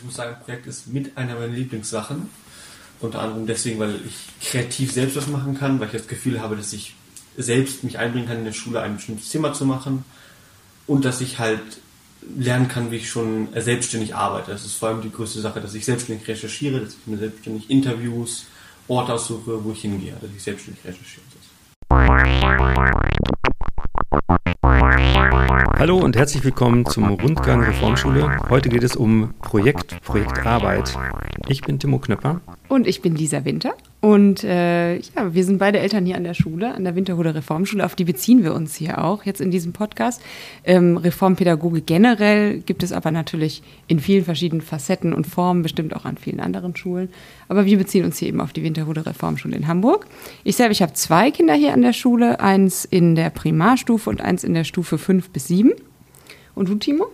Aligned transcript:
ich 0.00 0.06
muss 0.06 0.14
sagen, 0.14 0.36
Projekt 0.42 0.66
ist 0.66 0.86
mit 0.86 1.16
einer 1.18 1.34
meiner 1.34 1.48
Lieblingssachen. 1.48 2.30
Unter 3.00 3.20
anderem 3.20 3.46
deswegen, 3.46 3.78
weil 3.78 3.96
ich 4.06 4.48
kreativ 4.50 4.92
selbst 4.92 5.16
was 5.16 5.26
machen 5.26 5.58
kann, 5.58 5.78
weil 5.78 5.86
ich 5.86 5.92
das 5.92 6.08
Gefühl 6.08 6.40
habe, 6.40 6.56
dass 6.56 6.72
ich 6.72 6.94
selbst 7.36 7.84
mich 7.84 7.98
einbringen 7.98 8.26
kann, 8.26 8.38
in 8.38 8.44
der 8.44 8.52
Schule 8.52 8.80
ein 8.80 8.96
bestimmtes 8.96 9.28
Thema 9.28 9.52
zu 9.52 9.64
machen 9.66 10.04
und 10.86 11.04
dass 11.04 11.20
ich 11.20 11.38
halt 11.38 11.60
lernen 12.36 12.68
kann, 12.68 12.90
wie 12.90 12.96
ich 12.96 13.08
schon 13.08 13.48
selbstständig 13.54 14.14
arbeite. 14.14 14.50
Das 14.50 14.64
ist 14.64 14.74
vor 14.74 14.88
allem 14.88 15.02
die 15.02 15.12
größte 15.12 15.40
Sache, 15.40 15.60
dass 15.60 15.74
ich 15.74 15.84
selbstständig 15.84 16.28
recherchiere, 16.28 16.80
dass 16.80 16.94
ich 16.94 17.06
mir 17.06 17.18
selbstständig 17.18 17.70
Interviews, 17.70 18.46
Orte 18.88 19.14
aussuche, 19.14 19.62
wo 19.64 19.72
ich 19.72 19.82
hingehe, 19.82 20.14
dass 20.20 20.30
ich 20.34 20.42
selbstständig 20.42 20.84
recherchiere. 20.84 21.24
Hallo 25.80 25.96
und 25.96 26.14
herzlich 26.14 26.44
willkommen 26.44 26.84
zum 26.84 27.08
Rundgang 27.08 27.62
Reformschule. 27.62 28.50
Heute 28.50 28.68
geht 28.68 28.82
es 28.82 28.96
um 28.96 29.32
Projekt, 29.40 29.98
Projektarbeit. 30.02 30.94
Ich 31.48 31.62
bin 31.62 31.78
Timo 31.78 31.98
Knöpper. 31.98 32.42
Und 32.68 32.86
ich 32.86 33.00
bin 33.00 33.14
Lisa 33.14 33.46
Winter. 33.46 33.72
Und 34.00 34.44
äh, 34.44 34.96
ja, 34.96 35.34
wir 35.34 35.44
sind 35.44 35.58
beide 35.58 35.78
Eltern 35.78 36.06
hier 36.06 36.16
an 36.16 36.24
der 36.24 36.32
Schule, 36.32 36.74
an 36.74 36.84
der 36.84 36.96
Winterhuder 36.96 37.34
Reformschule. 37.34 37.84
Auf 37.84 37.94
die 37.94 38.04
beziehen 38.04 38.42
wir 38.42 38.54
uns 38.54 38.74
hier 38.74 39.04
auch 39.04 39.24
jetzt 39.24 39.42
in 39.42 39.50
diesem 39.50 39.74
Podcast. 39.74 40.22
Ähm, 40.64 40.96
Reformpädagoge 40.96 41.82
generell 41.82 42.60
gibt 42.60 42.82
es 42.82 42.92
aber 42.92 43.10
natürlich 43.10 43.62
in 43.88 44.00
vielen 44.00 44.24
verschiedenen 44.24 44.62
Facetten 44.62 45.12
und 45.12 45.26
Formen, 45.26 45.62
bestimmt 45.62 45.94
auch 45.94 46.06
an 46.06 46.16
vielen 46.16 46.40
anderen 46.40 46.74
Schulen. 46.74 47.10
Aber 47.48 47.66
wir 47.66 47.76
beziehen 47.76 48.06
uns 48.06 48.16
hier 48.16 48.28
eben 48.28 48.40
auf 48.40 48.54
die 48.54 48.62
Winterhuder 48.62 49.04
Reformschule 49.04 49.54
in 49.54 49.68
Hamburg. 49.68 50.06
Ich 50.44 50.56
selber, 50.56 50.72
ich 50.72 50.80
habe 50.80 50.94
zwei 50.94 51.30
Kinder 51.30 51.52
hier 51.52 51.74
an 51.74 51.82
der 51.82 51.92
Schule, 51.92 52.40
eins 52.40 52.86
in 52.86 53.14
der 53.16 53.28
Primarstufe 53.28 54.08
und 54.08 54.22
eins 54.22 54.44
in 54.44 54.54
der 54.54 54.64
Stufe 54.64 54.96
5 54.96 55.28
bis 55.28 55.48
7. 55.48 55.72
Und 56.54 56.70
du, 56.70 56.74
Timo? 56.76 57.06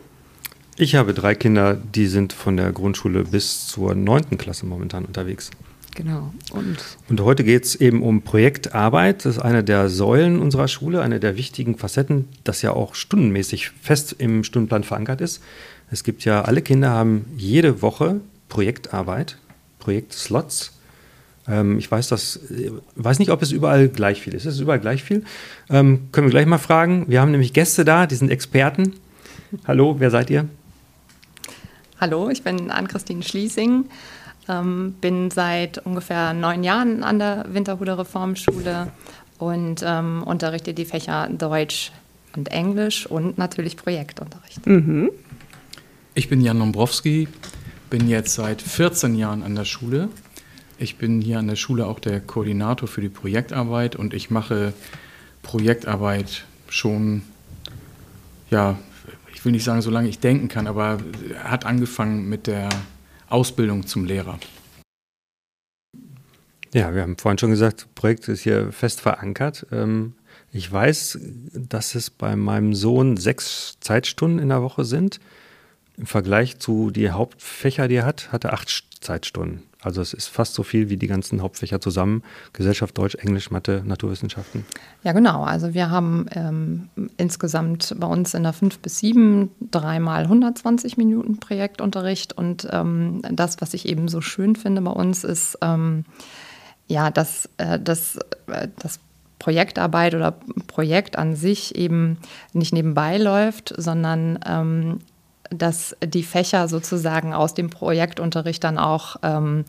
Ich 0.76 0.94
habe 0.94 1.14
drei 1.14 1.34
Kinder, 1.34 1.74
die 1.74 2.06
sind 2.06 2.32
von 2.32 2.56
der 2.56 2.70
Grundschule 2.70 3.24
bis 3.24 3.66
zur 3.66 3.96
neunten 3.96 4.38
Klasse 4.38 4.66
momentan 4.66 5.04
unterwegs. 5.04 5.50
Genau. 5.96 6.34
Und, 6.52 6.76
und 7.08 7.20
heute 7.22 7.42
geht 7.42 7.64
es 7.64 7.74
eben 7.74 8.02
um 8.02 8.20
Projektarbeit. 8.20 9.24
Das 9.24 9.36
ist 9.36 9.42
eine 9.42 9.64
der 9.64 9.88
Säulen 9.88 10.40
unserer 10.40 10.68
Schule, 10.68 11.00
eine 11.00 11.20
der 11.20 11.36
wichtigen 11.36 11.78
Facetten, 11.78 12.28
das 12.44 12.60
ja 12.60 12.72
auch 12.72 12.94
stundenmäßig 12.94 13.70
fest 13.70 14.14
im 14.18 14.44
Stundenplan 14.44 14.84
verankert 14.84 15.22
ist. 15.22 15.42
Es 15.90 16.04
gibt 16.04 16.26
ja, 16.26 16.42
alle 16.42 16.60
Kinder 16.60 16.90
haben 16.90 17.24
jede 17.36 17.80
Woche 17.80 18.20
Projektarbeit, 18.50 19.38
Projektslots. 19.78 20.72
Ähm, 21.48 21.78
ich 21.78 21.90
weiß 21.90 22.08
das, 22.08 22.40
weiß 22.96 23.18
nicht, 23.18 23.30
ob 23.30 23.40
es 23.40 23.50
überall 23.50 23.88
gleich 23.88 24.20
viel 24.20 24.34
ist. 24.34 24.44
Ist 24.44 24.56
es 24.56 24.60
überall 24.60 24.80
gleich 24.80 25.02
viel? 25.02 25.24
Ähm, 25.70 26.08
können 26.12 26.26
wir 26.26 26.30
gleich 26.32 26.46
mal 26.46 26.58
fragen. 26.58 27.06
Wir 27.08 27.22
haben 27.22 27.30
nämlich 27.30 27.54
Gäste 27.54 27.86
da, 27.86 28.06
die 28.06 28.16
sind 28.16 28.30
Experten. 28.30 28.92
Hallo, 29.66 29.96
wer 29.98 30.10
seid 30.10 30.28
ihr? 30.28 30.46
Hallo, 31.98 32.28
ich 32.28 32.42
bin 32.42 32.70
Ann-Christine 32.70 33.22
Schließing. 33.22 33.86
Ähm, 34.48 34.94
bin 35.00 35.30
seit 35.30 35.78
ungefähr 35.78 36.32
neun 36.32 36.62
Jahren 36.62 37.02
an 37.02 37.18
der 37.18 37.46
Winterhuder 37.48 37.98
Reformschule 37.98 38.92
und 39.38 39.82
ähm, 39.84 40.22
unterrichte 40.22 40.72
die 40.72 40.84
Fächer 40.84 41.28
Deutsch 41.28 41.92
und 42.36 42.48
Englisch 42.48 43.06
und 43.06 43.38
natürlich 43.38 43.76
Projektunterricht. 43.76 44.66
Mhm. 44.66 45.10
Ich 46.14 46.28
bin 46.28 46.40
Jan 46.40 46.58
Dombrowski, 46.58 47.28
bin 47.90 48.08
jetzt 48.08 48.34
seit 48.34 48.62
14 48.62 49.16
Jahren 49.16 49.42
an 49.42 49.54
der 49.54 49.64
Schule. 49.64 50.08
Ich 50.78 50.96
bin 50.96 51.20
hier 51.20 51.38
an 51.38 51.48
der 51.48 51.56
Schule 51.56 51.86
auch 51.86 51.98
der 51.98 52.20
Koordinator 52.20 52.88
für 52.88 53.00
die 53.00 53.08
Projektarbeit 53.08 53.96
und 53.96 54.14
ich 54.14 54.30
mache 54.30 54.74
Projektarbeit 55.42 56.44
schon, 56.68 57.22
ja, 58.50 58.78
ich 59.34 59.44
will 59.44 59.52
nicht 59.52 59.64
sagen, 59.64 59.82
solange 59.82 60.08
ich 60.08 60.18
denken 60.18 60.48
kann, 60.48 60.66
aber 60.66 60.98
hat 61.42 61.64
angefangen 61.64 62.28
mit 62.28 62.46
der 62.46 62.68
Ausbildung 63.28 63.86
zum 63.86 64.04
Lehrer. 64.04 64.38
Ja, 66.74 66.94
wir 66.94 67.02
haben 67.02 67.16
vorhin 67.16 67.38
schon 67.38 67.50
gesagt, 67.50 67.82
das 67.82 67.88
Projekt 67.94 68.28
ist 68.28 68.42
hier 68.42 68.72
fest 68.72 69.00
verankert. 69.00 69.66
Ähm, 69.72 70.14
ich 70.52 70.70
weiß, 70.70 71.18
dass 71.54 71.94
es 71.94 72.10
bei 72.10 72.36
meinem 72.36 72.74
Sohn 72.74 73.16
sechs 73.16 73.78
Zeitstunden 73.80 74.38
in 74.38 74.50
der 74.50 74.62
Woche 74.62 74.84
sind. 74.84 75.20
Im 75.96 76.06
Vergleich 76.06 76.58
zu 76.58 76.90
die 76.90 77.10
Hauptfächer, 77.10 77.88
die 77.88 77.96
er 77.96 78.06
hat, 78.06 78.32
hat 78.32 78.44
er 78.44 78.52
acht 78.52 78.68
Zeitstunden. 79.00 79.62
Also 79.86 80.02
es 80.02 80.12
ist 80.12 80.26
fast 80.26 80.54
so 80.54 80.64
viel 80.64 80.90
wie 80.90 80.96
die 80.96 81.06
ganzen 81.06 81.40
Hauptfächer 81.42 81.80
zusammen. 81.80 82.24
Gesellschaft, 82.52 82.98
Deutsch, 82.98 83.14
Englisch, 83.14 83.52
Mathe, 83.52 83.82
Naturwissenschaften. 83.86 84.66
Ja, 85.04 85.12
genau. 85.12 85.44
Also 85.44 85.74
wir 85.74 85.90
haben 85.90 86.26
ähm, 86.32 86.88
insgesamt 87.16 87.94
bei 87.96 88.08
uns 88.08 88.34
in 88.34 88.42
der 88.42 88.52
5 88.52 88.80
bis 88.80 88.98
7 88.98 89.48
dreimal 89.70 90.24
120 90.24 90.96
Minuten 90.96 91.38
Projektunterricht. 91.38 92.32
Und 92.32 92.66
ähm, 92.72 93.22
das, 93.30 93.60
was 93.60 93.74
ich 93.74 93.88
eben 93.88 94.08
so 94.08 94.20
schön 94.20 94.56
finde 94.56 94.82
bei 94.82 94.90
uns, 94.90 95.22
ist, 95.22 95.56
ähm, 95.62 96.04
ja, 96.88 97.12
dass, 97.12 97.48
äh, 97.58 97.78
dass, 97.78 98.16
äh, 98.48 98.66
das 98.80 98.98
Projektarbeit 99.38 100.16
oder 100.16 100.34
Projekt 100.66 101.16
an 101.16 101.36
sich 101.36 101.76
eben 101.76 102.18
nicht 102.52 102.72
nebenbei 102.72 103.18
läuft, 103.18 103.72
sondern 103.76 104.40
ähm, 104.44 104.98
dass 105.50 105.96
die 106.04 106.22
Fächer 106.22 106.68
sozusagen 106.68 107.34
aus 107.34 107.54
dem 107.54 107.70
Projektunterricht 107.70 108.62
dann 108.64 108.78
auch 108.78 109.16
ähm, 109.22 109.64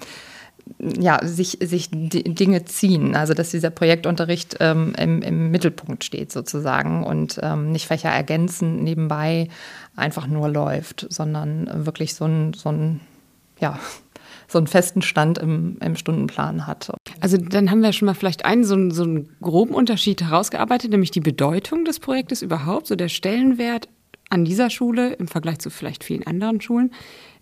ja, 0.80 1.20
sich, 1.24 1.58
sich 1.62 1.90
Dinge 1.92 2.66
ziehen. 2.66 3.16
Also 3.16 3.34
dass 3.34 3.52
dieser 3.52 3.70
Projektunterricht 3.70 4.58
ähm, 4.60 4.94
im, 4.98 5.22
im, 5.22 5.52
Mittelpunkt 5.52 6.04
steht 6.04 6.32
sozusagen 6.32 7.04
und 7.04 7.40
ähm, 7.42 7.72
nicht 7.72 7.88
Fächer 7.88 8.10
ergänzen 8.10 8.84
nebenbei 8.84 9.48
einfach 9.96 10.28
nur 10.28 10.50
läuft, 10.50 11.08
sondern 11.10 11.86
wirklich 11.86 12.16
so 12.16 12.26
ein, 12.26 12.54
so 12.54 12.70
ein 12.70 13.00
ja, 13.60 13.80
so 14.48 14.60
einen 14.60 14.68
festen 14.68 15.02
Stand 15.02 15.38
im, 15.40 15.78
im, 15.82 15.96
Stundenplan 15.96 16.68
hat. 16.68 16.92
Also 17.20 17.38
dann 17.38 17.70
haben 17.70 17.82
wir 17.82 17.92
schon 17.92 18.06
mal 18.06 18.14
vielleicht 18.14 18.46
einen 18.46 18.64
so, 18.64 18.76
einen 18.76 18.92
so 18.92 19.04
einen 19.04 19.30
groben 19.42 19.74
Unterschied 19.74 20.22
herausgearbeitet, 20.22 20.92
nämlich 20.92 21.12
die 21.12 21.20
Bedeutung 21.20 21.84
des 21.84 22.00
Projektes 22.00 22.42
überhaupt, 22.42 22.88
so 22.88 22.96
der 22.96 23.10
Stellenwert 23.10 23.90
an 24.30 24.46
dieser 24.46 24.70
Schule 24.70 25.14
im 25.14 25.28
Vergleich 25.28 25.60
zu 25.60 25.70
vielleicht 25.70 26.04
vielen 26.04 26.26
anderen 26.26 26.62
Schulen. 26.62 26.92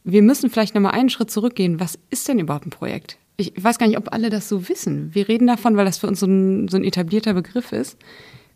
Wir 0.03 0.22
müssen 0.22 0.50
vielleicht 0.50 0.75
nochmal 0.75 0.94
einen 0.94 1.09
Schritt 1.09 1.31
zurückgehen. 1.31 1.79
Was 1.79 1.97
ist 2.09 2.28
denn 2.28 2.40
überhaupt 2.40 2.68
ein 2.68 2.72
Projekt? 2.72 3.18
Ich 3.38 3.51
weiß 3.62 3.79
gar 3.79 3.88
nicht, 3.88 3.97
ob 3.97 4.13
alle 4.13 4.29
das 4.29 4.47
so 4.47 4.69
wissen. 4.69 5.13
Wir 5.13 5.28
reden 5.28 5.47
davon, 5.47 5.75
weil 5.78 5.85
das 5.85 5.97
für 5.97 6.07
uns 6.07 6.19
so 6.19 6.28
ein, 6.28 6.68
so 6.68 6.78
ein 6.78 6.84
etablierter 6.84 7.34
Begriff 7.34 7.72
ist. 7.72 7.97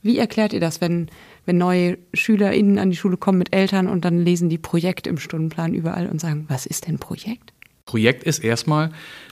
Wie 0.02 0.18
erklärt 0.18 0.54
ihr 0.54 0.62
das, 0.62 0.80
wenn, 0.80 1.10
wenn 1.46 1.58
neue 1.58 1.98
SchülerInnen 2.14 2.80
an 2.80 2.90
die 2.90 2.96
Schule 2.96 3.18
kommen 3.18 3.38
mit 3.38 3.54
Eltern 3.54 3.88
und 3.88 4.06
dann 4.06 4.24
lesen 4.24 4.48
die 4.48 4.58
Projekt 4.58 5.08
im 5.08 5.18
Stundenplan 5.18 5.74
überall 5.74 6.08
und 6.08 6.22
sagen, 6.22 6.46
was 6.48 6.66
ist 6.66 6.88
denn 6.88 7.00
Projekt? 7.00 7.52
Projekt 7.86 8.24
ist 8.24 8.40
erstmal, 8.40 8.92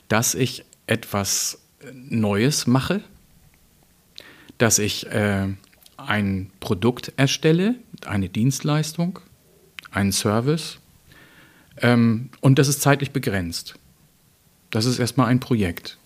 dass 0.10 0.36
ich 0.36 0.66
etwas 0.88 1.62
Neues 1.94 2.68
mache, 2.68 3.02
dass 4.58 4.80
ich 4.80 5.08
äh, 5.08 5.48
ein 5.98 6.50
Produkt 6.60 7.14
erstelle, 7.18 7.76
eine 8.06 8.30
Dienstleistung, 8.30 9.20
einen 9.92 10.12
Service 10.12 10.80
ähm, 11.82 12.30
und 12.42 12.60
das 12.60 12.68
ist 12.68 12.82
zeitlich 12.82 13.12
begrenzt. 13.12 13.76
Das 14.70 14.86
ist 14.86 15.00
erstmal 15.00 15.28
ein 15.28 15.40
Projekt. 15.40 15.98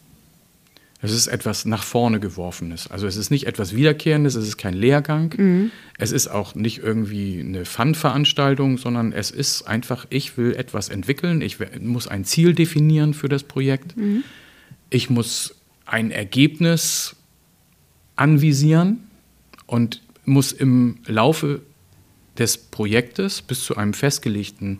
Es 1.03 1.11
ist 1.11 1.25
etwas 1.27 1.65
nach 1.65 1.81
vorne 1.81 2.19
geworfenes. 2.19 2.87
Also 2.91 3.07
es 3.07 3.15
ist 3.15 3.31
nicht 3.31 3.47
etwas 3.47 3.75
Wiederkehrendes, 3.75 4.35
es 4.35 4.47
ist 4.47 4.57
kein 4.57 4.75
Lehrgang, 4.75 5.33
mhm. 5.35 5.71
es 5.97 6.11
ist 6.11 6.27
auch 6.27 6.53
nicht 6.53 6.77
irgendwie 6.77 7.39
eine 7.39 7.65
Fun-Veranstaltung, 7.65 8.77
sondern 8.77 9.11
es 9.11 9.31
ist 9.31 9.63
einfach, 9.63 10.05
ich 10.11 10.37
will 10.37 10.53
etwas 10.53 10.89
entwickeln, 10.89 11.41
ich 11.41 11.57
muss 11.79 12.07
ein 12.07 12.23
Ziel 12.23 12.53
definieren 12.53 13.15
für 13.15 13.29
das 13.29 13.43
Projekt, 13.43 13.97
mhm. 13.97 14.23
ich 14.91 15.09
muss 15.09 15.55
ein 15.87 16.11
Ergebnis 16.11 17.15
anvisieren 18.15 18.99
und 19.65 20.03
muss 20.25 20.51
im 20.51 20.99
Laufe 21.07 21.61
des 22.37 22.57
Projektes 22.57 23.41
bis 23.41 23.63
zu 23.63 23.75
einem 23.75 23.93
festgelegten 23.93 24.79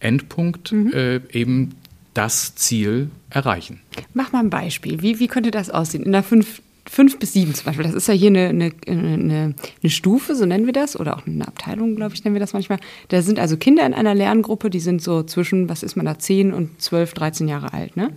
Endpunkt 0.00 0.72
mhm. 0.72 0.92
äh, 0.92 1.20
eben 1.32 1.74
das 2.14 2.54
Ziel 2.54 3.10
erreichen. 3.30 3.80
Mach 4.12 4.32
mal 4.32 4.40
ein 4.40 4.50
Beispiel. 4.50 5.00
Wie, 5.02 5.18
wie 5.18 5.28
könnte 5.28 5.50
das 5.50 5.70
aussehen? 5.70 6.04
In 6.04 6.12
der 6.12 6.22
5 6.22 6.60
fünf 6.88 7.18
bis 7.18 7.32
sieben 7.32 7.54
zum 7.54 7.66
Beispiel. 7.66 7.84
Das 7.84 7.94
ist 7.94 8.08
ja 8.08 8.14
hier 8.14 8.28
eine, 8.28 8.48
eine, 8.48 8.72
eine, 8.86 9.54
eine, 9.82 9.90
Stufe, 9.90 10.34
so 10.34 10.46
nennen 10.46 10.66
wir 10.66 10.72
das, 10.72 10.98
oder 10.98 11.16
auch 11.16 11.26
eine 11.26 11.46
Abteilung, 11.46 11.96
glaube 11.96 12.14
ich, 12.14 12.24
nennen 12.24 12.34
wir 12.34 12.40
das 12.40 12.52
manchmal. 12.52 12.78
Da 13.08 13.22
sind 13.22 13.38
also 13.38 13.56
Kinder 13.56 13.86
in 13.86 13.94
einer 13.94 14.14
Lerngruppe, 14.14 14.70
die 14.70 14.80
sind 14.80 15.02
so 15.02 15.22
zwischen, 15.22 15.68
was 15.68 15.82
ist 15.82 15.96
man 15.96 16.06
da, 16.06 16.18
zehn 16.18 16.52
und 16.52 16.82
zwölf, 16.82 17.14
dreizehn 17.14 17.48
Jahre 17.48 17.72
alt. 17.72 17.96
Ne? 17.96 18.10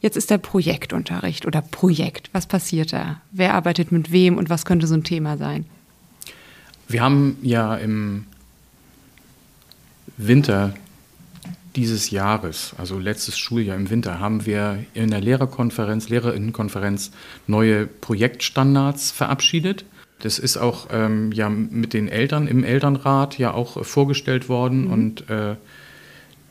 Jetzt 0.00 0.16
ist 0.16 0.30
der 0.30 0.38
Projektunterricht 0.38 1.46
oder 1.46 1.62
Projekt. 1.62 2.30
Was 2.32 2.46
passiert 2.46 2.92
da? 2.92 3.20
Wer 3.32 3.54
arbeitet 3.54 3.92
mit 3.92 4.12
wem 4.12 4.38
und 4.38 4.50
was 4.50 4.64
könnte 4.64 4.86
so 4.86 4.94
ein 4.94 5.04
Thema 5.04 5.36
sein? 5.36 5.66
Wir 6.88 7.02
haben 7.02 7.38
ja 7.42 7.76
im 7.76 8.26
Winter 10.16 10.74
dieses 11.76 12.10
Jahres, 12.10 12.74
also 12.76 12.98
letztes 12.98 13.38
Schuljahr 13.38 13.76
im 13.76 13.88
Winter, 13.88 14.20
haben 14.20 14.44
wir 14.44 14.84
in 14.94 15.10
der 15.10 15.20
Lehrerkonferenz, 15.20 16.08
Lehrerinnenkonferenz 16.08 17.12
neue 17.46 17.86
Projektstandards 17.86 19.10
verabschiedet. 19.10 19.84
Das 20.20 20.38
ist 20.38 20.56
auch 20.56 20.88
ähm, 20.92 21.32
ja 21.32 21.48
mit 21.48 21.94
den 21.94 22.08
Eltern 22.08 22.46
im 22.46 22.62
Elternrat 22.62 23.38
ja 23.38 23.52
auch 23.52 23.84
vorgestellt 23.84 24.48
worden 24.48 24.84
mhm. 24.84 24.92
und 24.92 25.30
äh, 25.30 25.56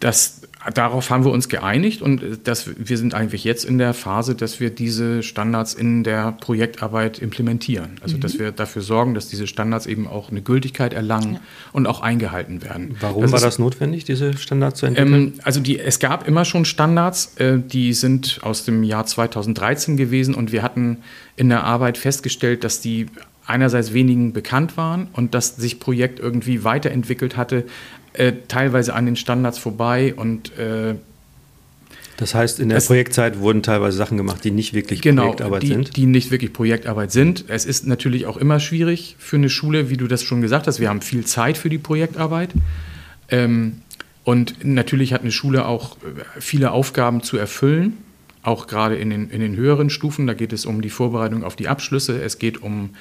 das, 0.02 0.42
darauf 0.74 1.10
haben 1.10 1.24
wir 1.26 1.32
uns 1.32 1.48
geeinigt 1.48 2.02
und 2.02 2.22
das, 2.44 2.70
wir 2.78 2.98
sind 2.98 3.14
eigentlich 3.14 3.44
jetzt 3.44 3.64
in 3.66 3.78
der 3.78 3.94
Phase, 3.94 4.36
dass 4.36 4.60
wir 4.60 4.70
diese 4.70 5.24
Standards 5.24 5.74
in 5.74 6.04
der 6.04 6.34
Projektarbeit 6.34 7.20
implementieren. 7.20 7.92
Also 8.02 8.18
dass 8.18 8.38
wir 8.38 8.52
dafür 8.52 8.82
sorgen, 8.82 9.14
dass 9.14 9.28
diese 9.30 9.48
Standards 9.48 9.86
eben 9.86 10.08
auch 10.08 10.30
eine 10.30 10.42
Gültigkeit 10.42 10.94
erlangen 10.94 11.40
und 11.72 11.88
auch 11.88 12.02
eingehalten 12.02 12.62
werden. 12.62 12.96
Warum 13.00 13.22
das 13.24 13.32
war 13.32 13.38
ist- 13.38 13.44
das 13.46 13.60
notwendig, 13.60 14.04
diese 14.04 14.38
Standards 14.38 14.80
zu 14.80 14.86
entwickeln? 14.88 15.14
ähm, 15.14 15.34
also 15.44 15.60
die, 15.62 15.80
es 15.80 16.00
gab 16.00 16.28
immer 16.28 16.46
schon 16.46 16.66
Standards, 16.66 17.36
äh, 17.38 17.58
die 17.60 17.94
sind 17.94 18.40
aus 18.44 18.66
dem 18.66 18.84
Jahr 18.84 19.06
2013 19.06 19.98
gewesen 19.98 20.36
und 20.36 20.52
wir 20.52 20.62
hatten 20.64 20.98
in 21.38 21.50
der 21.50 21.64
Arbeit 21.64 21.98
festgestellt, 21.98 22.64
dass 22.64 22.82
die 22.82 23.06
einerseits 23.48 23.94
wenigen 23.94 24.34
bekannt 24.34 24.78
waren 24.78 25.08
und 25.14 25.34
dass 25.34 25.56
sich 25.56 25.80
Projekt 25.80 26.20
irgendwie 26.20 26.64
weiterentwickelt 26.64 27.36
hatte, 27.38 27.66
äh, 28.14 28.34
teilweise 28.48 28.94
an 28.94 29.06
den 29.06 29.16
Standards 29.16 29.58
vorbei 29.58 30.14
und 30.16 30.58
äh, 30.58 30.96
das 32.18 32.36
heißt, 32.36 32.60
in 32.60 32.70
der 32.70 32.78
das- 32.78 32.86
Projektzeit 32.86 33.40
wurden 33.40 33.64
teilweise 33.64 33.98
Sachen 33.98 34.16
gemacht, 34.16 34.44
die 34.44 34.52
nicht 34.52 34.74
wirklich 34.74 35.02
genau, 35.02 35.24
Projektarbeit 35.24 35.64
die, 35.64 35.68
sind. 35.68 35.98
die 35.98 36.06
nicht 36.06 36.30
wirklich 36.30 36.54
Projektarbeit 36.54 37.12
sind. 37.12 37.46
Es 37.48 37.66
ist 37.66 37.88
natürlich 37.88 38.28
auch 38.28 38.38
immer 38.38 38.60
schwierig 38.60 39.16
für 39.18 39.38
eine 39.38 39.50
Schule, 39.50 39.90
wie 39.90 39.98
du 39.98 40.06
das 40.06 40.22
schon 40.22 40.42
gesagt 40.42 40.68
hast. 40.68 40.80
Wir 40.80 40.90
haben 40.90 41.02
viel 41.02 41.26
Zeit 41.26 41.58
für 41.58 41.70
die 41.70 41.80
Projektarbeit. 41.80 42.52
Ähm, 43.30 43.82
und 44.24 44.64
natürlich 44.64 45.14
hat 45.14 45.22
eine 45.22 45.32
Schule 45.32 45.66
auch 45.66 45.98
äh, 45.98 46.40
viele 46.40 46.72
Aufgaben 46.72 47.24
zu 47.24 47.38
erfüllen, 47.38 47.98
auch 48.44 48.68
gerade 48.68 48.98
in 48.98 49.10
den, 49.10 49.32
in 49.32 49.40
den 49.40 49.56
höheren 49.56 49.90
Stufen. 49.90 50.28
Da 50.28 50.36
geht 50.36 50.54
es 50.54 50.68
um 50.68 50.84
die 50.84 50.92
Vorbereitung 50.92 51.44
auf 51.44 51.56
die 51.56 51.68
Abschlüsse, 51.68 52.22
es 52.22 52.38
geht 52.38 52.62
um 52.62 52.92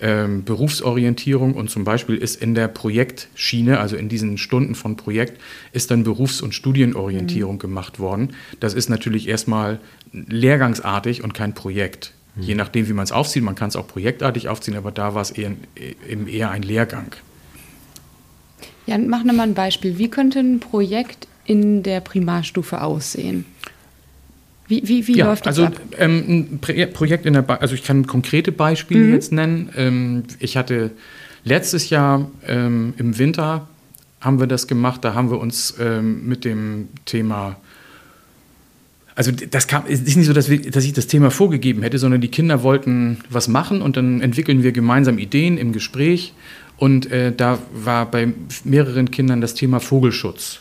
ähm, 0.00 0.44
Berufsorientierung 0.44 1.54
und 1.54 1.70
zum 1.70 1.84
Beispiel 1.84 2.16
ist 2.16 2.40
in 2.40 2.54
der 2.54 2.68
Projektschiene, 2.68 3.80
also 3.80 3.96
in 3.96 4.08
diesen 4.08 4.38
Stunden 4.38 4.74
von 4.74 4.96
Projekt, 4.96 5.40
ist 5.72 5.90
dann 5.90 6.04
Berufs- 6.04 6.40
und 6.40 6.54
Studienorientierung 6.54 7.58
gemacht 7.58 7.98
worden. 7.98 8.34
Das 8.60 8.74
ist 8.74 8.88
natürlich 8.88 9.28
erstmal 9.28 9.80
lehrgangsartig 10.12 11.24
und 11.24 11.34
kein 11.34 11.54
Projekt. 11.54 12.12
Je 12.40 12.54
nachdem, 12.54 12.88
wie 12.88 12.92
man 12.92 13.02
es 13.02 13.10
aufzieht, 13.10 13.42
man 13.42 13.56
kann 13.56 13.68
es 13.68 13.76
auch 13.76 13.88
projektartig 13.88 14.48
aufziehen, 14.48 14.76
aber 14.76 14.92
da 14.92 15.14
war 15.14 15.22
es 15.22 15.32
eher, 15.32 15.52
eben 16.08 16.28
eher 16.28 16.50
ein 16.50 16.62
Lehrgang. 16.62 17.12
Jan, 18.86 19.08
mach 19.08 19.24
nochmal 19.24 19.48
ein 19.48 19.54
Beispiel. 19.54 19.98
Wie 19.98 20.08
könnte 20.08 20.38
ein 20.38 20.60
Projekt 20.60 21.26
in 21.44 21.82
der 21.82 22.00
Primarstufe 22.00 22.80
aussehen? 22.80 23.44
Wie, 24.68 24.82
wie, 24.86 25.06
wie 25.06 25.16
ja, 25.16 25.26
läuft 25.26 25.46
das 25.46 25.58
also 25.58 25.74
ähm, 25.96 26.24
ein 26.28 26.58
Pro- 26.60 26.86
Projekt 26.92 27.24
in 27.26 27.32
der, 27.32 27.42
Ba- 27.42 27.56
also 27.56 27.74
ich 27.74 27.82
kann 27.84 28.06
konkrete 28.06 28.52
Beispiele 28.52 29.04
Mhm. 29.06 29.12
jetzt 29.14 29.32
nennen. 29.32 29.70
Ähm, 29.76 30.22
ich 30.38 30.56
hatte 30.56 30.90
letztes 31.44 31.88
Jahr 31.90 32.30
ähm, 32.46 32.92
im 32.98 33.18
Winter 33.18 33.66
haben 34.20 34.40
wir 34.40 34.46
das 34.46 34.66
gemacht. 34.66 35.04
Da 35.04 35.14
haben 35.14 35.30
wir 35.30 35.38
uns 35.40 35.74
ähm, 35.80 36.26
mit 36.28 36.44
dem 36.44 36.88
Thema 37.06 37.56
also 39.14 39.32
das 39.32 39.66
kam, 39.66 39.82
es 39.88 40.02
ist 40.02 40.16
nicht 40.16 40.26
so, 40.26 40.32
dass, 40.32 40.48
wir, 40.48 40.60
dass 40.70 40.84
ich 40.84 40.92
das 40.92 41.08
Thema 41.08 41.32
vorgegeben 41.32 41.82
hätte, 41.82 41.98
sondern 41.98 42.20
die 42.20 42.28
Kinder 42.28 42.62
wollten 42.62 43.18
was 43.30 43.48
machen 43.48 43.82
und 43.82 43.96
dann 43.96 44.20
entwickeln 44.20 44.62
wir 44.62 44.70
gemeinsam 44.70 45.18
Ideen 45.18 45.58
im 45.58 45.72
Gespräch. 45.72 46.34
Und 46.76 47.10
äh, 47.10 47.32
da 47.36 47.58
war 47.74 48.08
bei 48.08 48.32
mehreren 48.62 49.10
Kindern 49.10 49.40
das 49.40 49.54
Thema 49.54 49.80
Vogelschutz. 49.80 50.60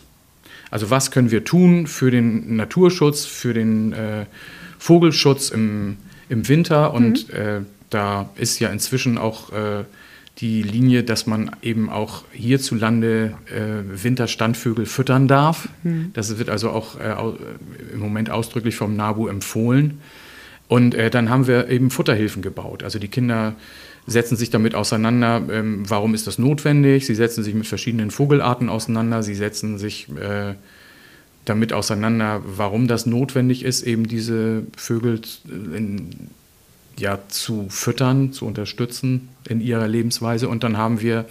Also 0.71 0.89
was 0.89 1.11
können 1.11 1.31
wir 1.31 1.43
tun 1.43 1.87
für 1.87 2.11
den 2.11 2.55
Naturschutz, 2.55 3.25
für 3.25 3.53
den 3.53 3.93
äh, 3.93 4.25
Vogelschutz 4.77 5.49
im, 5.49 5.97
im 6.29 6.47
Winter? 6.47 6.93
Und 6.93 7.29
äh, 7.29 7.61
da 7.89 8.29
ist 8.35 8.59
ja 8.59 8.69
inzwischen 8.69 9.17
auch 9.17 9.51
äh, 9.53 9.85
die 10.39 10.61
Linie, 10.61 11.03
dass 11.03 11.25
man 11.25 11.49
eben 11.63 11.89
auch 11.89 12.23
hierzulande 12.31 13.33
äh, 13.47 14.03
Winterstandvögel 14.03 14.85
füttern 14.85 15.27
darf. 15.27 15.67
Das 16.13 16.37
wird 16.37 16.49
also 16.49 16.69
auch 16.69 16.99
äh, 16.99 17.11
au- 17.11 17.37
im 17.93 17.99
Moment 17.99 18.29
ausdrücklich 18.29 18.75
vom 18.75 18.95
NABU 18.95 19.27
empfohlen. 19.29 19.99
Und 20.67 20.93
äh, 20.95 21.09
dann 21.09 21.29
haben 21.29 21.47
wir 21.47 21.69
eben 21.69 21.89
Futterhilfen 21.89 22.41
gebaut. 22.41 22.83
Also 22.83 22.99
die 22.99 23.07
Kinder 23.07 23.55
setzen 24.07 24.37
sich 24.37 24.49
damit 24.49 24.73
auseinander, 24.73 25.41
ähm, 25.51 25.83
warum 25.87 26.13
ist 26.15 26.27
das 26.27 26.39
notwendig. 26.39 27.05
Sie 27.05 27.15
setzen 27.15 27.43
sich 27.43 27.53
mit 27.53 27.67
verschiedenen 27.67 28.09
Vogelarten 28.09 28.69
auseinander. 28.69 29.21
Sie 29.21 29.35
setzen 29.35 29.77
sich 29.77 30.07
äh, 30.17 30.55
damit 31.43 31.73
auseinander, 31.73 32.41
warum 32.45 32.87
das 32.87 33.05
notwendig 33.05 33.63
ist, 33.63 33.83
eben 33.83 34.07
diese 34.07 34.63
Vögel 34.75 35.21
in, 35.45 36.29
ja, 36.97 37.19
zu 37.27 37.67
füttern, 37.69 38.31
zu 38.31 38.45
unterstützen 38.45 39.29
in 39.47 39.59
ihrer 39.59 39.87
Lebensweise. 39.87 40.47
Und 40.47 40.63
dann 40.63 40.77
haben 40.77 41.01
wir 41.01 41.25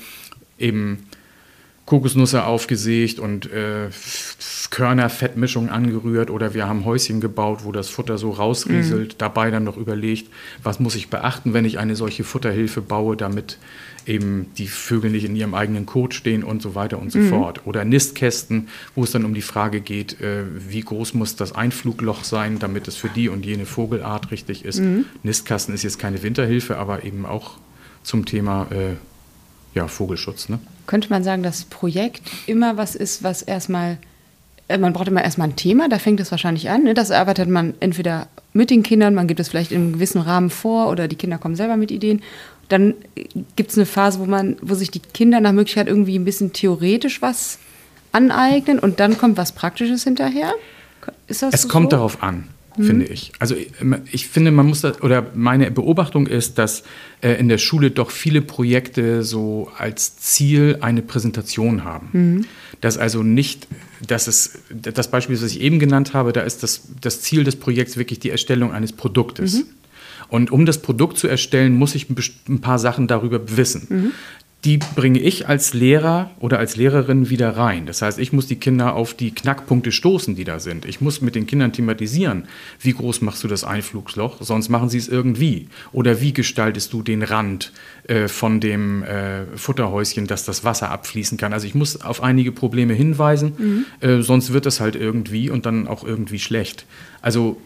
eben 0.58 0.98
Kokosnüsse 1.86 2.44
aufgesägt 2.44 3.20
und 3.20 3.50
äh, 3.52 3.88
Körnerfettmischung 4.70 5.70
angerührt 5.70 6.30
oder 6.30 6.52
wir 6.52 6.66
haben 6.66 6.84
Häuschen 6.84 7.20
gebaut, 7.20 7.60
wo 7.62 7.70
das 7.70 7.88
Futter 7.88 8.18
so 8.18 8.32
rausrieselt. 8.32 9.22
Dabei 9.22 9.52
dann 9.52 9.62
noch 9.62 9.76
überlegt, 9.76 10.28
was 10.64 10.80
muss 10.80 10.96
ich 10.96 11.08
beachten, 11.08 11.54
wenn 11.54 11.64
ich 11.64 11.78
eine 11.78 11.94
solche 11.94 12.24
Futterhilfe 12.24 12.82
baue, 12.82 13.16
damit 13.16 13.58
eben 14.04 14.50
die 14.58 14.66
Vögel 14.66 15.12
nicht 15.12 15.24
in 15.24 15.36
ihrem 15.36 15.54
eigenen 15.54 15.86
Kot 15.86 16.14
stehen 16.14 16.42
und 16.42 16.60
so 16.60 16.74
weiter 16.74 16.98
und 16.98 17.12
so 17.12 17.20
fort. 17.22 17.66
Oder 17.66 17.84
Nistkästen, 17.84 18.68
wo 18.96 19.04
es 19.04 19.12
dann 19.12 19.24
um 19.24 19.34
die 19.34 19.42
Frage 19.42 19.80
geht, 19.80 20.20
äh, 20.20 20.42
wie 20.68 20.80
groß 20.80 21.14
muss 21.14 21.36
das 21.36 21.54
Einflugloch 21.54 22.24
sein, 22.24 22.58
damit 22.58 22.88
es 22.88 22.96
für 22.96 23.08
die 23.08 23.28
und 23.28 23.46
jene 23.46 23.64
Vogelart 23.64 24.32
richtig 24.32 24.64
ist. 24.64 24.80
Nistkasten 25.22 25.72
ist 25.72 25.84
jetzt 25.84 26.00
keine 26.00 26.22
Winterhilfe, 26.24 26.78
aber 26.78 27.04
eben 27.04 27.26
auch 27.26 27.58
zum 28.02 28.24
Thema 28.24 28.66
äh, 28.70 28.94
ja, 29.76 29.86
Vogelschutz. 29.86 30.48
Ne? 30.48 30.58
Könnte 30.86 31.08
man 31.10 31.22
sagen, 31.22 31.42
dass 31.44 31.64
Projekt 31.64 32.22
immer 32.46 32.76
was 32.76 32.94
ist, 32.96 33.22
was 33.22 33.42
erstmal, 33.42 33.98
äh, 34.68 34.78
man 34.78 34.92
braucht 34.92 35.06
immer 35.08 35.22
erstmal 35.22 35.48
ein 35.48 35.56
Thema, 35.56 35.88
da 35.88 35.98
fängt 35.98 36.18
es 36.18 36.30
wahrscheinlich 36.30 36.68
an. 36.70 36.82
Ne? 36.84 36.94
Das 36.94 37.10
arbeitet 37.10 37.48
man 37.48 37.74
entweder 37.80 38.26
mit 38.52 38.70
den 38.70 38.82
Kindern, 38.82 39.14
man 39.14 39.26
gibt 39.28 39.38
es 39.38 39.48
vielleicht 39.48 39.70
in 39.70 39.82
einem 39.82 39.92
gewissen 39.92 40.20
Rahmen 40.20 40.50
vor 40.50 40.88
oder 40.88 41.06
die 41.08 41.16
Kinder 41.16 41.38
kommen 41.38 41.56
selber 41.56 41.76
mit 41.76 41.90
Ideen. 41.90 42.22
Dann 42.68 42.94
gibt 43.54 43.70
es 43.70 43.76
eine 43.76 43.86
Phase, 43.86 44.18
wo 44.18 44.24
man, 44.24 44.56
wo 44.60 44.74
sich 44.74 44.90
die 44.90 44.98
Kinder 45.00 45.38
nach 45.40 45.52
Möglichkeit 45.52 45.86
irgendwie 45.86 46.18
ein 46.18 46.24
bisschen 46.24 46.52
theoretisch 46.52 47.22
was 47.22 47.58
aneignen 48.12 48.78
und 48.78 48.98
dann 48.98 49.18
kommt 49.18 49.36
was 49.36 49.52
Praktisches 49.52 50.02
hinterher. 50.04 50.52
Ist 51.28 51.42
das 51.42 51.54
Es 51.54 51.62
so? 51.62 51.68
kommt 51.68 51.92
darauf 51.92 52.22
an, 52.22 52.48
finde 52.84 53.06
ich. 53.06 53.32
Also 53.38 53.54
ich, 53.54 53.70
ich 54.12 54.28
finde, 54.28 54.50
man 54.50 54.66
muss 54.66 54.80
das, 54.82 55.02
oder 55.02 55.30
meine 55.34 55.70
Beobachtung 55.70 56.26
ist, 56.26 56.58
dass 56.58 56.82
äh, 57.20 57.32
in 57.32 57.48
der 57.48 57.58
Schule 57.58 57.90
doch 57.90 58.10
viele 58.10 58.42
Projekte 58.42 59.22
so 59.22 59.70
als 59.76 60.16
Ziel 60.16 60.78
eine 60.80 61.02
Präsentation 61.02 61.84
haben. 61.84 62.08
Dass 62.80 62.98
also 62.98 63.22
nicht, 63.22 63.66
dass 64.06 64.26
es, 64.26 64.58
das 64.70 65.10
Beispiel, 65.10 65.40
was 65.40 65.50
ich 65.50 65.60
eben 65.60 65.78
genannt 65.78 66.14
habe, 66.14 66.32
da 66.32 66.42
ist 66.42 66.62
das, 66.62 66.82
das 67.00 67.20
Ziel 67.22 67.44
des 67.44 67.56
Projekts 67.56 67.96
wirklich 67.96 68.18
die 68.18 68.30
Erstellung 68.30 68.72
eines 68.72 68.92
Produktes. 68.92 69.64
Und 70.28 70.50
um 70.50 70.66
das 70.66 70.82
Produkt 70.82 71.18
zu 71.18 71.28
erstellen, 71.28 71.74
muss 71.74 71.94
ich 71.94 72.08
ein 72.48 72.60
paar 72.60 72.78
Sachen 72.78 73.06
darüber 73.06 73.56
wissen. 73.56 74.12
Die 74.66 74.78
bringe 74.78 75.20
ich 75.20 75.46
als 75.46 75.74
Lehrer 75.74 76.32
oder 76.40 76.58
als 76.58 76.74
Lehrerin 76.74 77.30
wieder 77.30 77.56
rein. 77.56 77.86
Das 77.86 78.02
heißt, 78.02 78.18
ich 78.18 78.32
muss 78.32 78.48
die 78.48 78.56
Kinder 78.56 78.96
auf 78.96 79.14
die 79.14 79.30
Knackpunkte 79.30 79.92
stoßen, 79.92 80.34
die 80.34 80.42
da 80.42 80.58
sind. 80.58 80.86
Ich 80.86 81.00
muss 81.00 81.20
mit 81.20 81.36
den 81.36 81.46
Kindern 81.46 81.72
thematisieren, 81.72 82.48
wie 82.80 82.92
groß 82.92 83.20
machst 83.20 83.44
du 83.44 83.48
das 83.48 83.62
Einflugsloch, 83.62 84.42
sonst 84.42 84.68
machen 84.68 84.88
sie 84.88 84.98
es 84.98 85.06
irgendwie. 85.06 85.68
Oder 85.92 86.20
wie 86.20 86.32
gestaltest 86.32 86.92
du 86.92 87.04
den 87.04 87.22
Rand 87.22 87.72
äh, 88.08 88.26
von 88.26 88.58
dem 88.58 89.04
äh, 89.04 89.46
Futterhäuschen, 89.56 90.26
dass 90.26 90.44
das 90.44 90.64
Wasser 90.64 90.90
abfließen 90.90 91.38
kann. 91.38 91.52
Also 91.52 91.68
ich 91.68 91.76
muss 91.76 92.00
auf 92.02 92.20
einige 92.20 92.50
Probleme 92.50 92.92
hinweisen, 92.92 93.86
äh, 94.00 94.20
sonst 94.20 94.52
wird 94.52 94.66
es 94.66 94.80
halt 94.80 94.96
irgendwie 94.96 95.48
und 95.48 95.64
dann 95.64 95.86
auch 95.86 96.02
irgendwie 96.02 96.40
schlecht. 96.40 96.86
Also 97.22 97.56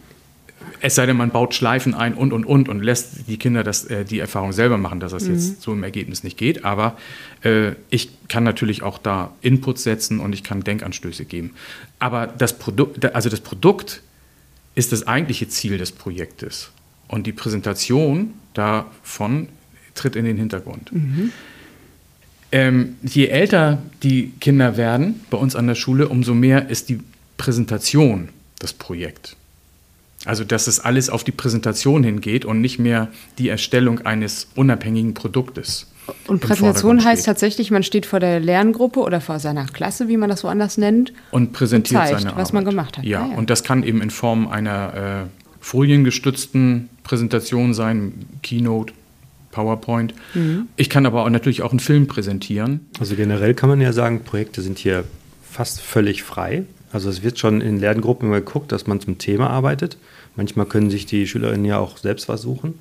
es 0.80 0.94
sei 0.94 1.06
denn, 1.06 1.16
man 1.16 1.30
baut 1.30 1.54
Schleifen 1.54 1.94
ein 1.94 2.14
und 2.14 2.32
und 2.32 2.44
und 2.44 2.68
und 2.68 2.82
lässt 2.82 3.28
die 3.28 3.36
Kinder 3.36 3.62
das, 3.62 3.84
äh, 3.84 4.04
die 4.04 4.18
Erfahrung 4.18 4.52
selber 4.52 4.78
machen, 4.78 5.00
dass 5.00 5.12
das 5.12 5.26
jetzt 5.26 5.62
so 5.62 5.72
im 5.72 5.82
Ergebnis 5.82 6.24
nicht 6.24 6.38
geht. 6.38 6.64
Aber 6.64 6.96
äh, 7.42 7.72
ich 7.90 8.10
kann 8.28 8.44
natürlich 8.44 8.82
auch 8.82 8.98
da 8.98 9.32
Inputs 9.42 9.82
setzen 9.82 10.20
und 10.20 10.32
ich 10.32 10.42
kann 10.42 10.62
Denkanstöße 10.62 11.24
geben. 11.24 11.52
Aber 11.98 12.26
das 12.26 12.58
Produkt, 12.58 13.04
also 13.14 13.28
das 13.28 13.40
Produkt 13.40 14.02
ist 14.74 14.92
das 14.92 15.06
eigentliche 15.06 15.48
Ziel 15.48 15.78
des 15.78 15.92
Projektes. 15.92 16.70
Und 17.08 17.26
die 17.26 17.32
Präsentation 17.32 18.34
davon 18.54 19.48
tritt 19.94 20.16
in 20.16 20.24
den 20.24 20.36
Hintergrund. 20.36 20.90
Ähm, 22.52 22.96
je 23.02 23.26
älter 23.26 23.82
die 24.02 24.32
Kinder 24.40 24.76
werden 24.76 25.20
bei 25.30 25.38
uns 25.38 25.54
an 25.56 25.66
der 25.66 25.74
Schule, 25.74 26.08
umso 26.08 26.34
mehr 26.34 26.68
ist 26.68 26.88
die 26.88 27.00
Präsentation 27.36 28.28
das 28.58 28.72
Projekt. 28.72 29.36
Also, 30.26 30.44
dass 30.44 30.66
es 30.66 30.80
alles 30.80 31.08
auf 31.08 31.24
die 31.24 31.32
Präsentation 31.32 32.02
hingeht 32.04 32.44
und 32.44 32.60
nicht 32.60 32.78
mehr 32.78 33.08
die 33.38 33.48
Erstellung 33.48 34.00
eines 34.00 34.48
unabhängigen 34.54 35.14
Produktes. 35.14 35.86
Und 36.26 36.40
Präsentation 36.40 37.04
heißt 37.04 37.24
tatsächlich, 37.24 37.70
man 37.70 37.82
steht 37.84 38.04
vor 38.04 38.20
der 38.20 38.40
Lerngruppe 38.40 39.00
oder 39.00 39.20
vor 39.20 39.38
seiner 39.38 39.64
Klasse, 39.66 40.08
wie 40.08 40.16
man 40.16 40.28
das 40.28 40.42
woanders 40.44 40.76
nennt. 40.76 41.12
und 41.30 41.52
präsentiert 41.52 42.00
und 42.00 42.06
zeigt, 42.08 42.20
seine 42.22 42.36
was 42.36 42.52
man 42.52 42.64
Arbeit. 42.64 42.72
gemacht 42.72 42.98
hat. 42.98 43.04
Ja, 43.04 43.22
Ah, 43.22 43.28
ja. 43.30 43.36
und 43.38 43.48
das 43.48 43.62
kann 43.62 43.82
eben 43.84 44.02
in 44.02 44.10
Form 44.10 44.48
einer 44.48 45.26
äh, 45.26 45.26
foliengestützten 45.60 46.88
Präsentation 47.04 47.74
sein, 47.74 48.12
Keynote, 48.42 48.92
PowerPoint. 49.52 50.14
Mhm. 50.34 50.68
Ich 50.76 50.90
kann 50.90 51.06
aber 51.06 51.24
auch 51.24 51.30
natürlich 51.30 51.62
auch 51.62 51.70
einen 51.70 51.80
Film 51.80 52.06
präsentieren. 52.06 52.86
Also 53.00 53.16
generell 53.16 53.54
kann 53.54 53.68
man 53.68 53.80
ja 53.80 53.92
sagen, 53.92 54.22
Projekte 54.24 54.62
sind 54.62 54.78
hier 54.78 55.04
fast 55.50 55.80
völlig 55.80 56.22
frei. 56.22 56.64
Also 56.92 57.08
es 57.08 57.22
wird 57.22 57.38
schon 57.38 57.60
in 57.60 57.78
Lerngruppen 57.78 58.28
immer 58.28 58.40
geguckt, 58.40 58.72
dass 58.72 58.86
man 58.86 59.00
zum 59.00 59.18
Thema 59.18 59.50
arbeitet. 59.50 59.96
Manchmal 60.36 60.66
können 60.66 60.90
sich 60.90 61.06
die 61.06 61.26
Schülerinnen 61.26 61.64
ja 61.64 61.78
auch 61.78 61.98
selbst 61.98 62.24
versuchen. 62.24 62.78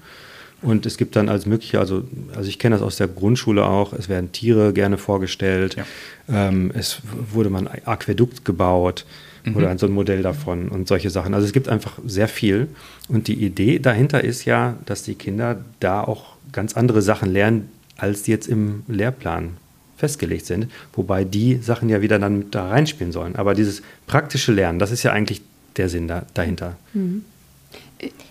Und 0.61 0.85
es 0.85 0.97
gibt 0.97 1.15
dann 1.15 1.29
als 1.29 1.45
mögliche, 1.45 1.79
also, 1.79 2.03
also 2.35 2.49
ich 2.49 2.59
kenne 2.59 2.75
das 2.75 2.83
aus 2.83 2.97
der 2.97 3.07
Grundschule 3.07 3.65
auch, 3.65 3.93
es 3.93 4.09
werden 4.09 4.33
Tiere 4.33 4.73
gerne 4.73 4.97
vorgestellt, 4.97 5.77
ja. 5.77 6.49
ähm, 6.49 6.71
es 6.73 7.01
wurde 7.31 7.49
mal 7.49 7.65
ein 7.65 7.85
Aquädukt 7.85 8.43
gebaut 8.43 9.05
mhm. 9.45 9.55
oder 9.55 9.77
so 9.77 9.85
ein 9.85 9.93
Modell 9.93 10.21
davon 10.21 10.67
und 10.67 10.87
solche 10.87 11.09
Sachen. 11.09 11.33
Also 11.33 11.47
es 11.47 11.53
gibt 11.53 11.69
einfach 11.69 11.99
sehr 12.05 12.27
viel. 12.27 12.67
Und 13.07 13.27
die 13.27 13.35
Idee 13.35 13.79
dahinter 13.79 14.23
ist 14.23 14.43
ja, 14.45 14.75
dass 14.85 15.03
die 15.03 15.15
Kinder 15.15 15.63
da 15.79 16.03
auch 16.03 16.35
ganz 16.51 16.75
andere 16.75 17.01
Sachen 17.01 17.31
lernen, 17.31 17.69
als 17.95 18.27
jetzt 18.27 18.47
im 18.47 18.83
Lehrplan 18.87 19.57
festgelegt 19.99 20.45
sind, 20.45 20.67
wobei 20.93 21.23
die 21.23 21.57
Sachen 21.57 21.89
ja 21.89 22.01
wieder 22.01 22.17
dann 22.17 22.49
da 22.51 22.69
reinspielen 22.69 23.11
sollen. 23.11 23.35
Aber 23.35 23.53
dieses 23.53 23.83
praktische 24.07 24.51
Lernen, 24.51 24.79
das 24.79 24.91
ist 24.91 25.03
ja 25.03 25.11
eigentlich 25.11 25.41
der 25.77 25.89
Sinn 25.89 26.07
da, 26.07 26.25
dahinter. 26.33 26.77
Mhm 26.93 27.25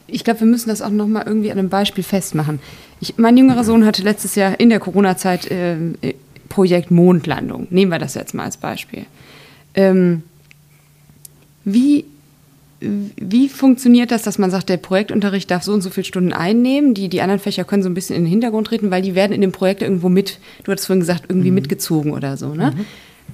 ich 0.06 0.24
glaube, 0.24 0.40
wir 0.40 0.46
müssen 0.46 0.68
das 0.68 0.82
auch 0.82 0.90
noch 0.90 1.06
mal 1.06 1.24
irgendwie 1.26 1.52
an 1.52 1.58
einem 1.58 1.68
Beispiel 1.68 2.04
festmachen. 2.04 2.58
Ich, 3.00 3.18
mein 3.18 3.36
jüngerer 3.36 3.64
Sohn 3.64 3.84
hatte 3.84 4.02
letztes 4.02 4.34
Jahr 4.34 4.58
in 4.58 4.70
der 4.70 4.80
Corona-Zeit 4.80 5.50
äh, 5.50 5.76
Projekt 6.48 6.90
Mondlandung. 6.90 7.66
Nehmen 7.70 7.92
wir 7.92 7.98
das 7.98 8.14
jetzt 8.14 8.34
mal 8.34 8.44
als 8.44 8.56
Beispiel. 8.56 9.04
Ähm, 9.74 10.22
wie, 11.64 12.06
wie 12.80 13.48
funktioniert 13.48 14.10
das, 14.10 14.22
dass 14.22 14.38
man 14.38 14.50
sagt, 14.50 14.68
der 14.68 14.76
Projektunterricht 14.76 15.50
darf 15.50 15.62
so 15.64 15.72
und 15.72 15.80
so 15.80 15.90
viele 15.90 16.04
Stunden 16.04 16.32
einnehmen, 16.32 16.94
die, 16.94 17.08
die 17.08 17.22
anderen 17.22 17.40
Fächer 17.40 17.64
können 17.64 17.82
so 17.82 17.88
ein 17.88 17.94
bisschen 17.94 18.16
in 18.16 18.22
den 18.22 18.30
Hintergrund 18.30 18.68
treten, 18.68 18.90
weil 18.90 19.02
die 19.02 19.14
werden 19.14 19.32
in 19.32 19.40
dem 19.40 19.52
Projekt 19.52 19.82
irgendwo 19.82 20.08
mit, 20.08 20.38
du 20.62 20.70
hattest 20.70 20.86
vorhin 20.86 21.00
gesagt, 21.00 21.24
irgendwie 21.28 21.50
mhm. 21.50 21.56
mitgezogen 21.56 22.12
oder 22.12 22.36
so. 22.36 22.54
Ne? 22.54 22.72
Mhm. 22.76 22.86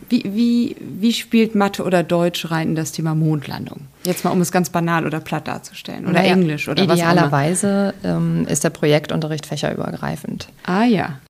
Wie, 0.09 0.23
wie, 0.25 0.77
wie 0.81 1.13
spielt 1.13 1.55
Mathe 1.55 1.83
oder 1.85 2.03
Deutsch 2.03 2.51
rein 2.51 2.71
in 2.71 2.75
das 2.75 2.93
Thema 2.93 3.15
Mondlandung? 3.15 3.83
Jetzt 4.05 4.25
mal, 4.25 4.31
um 4.31 4.41
es 4.41 4.51
ganz 4.51 4.71
banal 4.71 5.07
oder 5.07 5.21
platt 5.21 5.47
darzustellen. 5.47 6.05
Oder 6.05 6.21
naja, 6.21 6.33
Englisch 6.33 6.69
oder 6.69 6.83
Idealerweise 6.83 7.95
ähm, 8.03 8.47
ist 8.49 8.65
der 8.65 8.71
Projektunterricht 8.71 9.47
fächerübergreifend. 9.47 10.49
Ah 10.65 10.85
ja. 10.85 11.21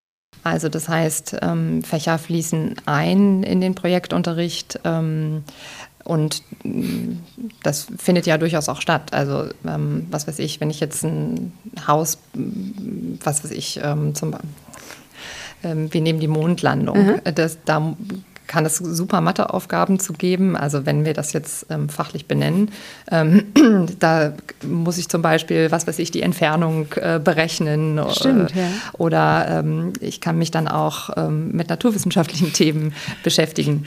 Also 0.43 0.69
das 0.69 0.89
heißt, 0.89 1.39
ähm, 1.43 1.83
Fächer 1.83 2.19
fließen 2.19 2.77
ein 2.85 3.43
in 3.43 3.61
den 3.61 3.75
Projektunterricht. 3.75 4.81
Ähm, 4.85 5.45
und 6.05 6.43
mm, 6.63 7.19
das 7.63 7.87
findet 7.99 8.27
ja 8.27 8.39
durchaus 8.39 8.69
auch 8.69 8.81
statt. 8.81 9.13
Also, 9.13 9.49
ähm, 9.67 10.07
was 10.11 10.29
weiß 10.29 10.39
ich, 10.39 10.61
wenn 10.61 10.71
ich 10.71 10.81
jetzt 10.81 11.03
ein 11.03 11.53
Haus, 11.87 12.19
was 12.33 13.45
weiß 13.45 13.51
ich, 13.51 13.81
ähm, 13.83 14.15
zum 14.15 14.35
ähm, 15.65 15.93
wir 15.93 16.01
nehmen 16.01 16.21
die 16.21 16.29
Mondlandung. 16.29 17.07
Mhm. 17.07 17.35
Das, 17.35 17.59
da 17.65 17.97
kann 18.55 18.67
es 18.67 18.77
super 18.77 19.21
Matheaufgaben 19.21 19.99
zu 19.99 20.13
geben. 20.13 20.55
Also 20.57 20.87
wenn 20.87 21.05
wir 21.05 21.13
das 21.13 21.33
jetzt 21.33 21.67
ähm, 21.71 21.89
fachlich 21.89 22.27
benennen, 22.27 22.71
ähm, 23.11 23.47
da 23.99 24.33
muss 24.63 24.97
ich 24.97 25.09
zum 25.09 25.23
Beispiel, 25.23 25.73
was 25.73 25.89
weiß 25.89 25.99
ich, 25.99 26.13
die 26.13 26.23
Entfernung 26.23 26.87
äh, 26.95 27.19
berechnen. 27.19 28.01
Stimmt, 28.13 28.55
äh, 28.55 28.61
ja. 28.61 28.69
Oder 28.93 29.47
ähm, 29.59 29.93
ich 29.99 30.21
kann 30.21 30.39
mich 30.39 30.53
dann 30.53 30.69
auch 30.69 31.11
ähm, 31.17 31.51
mit 31.51 31.69
naturwissenschaftlichen 31.69 32.53
Themen 32.53 32.95
beschäftigen. 33.25 33.87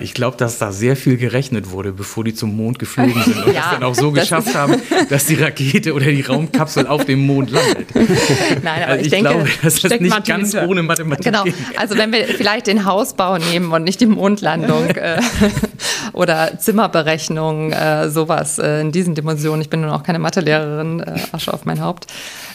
Ich 0.00 0.14
glaube, 0.14 0.36
dass 0.36 0.58
da 0.58 0.72
sehr 0.72 0.96
viel 0.96 1.16
gerechnet 1.16 1.70
wurde, 1.70 1.92
bevor 1.92 2.24
die 2.24 2.34
zum 2.34 2.56
Mond 2.56 2.80
geflogen 2.80 3.22
sind 3.22 3.36
und 3.36 3.46
ja, 3.54 3.60
das 3.60 3.70
dann 3.70 3.84
auch 3.84 3.94
so 3.94 4.10
geschafft 4.10 4.52
haben, 4.56 4.82
dass 5.10 5.26
die 5.26 5.36
Rakete 5.36 5.94
oder 5.94 6.06
die 6.06 6.22
Raumkapsel 6.22 6.88
auf 6.88 7.04
dem 7.04 7.24
Mond 7.24 7.52
landet. 7.52 7.86
Nein, 7.94 8.82
aber 8.82 8.86
also 8.86 8.98
ich, 8.98 9.04
ich 9.04 9.10
denke, 9.10 9.30
glaube, 9.30 9.48
dass 9.62 9.80
das 9.80 10.00
nicht 10.00 10.10
Mathe 10.10 10.32
ganz 10.32 10.50
hinter. 10.50 10.68
ohne 10.68 10.82
Mathematik 10.82 11.24
Genau, 11.24 11.44
also 11.76 11.96
wenn 11.96 12.10
wir 12.10 12.26
vielleicht 12.26 12.66
den 12.66 12.84
Hausbau 12.84 13.38
nehmen 13.38 13.70
und 13.70 13.82
und 13.82 13.88
nicht 13.92 14.00
die 14.00 14.06
Mondlandung 14.06 14.88
äh, 14.88 15.20
oder 16.14 16.58
Zimmerberechnung, 16.58 17.72
äh, 17.72 18.08
sowas 18.08 18.58
äh, 18.58 18.80
in 18.80 18.90
diesen 18.90 19.14
Dimensionen. 19.14 19.60
Ich 19.60 19.68
bin 19.68 19.82
nun 19.82 19.90
auch 19.90 20.02
keine 20.02 20.18
Mathelehrerin, 20.18 21.00
äh, 21.00 21.20
Asche 21.32 21.52
auf 21.52 21.66
mein 21.66 21.82
Haupt. 21.82 22.06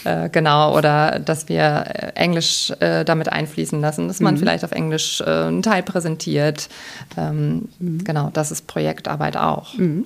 Äh, 0.04 0.30
genau, 0.30 0.76
oder 0.76 1.20
dass 1.20 1.48
wir 1.48 1.86
äh, 1.88 2.12
Englisch 2.16 2.74
äh, 2.80 3.06
damit 3.06 3.32
einfließen 3.32 3.80
lassen, 3.80 4.08
dass 4.08 4.20
man 4.20 4.34
mhm. 4.34 4.40
vielleicht 4.40 4.66
auf 4.66 4.72
Englisch 4.72 5.22
einen 5.22 5.62
Teil 5.62 5.84
präsentiert. 5.84 6.70
Ähm, 7.16 7.70
mhm. 7.78 8.04
Genau, 8.04 8.32
das 8.34 8.52
ist 8.52 8.66
Projektarbeit 8.66 9.38
auch. 9.38 9.76
Mhm. 9.76 10.06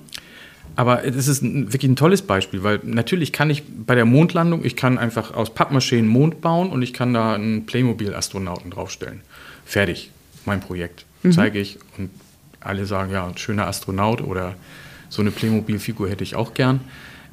Aber 0.76 1.04
es 1.04 1.28
ist 1.28 1.42
wirklich 1.42 1.90
ein 1.90 1.96
tolles 1.96 2.22
Beispiel, 2.22 2.62
weil 2.62 2.80
natürlich 2.82 3.32
kann 3.32 3.48
ich 3.48 3.62
bei 3.86 3.94
der 3.94 4.04
Mondlandung, 4.04 4.64
ich 4.64 4.76
kann 4.76 4.98
einfach 4.98 5.34
aus 5.34 5.50
Pappmaché 5.54 5.98
einen 5.98 6.08
Mond 6.08 6.40
bauen 6.42 6.70
und 6.70 6.82
ich 6.82 6.92
kann 6.92 7.14
da 7.14 7.34
einen 7.34 7.66
Playmobil-Astronauten 7.66 8.70
draufstellen. 8.70 9.20
Fertig, 9.64 10.10
mein 10.44 10.60
Projekt 10.60 11.04
mhm. 11.22 11.32
zeige 11.32 11.58
ich 11.58 11.78
und 11.98 12.10
alle 12.60 12.86
sagen, 12.86 13.12
ja, 13.12 13.26
ein 13.26 13.36
schöner 13.36 13.66
Astronaut 13.66 14.20
oder 14.20 14.54
so 15.08 15.22
eine 15.22 15.30
Playmobil-Figur 15.30 16.08
hätte 16.08 16.24
ich 16.24 16.34
auch 16.34 16.54
gern. 16.54 16.80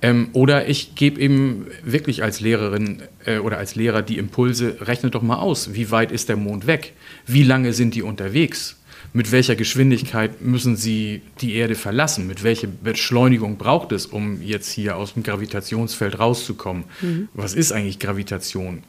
Ähm, 0.02 0.30
oder 0.34 0.68
ich 0.68 0.96
gebe 0.96 1.20
eben 1.20 1.68
wirklich 1.84 2.24
als 2.24 2.40
Lehrerin 2.40 3.02
äh, 3.26 3.40
oder 3.40 3.58
als 3.58 3.76
Lehrer 3.76 4.02
die 4.02 4.18
Impulse, 4.18 4.78
rechnet 4.82 5.16
doch 5.16 5.22
mal 5.22 5.38
aus, 5.38 5.74
wie 5.74 5.92
weit 5.92 6.12
ist 6.12 6.30
der 6.30 6.38
Mond 6.38 6.68
weg? 6.68 6.94
Wie 7.26 7.44
lange 7.44 7.74
sind 7.74 7.96
die 7.96 8.02
unterwegs? 8.02 8.78
Mit 9.12 9.32
welcher 9.32 9.56
Geschwindigkeit 9.56 10.42
müssen 10.42 10.76
sie 10.76 11.22
die 11.42 11.56
Erde 11.56 11.76
verlassen? 11.76 12.28
Mit 12.28 12.44
welcher 12.44 12.68
Beschleunigung 12.68 13.58
braucht 13.58 13.92
es, 13.92 14.06
um 14.06 14.42
jetzt 14.42 14.72
hier 14.72 14.96
aus 14.96 15.16
dem 15.16 15.24
Gravitationsfeld 15.24 16.20
rauszukommen? 16.20 16.84
Mhm. 17.02 17.28
Was 17.34 17.54
ist 17.54 17.72
eigentlich 17.72 18.00
Gravitation? 18.00 18.84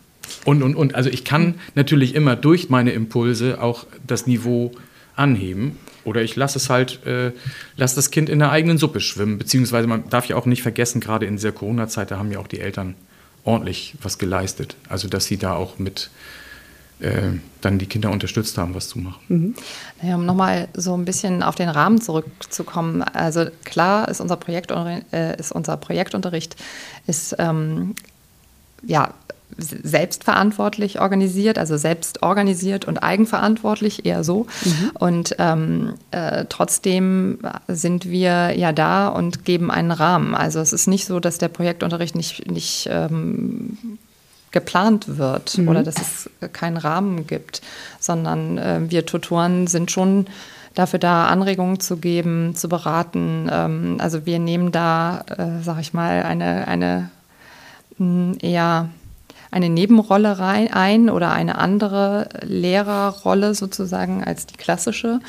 Und, 0.44 0.62
und, 0.62 0.76
und, 0.76 0.94
also 0.94 1.10
ich 1.10 1.24
kann 1.24 1.54
natürlich 1.74 2.14
immer 2.14 2.36
durch 2.36 2.68
meine 2.68 2.92
Impulse 2.92 3.60
auch 3.60 3.86
das 4.06 4.26
Niveau 4.26 4.72
anheben. 5.20 5.78
Oder 6.04 6.22
ich 6.22 6.34
lasse 6.34 6.58
es 6.58 6.70
halt, 6.70 7.04
äh, 7.06 7.32
lasse 7.76 7.96
das 7.96 8.10
Kind 8.10 8.28
in 8.28 8.38
der 8.38 8.50
eigenen 8.50 8.78
Suppe 8.78 9.00
schwimmen. 9.00 9.38
Beziehungsweise 9.38 9.86
man 9.86 10.08
darf 10.08 10.26
ja 10.26 10.36
auch 10.36 10.46
nicht 10.46 10.62
vergessen, 10.62 11.00
gerade 11.00 11.26
in 11.26 11.36
dieser 11.36 11.52
Corona-Zeit, 11.52 12.10
da 12.10 12.18
haben 12.18 12.32
ja 12.32 12.38
auch 12.38 12.48
die 12.48 12.60
Eltern 12.60 12.94
ordentlich 13.44 13.94
was 14.02 14.18
geleistet. 14.18 14.76
Also 14.88 15.08
dass 15.08 15.26
sie 15.26 15.36
da 15.36 15.54
auch 15.54 15.78
mit 15.78 16.10
äh, 17.00 17.32
dann 17.60 17.78
die 17.78 17.86
Kinder 17.86 18.10
unterstützt 18.10 18.56
haben, 18.58 18.74
was 18.74 18.88
zu 18.88 18.98
machen. 18.98 19.20
Mhm. 19.28 19.54
Naja, 20.02 20.16
um 20.16 20.26
nochmal 20.26 20.68
so 20.74 20.94
ein 20.94 21.04
bisschen 21.04 21.42
auf 21.42 21.54
den 21.54 21.68
Rahmen 21.68 22.00
zurückzukommen. 22.00 23.02
Also 23.02 23.46
klar 23.64 24.08
ist 24.08 24.20
unser, 24.20 24.36
Projekt, 24.36 24.70
äh, 24.70 25.38
ist 25.38 25.52
unser 25.52 25.76
Projektunterricht 25.76 26.56
ist 27.06 27.36
ähm, 27.38 27.94
ja 28.82 29.14
selbstverantwortlich 29.56 31.00
organisiert, 31.00 31.58
also 31.58 31.76
selbst 31.76 32.22
organisiert 32.22 32.84
und 32.86 32.98
eigenverantwortlich, 32.98 34.06
eher 34.06 34.24
so. 34.24 34.46
Mhm. 34.64 34.90
Und 34.94 35.36
ähm, 35.38 35.94
äh, 36.10 36.44
trotzdem 36.48 37.38
sind 37.68 38.08
wir 38.08 38.56
ja 38.56 38.72
da 38.72 39.08
und 39.08 39.44
geben 39.44 39.70
einen 39.70 39.90
Rahmen. 39.90 40.34
Also 40.34 40.60
es 40.60 40.72
ist 40.72 40.86
nicht 40.86 41.06
so, 41.06 41.20
dass 41.20 41.38
der 41.38 41.48
Projektunterricht 41.48 42.14
nicht, 42.14 42.50
nicht 42.50 42.88
ähm, 42.90 43.98
geplant 44.50 45.18
wird 45.18 45.58
mhm. 45.58 45.68
oder 45.68 45.82
dass 45.82 45.96
es 45.96 46.30
keinen 46.52 46.76
Rahmen 46.76 47.26
gibt, 47.26 47.62
sondern 47.98 48.58
äh, 48.58 48.80
wir 48.88 49.06
Tutoren 49.06 49.66
sind 49.66 49.90
schon 49.90 50.26
dafür 50.74 50.98
da, 50.98 51.26
Anregungen 51.26 51.80
zu 51.80 51.96
geben, 51.96 52.54
zu 52.54 52.68
beraten. 52.68 53.48
Ähm, 53.50 53.96
also 53.98 54.26
wir 54.26 54.38
nehmen 54.38 54.72
da, 54.72 55.24
äh, 55.36 55.62
sag 55.62 55.80
ich 55.80 55.92
mal, 55.92 56.22
eine, 56.22 56.66
eine 56.68 57.10
hm, 57.96 58.38
eher 58.40 58.88
eine 59.50 59.68
Nebenrolle 59.68 60.38
rein, 60.38 60.72
ein 60.72 61.10
oder 61.10 61.32
eine 61.32 61.58
andere 61.58 62.28
Lehrerrolle 62.42 63.54
sozusagen 63.54 64.22
als 64.22 64.46
die 64.46 64.56
klassische. 64.56 65.20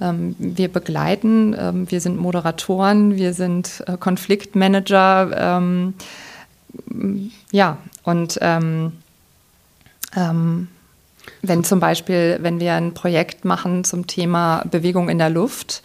Ähm, 0.00 0.34
wir 0.38 0.68
begleiten, 0.68 1.54
ähm, 1.58 1.90
wir 1.90 2.00
sind 2.00 2.18
Moderatoren, 2.18 3.16
wir 3.16 3.34
sind 3.34 3.84
äh, 3.86 3.96
Konfliktmanager. 3.96 5.60
Ähm, 5.60 5.94
ja, 7.52 7.78
und 8.02 8.38
ähm, 8.40 8.92
ähm, 10.16 10.68
wenn 11.42 11.62
zum 11.62 11.78
Beispiel, 11.78 12.38
wenn 12.40 12.60
wir 12.60 12.74
ein 12.74 12.94
Projekt 12.94 13.44
machen 13.44 13.84
zum 13.84 14.06
Thema 14.06 14.64
Bewegung 14.70 15.08
in 15.08 15.18
der 15.18 15.30
Luft 15.30 15.82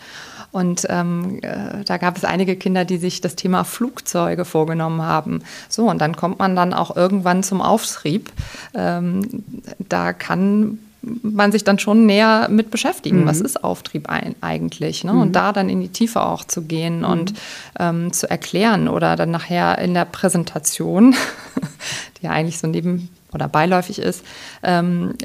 und 0.53 0.85
ähm, 0.89 1.39
äh, 1.41 1.83
da 1.83 1.97
gab 1.97 2.15
es 2.15 2.23
einige 2.23 2.55
Kinder, 2.55 2.85
die 2.85 2.97
sich 2.97 3.21
das 3.21 3.35
Thema 3.35 3.63
Flugzeuge 3.63 4.45
vorgenommen 4.45 5.01
haben. 5.01 5.41
So, 5.67 5.89
und 5.89 5.99
dann 5.99 6.15
kommt 6.15 6.37
man 6.37 6.55
dann 6.55 6.73
auch 6.75 6.95
irgendwann 6.95 7.41
zum 7.41 7.59
Auftrieb. 7.59 8.31
Ähm, 8.75 9.43
da 9.79 10.13
kann 10.13 10.77
man 11.01 11.51
sich 11.51 11.63
dann 11.63 11.79
schon 11.79 12.05
näher 12.05 12.47
mit 12.49 12.69
beschäftigen. 12.69 13.21
Mhm. 13.21 13.25
Was 13.25 13.41
ist 13.41 13.63
Auftrieb 13.63 14.09
ein, 14.09 14.35
eigentlich? 14.41 15.03
Ne? 15.03 15.13
Mhm. 15.13 15.21
Und 15.21 15.35
da 15.35 15.53
dann 15.53 15.69
in 15.69 15.81
die 15.81 15.89
Tiefe 15.89 16.21
auch 16.21 16.45
zu 16.45 16.61
gehen 16.61 16.99
mhm. 16.99 17.05
und 17.05 17.33
ähm, 17.79 18.13
zu 18.13 18.29
erklären 18.29 18.87
oder 18.87 19.15
dann 19.15 19.31
nachher 19.31 19.79
in 19.79 19.95
der 19.95 20.05
Präsentation, 20.05 21.15
die 22.21 22.25
ja 22.25 22.31
eigentlich 22.31 22.59
so 22.59 22.67
neben 22.67 23.09
oder 23.33 23.47
beiläufig 23.47 23.99
ist, 23.99 24.23
ähm, 24.63 25.15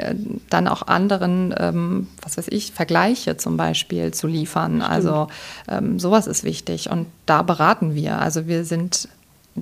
dann 0.51 0.69
auch 0.69 0.87
anderen, 0.87 1.55
ähm, 1.59 2.09
was 2.23 2.39
weiß 2.39 2.49
ich, 2.49 2.73
Vergleiche 2.73 3.37
zum 3.37 3.57
Beispiel 3.57 4.13
zu 4.13 4.27
liefern. 4.27 4.77
Stimmt. 4.77 4.91
Also 4.91 5.29
ähm, 5.69 5.99
sowas 5.99 6.27
ist 6.27 6.45
wichtig 6.45 6.91
und 6.91 7.07
da 7.27 7.43
beraten 7.43 7.95
wir. 7.95 8.19
Also 8.19 8.47
wir 8.47 8.65
sind 8.65 9.09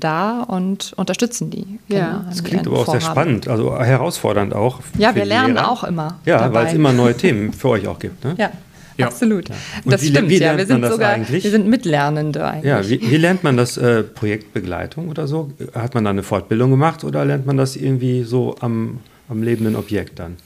da 0.00 0.42
und 0.42 0.92
unterstützen 0.96 1.50
die. 1.50 1.64
Kinder 1.64 1.78
ja, 1.88 2.24
das 2.28 2.44
klingt 2.44 2.66
aber 2.66 2.80
auch 2.80 2.84
Vorhaben. 2.84 3.00
sehr 3.00 3.10
spannend, 3.10 3.48
also 3.48 3.78
herausfordernd 3.78 4.54
auch. 4.54 4.80
Ja, 4.98 5.14
wir 5.14 5.24
lernen 5.24 5.54
Lehrer. 5.54 5.70
auch 5.70 5.84
immer. 5.84 6.18
Ja, 6.24 6.52
weil 6.52 6.66
es 6.66 6.72
immer 6.72 6.92
neue 6.92 7.16
Themen 7.16 7.52
für 7.52 7.70
euch 7.70 7.86
auch 7.86 7.98
gibt. 7.98 8.24
Ne? 8.24 8.34
Ja. 8.38 8.50
Ja. 8.98 9.06
Absolut. 9.08 9.50
Und 9.50 9.92
Das 9.92 10.02
wie- 10.02 10.08
stimmt, 10.08 10.30
wie 10.30 10.38
ja. 10.38 10.56
Wir 10.56 10.66
sind 10.66 10.84
sogar, 10.86 11.10
eigentlich? 11.12 11.44
wir 11.44 11.50
sind 11.50 11.66
Mitlernende 11.68 12.46
eigentlich. 12.46 12.64
Ja, 12.64 12.88
wie, 12.88 13.00
wie 13.10 13.16
lernt 13.16 13.44
man 13.44 13.56
das 13.56 13.76
äh, 13.76 14.02
Projektbegleitung 14.02 15.08
oder 15.08 15.26
so? 15.26 15.52
Hat 15.74 15.94
man 15.94 16.04
da 16.04 16.10
eine 16.10 16.22
Fortbildung 16.22 16.70
gemacht 16.70 17.04
oder 17.04 17.24
lernt 17.24 17.44
man 17.46 17.56
das 17.56 17.76
irgendwie 17.76 18.24
so 18.24 18.56
am, 18.60 19.00
am 19.28 19.42
lebenden 19.42 19.76
Objekt 19.76 20.18
dann? 20.18 20.36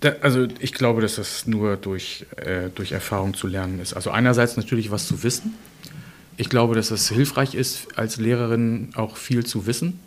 Da, 0.00 0.12
also 0.22 0.46
ich 0.60 0.72
glaube, 0.72 1.02
dass 1.02 1.16
das 1.16 1.46
nur 1.46 1.76
durch, 1.76 2.24
äh, 2.36 2.68
durch 2.74 2.92
Erfahrung 2.92 3.34
zu 3.34 3.46
lernen 3.48 3.80
ist. 3.80 3.94
Also 3.94 4.10
einerseits 4.10 4.56
natürlich 4.56 4.90
was 4.90 5.06
zu 5.08 5.22
wissen. 5.22 5.54
Ich 6.36 6.48
glaube, 6.48 6.74
dass 6.76 6.92
es 6.92 7.08
hilfreich 7.10 7.54
ist, 7.56 7.88
als 7.98 8.16
Lehrerin 8.16 8.90
auch 8.94 9.16
viel 9.16 9.44
zu 9.44 9.66
wissen, 9.66 9.98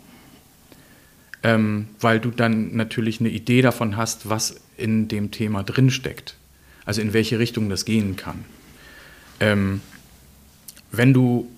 ähm, 1.42 1.88
weil 2.00 2.20
du 2.20 2.30
dann 2.30 2.74
natürlich 2.74 3.20
eine 3.20 3.28
Idee 3.28 3.62
davon 3.62 3.96
hast, 3.96 4.28
was 4.28 4.56
in 4.76 5.08
dem 5.08 5.30
Thema 5.30 5.62
drinsteckt. 5.62 6.36
Also 6.84 7.00
in 7.00 7.12
welche 7.12 7.38
Richtung 7.38 7.68
das 7.68 7.84
gehen 7.84 8.16
kann. 8.16 8.44
Ähm, 9.40 9.80
wenn 10.90 11.14
du, 11.14 11.48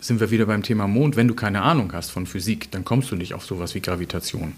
sind 0.00 0.20
wir 0.20 0.30
wieder 0.30 0.46
beim 0.46 0.62
Thema 0.62 0.86
Mond, 0.86 1.16
wenn 1.16 1.28
du 1.28 1.34
keine 1.34 1.62
Ahnung 1.62 1.92
hast 1.92 2.10
von 2.10 2.26
Physik, 2.26 2.70
dann 2.70 2.84
kommst 2.84 3.10
du 3.10 3.16
nicht 3.16 3.34
auf 3.34 3.44
sowas 3.44 3.74
wie 3.74 3.80
Gravitation 3.80 4.54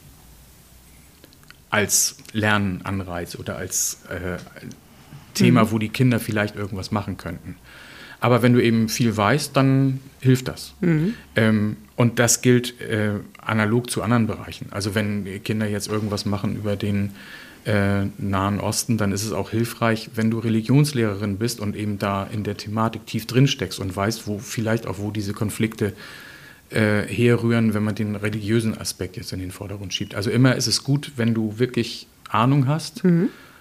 als 1.70 2.16
Lernanreiz 2.32 3.34
oder 3.36 3.56
als 3.56 4.00
äh, 4.10 4.36
Thema, 5.32 5.70
wo 5.70 5.78
die 5.78 5.88
Kinder 5.88 6.20
vielleicht 6.20 6.54
irgendwas 6.54 6.90
machen 6.90 7.16
könnten. 7.16 7.56
Aber 8.20 8.42
wenn 8.42 8.52
du 8.52 8.62
eben 8.62 8.88
viel 8.88 9.16
weißt, 9.16 9.56
dann 9.56 10.00
hilft 10.20 10.48
das. 10.48 10.74
Ähm, 11.34 11.76
und 11.96 12.18
das 12.18 12.42
gilt 12.42 12.80
äh, 12.80 13.14
analog 13.38 13.90
zu 13.90 14.02
anderen 14.02 14.26
Bereichen. 14.26 14.66
Also 14.70 14.94
wenn 14.94 15.42
Kinder 15.42 15.66
jetzt 15.66 15.88
irgendwas 15.88 16.26
machen 16.26 16.56
über 16.56 16.76
den 16.76 17.12
äh, 17.64 18.04
Nahen 18.18 18.60
Osten, 18.60 18.98
dann 18.98 19.12
ist 19.12 19.24
es 19.24 19.32
auch 19.32 19.50
hilfreich, 19.50 20.10
wenn 20.14 20.30
du 20.30 20.38
Religionslehrerin 20.38 21.38
bist 21.38 21.60
und 21.60 21.76
eben 21.76 21.98
da 21.98 22.24
in 22.24 22.44
der 22.44 22.56
Thematik 22.56 23.06
tief 23.06 23.26
drin 23.26 23.46
steckst 23.46 23.78
und 23.78 23.94
weißt, 23.94 24.26
wo 24.26 24.38
vielleicht 24.38 24.86
auch 24.86 24.98
wo 24.98 25.10
diese 25.10 25.32
Konflikte 25.32 25.92
äh, 26.70 27.02
herrühren, 27.02 27.74
wenn 27.74 27.84
man 27.84 27.94
den 27.94 28.16
religiösen 28.16 28.76
Aspekt 28.76 29.16
jetzt 29.16 29.32
in 29.32 29.38
den 29.38 29.50
Vordergrund 29.50 29.94
schiebt. 29.94 30.14
Also 30.14 30.30
immer 30.30 30.56
ist 30.56 30.66
es 30.66 30.82
gut, 30.84 31.12
wenn 31.16 31.34
du 31.34 31.58
wirklich 31.58 32.06
Ahnung 32.28 32.66
hast 32.66 33.04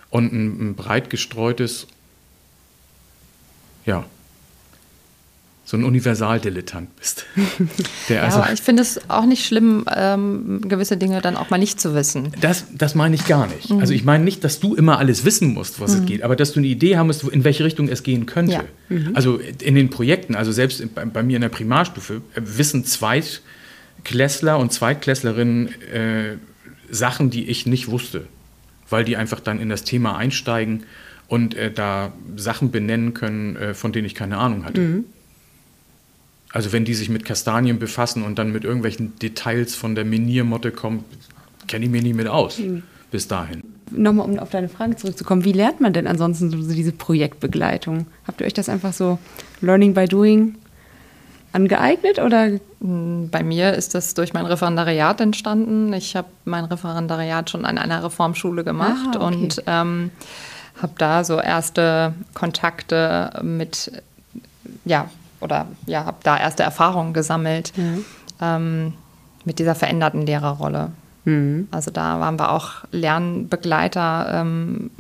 und 0.10 0.34
ein, 0.34 0.70
ein 0.70 0.76
breit 0.76 1.10
gestreutes, 1.10 1.88
ja, 3.86 4.06
so 5.72 5.78
ein 5.78 5.86
Universaldilettant 5.86 6.94
bist. 6.98 7.26
Ja, 8.10 8.24
also, 8.24 8.40
aber 8.40 8.52
ich 8.52 8.60
finde 8.60 8.82
es 8.82 9.10
auch 9.10 9.26
nicht 9.26 9.46
schlimm, 9.46 9.86
ähm, 9.96 10.60
gewisse 10.68 10.98
Dinge 10.98 11.22
dann 11.22 11.38
auch 11.38 11.50
mal 11.50 11.58
nicht 11.58 11.80
zu 11.80 11.96
wissen. 11.96 12.34
das, 12.42 12.66
das 12.74 12.94
meine 12.94 13.16
ich 13.16 13.26
gar 13.26 13.48
nicht. 13.48 13.72
Also 13.72 13.94
ich 13.94 14.04
meine 14.04 14.26
nicht, 14.26 14.44
dass 14.44 14.60
du 14.60 14.76
immer 14.76 14.98
alles 14.98 15.24
wissen 15.24 15.54
musst, 15.54 15.80
was 15.80 15.94
es 15.94 16.06
geht, 16.06 16.24
aber 16.24 16.36
dass 16.36 16.52
du 16.52 16.60
eine 16.60 16.68
Idee 16.68 16.98
haben 16.98 17.08
musst, 17.08 17.24
in 17.24 17.46
welche 17.46 17.64
Richtung 17.64 17.88
es 17.88 18.04
gehen 18.04 18.26
könnte. 18.26 18.64
Ja. 18.90 18.98
Also 19.14 19.38
in 19.38 19.76
den 19.76 19.90
Projekten, 19.90 20.36
also 20.36 20.52
selbst 20.52 20.84
bei, 20.94 21.06
bei 21.06 21.24
mir 21.24 21.38
in 21.38 21.42
der 21.42 21.50
Primarstufe, 21.50 22.22
äh, 22.36 22.42
wissen 22.44 22.84
Zweitklässler 22.84 24.58
und 24.58 24.74
Zweitklässlerinnen 24.74 25.68
äh, 25.94 26.38
Sachen, 26.90 27.30
die 27.30 27.48
ich 27.48 27.66
nicht 27.66 27.90
wusste, 27.90 28.26
weil 28.90 29.06
die 29.06 29.16
einfach 29.16 29.40
dann 29.40 29.62
in 29.62 29.70
das 29.70 29.86
Thema 29.86 30.18
einsteigen 30.18 30.84
und 31.30 31.56
äh, 31.56 31.72
da 31.72 32.12
Sachen 32.36 32.72
benennen 32.72 33.14
können, 33.14 33.56
äh, 33.56 33.74
von 33.74 33.94
denen 33.94 34.06
ich 34.06 34.16
keine 34.16 34.38
Ahnung 34.38 34.66
hatte. 34.66 35.04
Also 36.54 36.74
wenn 36.74 36.84
die 36.86 36.94
sich 36.94 37.10
mit 37.10 37.24
Kastanien 37.26 37.80
befassen 37.80 38.24
und 38.24 38.38
dann 38.38 38.52
mit 38.52 38.64
irgendwelchen 38.64 39.18
Details 39.20 39.76
von 39.76 39.96
der 39.96 40.04
Miniermotte 40.06 40.72
kommen, 40.72 41.06
kenne 41.68 41.86
ich 41.86 41.92
mich 41.92 42.04
nicht 42.04 42.16
mit 42.16 42.28
aus. 42.28 42.60
Bis 43.10 43.28
dahin. 43.28 43.64
Nochmal, 43.92 44.30
um 44.30 44.40
auf 44.40 44.50
deine 44.50 44.70
Frage 44.70 44.96
zurückzukommen, 44.96 45.44
wie 45.44 45.52
lernt 45.52 45.82
man 45.82 45.92
denn 45.94 46.08
ansonsten 46.08 46.50
so 46.50 46.74
diese 46.74 46.92
Projektbegleitung? 46.94 48.06
Habt 48.26 48.42
ihr 48.42 48.48
euch 48.48 48.54
das 48.54 48.70
einfach 48.70 48.94
so 48.94 49.20
Learning 49.62 49.94
by 49.94 50.06
Doing 50.06 50.56
angeeignet 51.54 52.20
oder 52.20 52.60
Bei 52.80 53.44
mir 53.44 53.74
ist 53.74 53.94
das 53.94 54.14
durch 54.14 54.34
mein 54.34 54.46
Referendariat 54.46 55.20
entstanden. 55.22 55.94
Ich 55.94 56.16
habe 56.16 56.30
mein 56.46 56.66
Referendariat 56.66 57.50
schon 57.50 57.66
an 57.66 57.78
einer 57.78 58.04
Reformschule 58.04 58.64
gemacht 58.64 59.16
Ah, 59.16 59.26
okay. 59.26 59.36
und 59.36 59.64
ähm, 59.68 60.10
habe 60.82 60.94
da 60.98 61.24
so 61.24 61.40
erste 61.40 62.14
Kontakte 62.34 63.40
mit, 63.44 63.92
ja, 64.86 65.10
oder 65.42 65.68
ja, 65.86 66.06
habe 66.06 66.18
da 66.24 66.38
erste 66.38 66.64
Erfahrungen 66.64 67.14
gesammelt 67.14 67.74
ähm, 68.42 68.94
mit 69.46 69.60
dieser 69.60 69.76
veränderten 69.76 70.26
Lehrerrolle. 70.26 70.92
Also 71.72 71.92
da 71.92 72.20
waren 72.20 72.40
wir 72.40 72.52
auch 72.52 72.84
Lernbegleiter 72.92 74.42
ähm, 74.42 74.92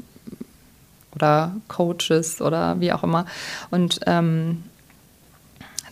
oder 1.15 1.56
Coaches 1.67 2.41
oder 2.41 2.80
wie 2.80 2.93
auch 2.93 3.04
immer. 3.04 3.25
Und 3.71 3.99
ähm, 4.06 4.63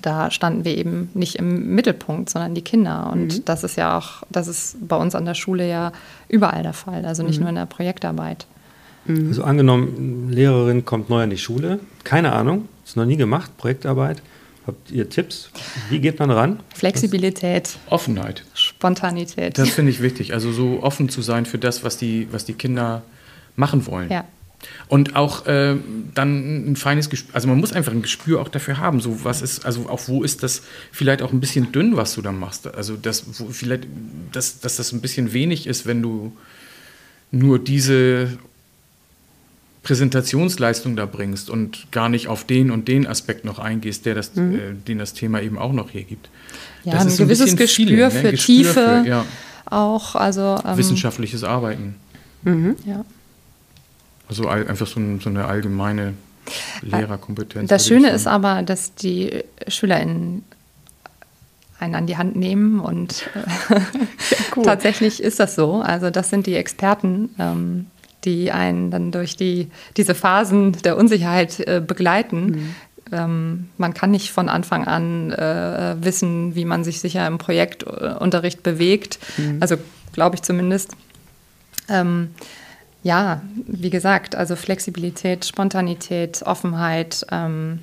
da 0.01 0.31
standen 0.31 0.65
wir 0.65 0.77
eben 0.77 1.09
nicht 1.13 1.35
im 1.35 1.75
Mittelpunkt, 1.75 2.29
sondern 2.29 2.55
die 2.55 2.62
Kinder. 2.62 3.09
Und 3.12 3.49
das 3.49 3.63
ist 3.63 3.75
ja 3.75 3.97
auch, 3.97 4.23
das 4.29 4.47
ist 4.47 4.77
bei 4.88 4.95
uns 4.95 5.15
an 5.15 5.25
der 5.25 5.33
Schule 5.33 5.67
ja 5.67 5.91
überall 6.29 6.63
der 6.63 6.73
Fall, 6.73 7.05
also 7.05 7.23
nicht 7.23 7.39
nur 7.39 7.49
in 7.49 7.55
der 7.55 7.65
Projektarbeit. 7.65 8.45
Also 9.29 9.43
angenommen, 9.43 10.25
eine 10.27 10.35
Lehrerin 10.35 10.85
kommt 10.85 11.09
neu 11.09 11.23
an 11.23 11.31
die 11.31 11.38
Schule, 11.38 11.79
keine 12.03 12.31
Ahnung, 12.31 12.67
ist 12.85 12.95
noch 12.95 13.05
nie 13.05 13.17
gemacht, 13.17 13.57
Projektarbeit. 13.57 14.21
Habt 14.69 14.91
ihr 14.91 15.10
Tipps? 15.10 15.49
Wie 15.89 15.97
geht 15.97 16.19
man 16.19 16.29
ran? 16.29 16.60
Flexibilität, 16.75 17.79
Offenheit. 17.89 18.43
Spontanität. 18.53 19.58
Das 19.58 19.69
finde 19.69 19.91
ich 19.91 19.99
wichtig. 19.99 20.34
Also 20.34 20.51
so 20.51 20.84
offen 20.84 21.10
zu 21.10 21.23
sein 21.23 21.47
für 21.47 21.58
das, 21.58 21.84
was 21.84 21.97
die, 21.97 22.27
was 22.29 22.45
die 22.45 22.53
Kinder 22.53 23.01
machen 23.55 23.88
wollen. 23.88 24.12
Ja. 24.12 24.25
Und 24.88 25.15
auch 25.15 25.47
äh, 25.47 25.75
dann 26.13 26.71
ein 26.71 26.75
feines 26.75 27.10
Gespür, 27.10 27.34
also 27.34 27.47
man 27.47 27.60
muss 27.60 27.73
einfach 27.73 27.93
ein 27.93 28.03
Gespür 28.03 28.41
auch 28.41 28.49
dafür 28.49 28.77
haben, 28.77 29.01
so 29.01 29.23
was 29.23 29.41
ist, 29.41 29.65
also 29.65 29.89
auch 29.89 30.08
wo 30.08 30.21
ist 30.21 30.43
das 30.43 30.62
vielleicht 30.91 31.23
auch 31.23 31.34
ein 31.34 31.39
bisschen 31.39 31.71
dünn, 31.71 31.97
was 31.97 32.13
du 32.13 32.21
da 32.21 32.32
machst. 32.32 32.67
Also 32.67 32.95
das, 32.95 33.23
wo 33.39 33.49
vielleicht, 33.49 33.88
dass, 34.32 34.60
dass 34.60 34.75
das 34.75 34.91
ein 34.91 35.01
bisschen 35.01 35.34
wenig 35.34 35.65
ist, 35.65 35.88
wenn 35.88 36.03
du 36.03 36.38
nur 37.32 37.58
diese 37.58 38.38
Präsentationsleistung 39.83 40.95
da 40.95 41.05
bringst 41.05 41.49
und 41.49 41.91
gar 41.91 42.09
nicht 42.09 42.27
auf 42.27 42.43
den 42.43 42.69
und 42.69 42.87
den 42.87 43.07
Aspekt 43.07 43.45
noch 43.45 43.59
eingehst, 43.59 44.05
der 44.05 44.15
das, 44.15 44.35
äh, 44.37 44.73
den 44.87 44.99
das 44.99 45.13
Thema 45.13 45.41
eben 45.41 45.57
auch 45.57 45.73
noch 45.73 45.93
hergibt. 45.93 46.29
Ja, 46.83 46.93
Das 46.93 47.01
ein 47.03 47.07
ist 47.07 47.17
so 47.17 47.23
gewisses 47.23 47.55
Gespür 47.55 47.85
Feeling, 47.85 47.99
ne? 47.99 48.11
für 48.11 48.31
Gespür 48.31 48.55
Tiefe 48.55 48.73
für, 48.73 49.07
ja, 49.07 49.25
auch. 49.65 50.15
Also, 50.15 50.59
ähm, 50.65 50.77
wissenschaftliches 50.77 51.43
Arbeiten. 51.43 51.95
ja. 52.85 53.05
Also 54.27 54.47
einfach 54.47 54.85
so, 54.85 54.99
ein, 54.99 55.19
so 55.19 55.29
eine 55.29 55.45
allgemeine 55.45 56.13
Lehrerkompetenz. 56.81 57.67
Das 57.67 57.87
Schöne 57.87 58.11
ist 58.11 58.27
aber, 58.27 58.61
dass 58.61 58.93
die 58.93 59.43
SchülerInnen 59.67 60.43
einen 61.79 61.95
an 61.95 62.07
die 62.07 62.17
Hand 62.17 62.35
nehmen 62.35 62.79
und 62.79 63.27
äh, 63.69 64.61
tatsächlich 64.63 65.23
ist 65.23 65.39
das 65.39 65.55
so. 65.55 65.81
Also 65.81 66.09
das 66.09 66.29
sind 66.29 66.45
die 66.45 66.55
Experten, 66.55 67.29
ähm, 67.39 67.87
die 68.25 68.51
einen 68.51 68.91
dann 68.91 69.12
durch 69.12 69.36
die, 69.36 69.69
diese 69.97 70.15
Phasen 70.15 70.73
der 70.84 70.97
Unsicherheit 70.97 71.60
äh, 71.62 71.82
begleiten. 71.86 72.75
Ähm, 73.12 73.69
man 73.77 73.93
kann 73.93 74.12
nicht 74.12 74.32
von 74.32 74.49
Anfang 74.49 74.86
an 74.86 75.32
äh, 75.32 75.95
wissen, 76.01 76.55
wie 76.55 76.65
man 76.65 76.84
sich 76.84 76.99
sicher 76.99 77.25
im 77.25 77.38
Projektunterricht 77.38 78.62
bewegt. 78.62 79.19
Also 79.60 79.77
glaube 80.13 80.36
ich 80.36 80.41
zumindest. 80.41 80.91
Ähm, 81.88 82.29
ja, 83.01 83.41
wie 83.65 83.89
gesagt, 83.89 84.36
also 84.36 84.55
Flexibilität, 84.55 85.45
Spontanität, 85.45 86.43
Offenheit, 86.43 87.25
ähm, 87.32 87.79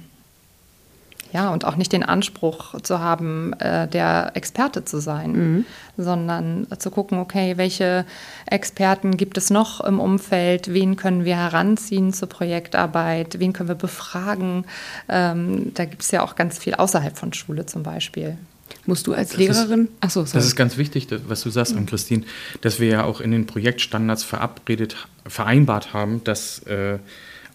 ja, 1.33 1.51
und 1.51 1.65
auch 1.65 1.77
nicht 1.77 1.93
den 1.93 2.03
Anspruch 2.03 2.81
zu 2.81 3.01
haben, 3.01 3.53
äh, 3.55 3.89
der 3.89 4.33
Experte 4.35 4.85
zu 4.85 5.01
sein, 5.01 5.65
sondern 5.97 6.67
zu 6.79 6.91
gucken, 6.91 7.19
okay, 7.19 7.55
welche 7.57 8.05
Experten 8.47 9.17
gibt 9.17 9.39
es 9.39 9.51
noch 9.51 9.81
im 9.81 10.01
Umfeld, 10.01 10.73
wen 10.73 10.97
können 10.97 11.25
wir 11.25 11.37
heranziehen 11.37 12.13
zur 12.13 12.29
Projektarbeit, 12.29 13.39
wen 13.39 13.53
können 13.53 13.69
wir 13.69 13.75
befragen. 13.77 14.65
Ähm, 15.09 15.73
da 15.75 15.85
gibt 15.85 16.03
es 16.03 16.11
ja 16.11 16.23
auch 16.23 16.37
ganz 16.37 16.59
viel 16.59 16.75
außerhalb 16.75 17.17
von 17.19 17.33
Schule 17.33 17.67
zum 17.67 17.83
Beispiel. 17.83 18.37
musst 18.85 19.07
du 19.07 19.15
als 19.15 19.33
ist- 19.33 19.39
Lehrerin? 19.39 19.89
Achso, 20.01 20.25
sorry. 20.25 20.39
Das 20.39 20.47
ist 20.47 20.57
ganz 20.57 20.77
wichtig, 20.77 21.07
das, 21.07 21.23
was 21.29 21.43
du 21.43 21.51
sagst, 21.51 21.77
an 21.77 21.87
Christine, 21.87 22.25
dass 22.61 22.79
wir 22.81 22.89
ja 22.89 23.05
auch 23.05 23.21
in 23.21 23.31
den 23.31 23.47
Projektstandards 23.47 24.23
verabredet, 24.25 24.97
vereinbart 25.27 25.93
haben, 25.93 26.23
dass 26.25 26.61
äh, 26.67 26.99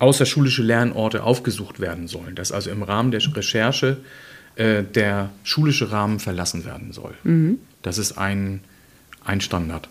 außerschulische 0.02 0.64
Lernorte 0.64 1.24
aufgesucht 1.24 1.80
werden 1.80 2.08
sollen, 2.08 2.36
dass 2.36 2.52
also 2.52 2.70
im 2.70 2.84
Rahmen 2.84 3.12
der 3.12 3.22
Recherche 3.36 3.98
äh, 4.56 4.84
der 4.84 5.30
schulische 5.44 5.92
Rahmen 5.92 6.20
verlassen 6.20 6.66
werden 6.66 6.92
soll. 6.92 7.14
Das 7.84 7.98
ist 7.98 8.18
ein, 8.18 8.62
ein 9.24 9.42
Standard. 9.42 9.88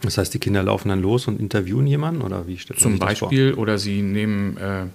Das 0.00 0.18
heißt, 0.18 0.34
die 0.34 0.40
Kinder 0.40 0.64
laufen 0.64 0.88
dann 0.88 1.00
los 1.00 1.28
und 1.28 1.38
interviewen 1.38 1.86
jemanden 1.86 2.22
oder 2.22 2.48
wie 2.48 2.58
stellt 2.58 2.80
Zum 2.80 2.92
sich 2.92 3.00
das 3.00 3.18
vor? 3.20 3.28
Beispiel, 3.28 3.54
oder 3.54 3.78
sie 3.78 4.02
nehmen, 4.02 4.56
äh, 4.56 4.86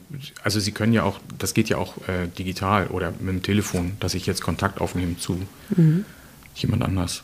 also 0.43 0.60
sie 0.60 0.72
können 0.72 0.91
ja 0.91 1.04
auch, 1.04 1.20
das 1.38 1.54
geht 1.54 1.70
ja 1.70 1.78
auch 1.78 1.98
äh, 2.10 2.28
digital 2.38 2.88
oder 2.88 3.13
mit 3.20 3.30
dem 3.30 3.43
Telefon, 3.43 3.93
dass 4.00 4.15
ich 4.15 4.26
jetzt 4.26 4.41
Kontakt 4.41 4.82
aufnehme 4.82 5.17
zu 5.17 5.39
jemand 6.56 6.84
anders. 6.84 7.24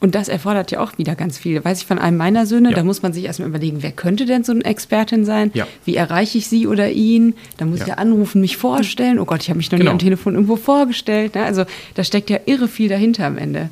Und 0.00 0.14
das 0.14 0.28
erfordert 0.28 0.70
ja 0.70 0.80
auch 0.80 0.96
wieder 0.96 1.14
ganz 1.14 1.36
viel. 1.36 1.62
Weiß 1.62 1.82
ich 1.82 1.86
von 1.86 1.98
einem 1.98 2.16
meiner 2.16 2.46
Söhne, 2.46 2.70
Ja. 2.70 2.76
da 2.76 2.84
muss 2.84 3.02
man 3.02 3.12
sich 3.12 3.24
erstmal 3.24 3.48
überlegen, 3.50 3.82
wer 3.82 3.92
könnte 3.92 4.24
denn 4.24 4.44
so 4.44 4.52
eine 4.52 4.64
Expertin 4.64 5.26
sein? 5.26 5.50
Ja. 5.52 5.66
Wie 5.84 5.94
erreiche 5.94 6.38
ich 6.38 6.46
sie 6.46 6.66
oder 6.66 6.90
ihn? 6.90 7.34
Da 7.58 7.66
muss 7.66 7.80
Ja. 7.80 7.84
ich 7.84 7.88
ja 7.90 7.94
anrufen, 7.96 8.40
mich 8.40 8.56
vorstellen. 8.56 9.18
Oh 9.18 9.26
Gott, 9.26 9.42
ich 9.42 9.50
habe 9.50 9.58
mich 9.58 9.70
noch 9.70 9.78
Genau. 9.78 9.90
nie 9.90 9.94
am 9.94 9.98
Telefon 9.98 10.34
irgendwo 10.34 10.56
vorgestellt. 10.56 11.34
Ne? 11.34 11.44
Also 11.44 11.64
da 11.94 12.02
steckt 12.04 12.30
ja 12.30 12.38
irre 12.46 12.66
viel 12.66 12.88
dahinter 12.88 13.26
am 13.26 13.36
Ende. 13.36 13.68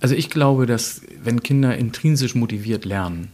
Also 0.00 0.14
ich 0.14 0.30
glaube, 0.30 0.66
dass 0.66 1.02
wenn 1.24 1.42
Kinder 1.42 1.76
intrinsisch 1.76 2.36
motiviert 2.36 2.84
lernen, 2.84 3.28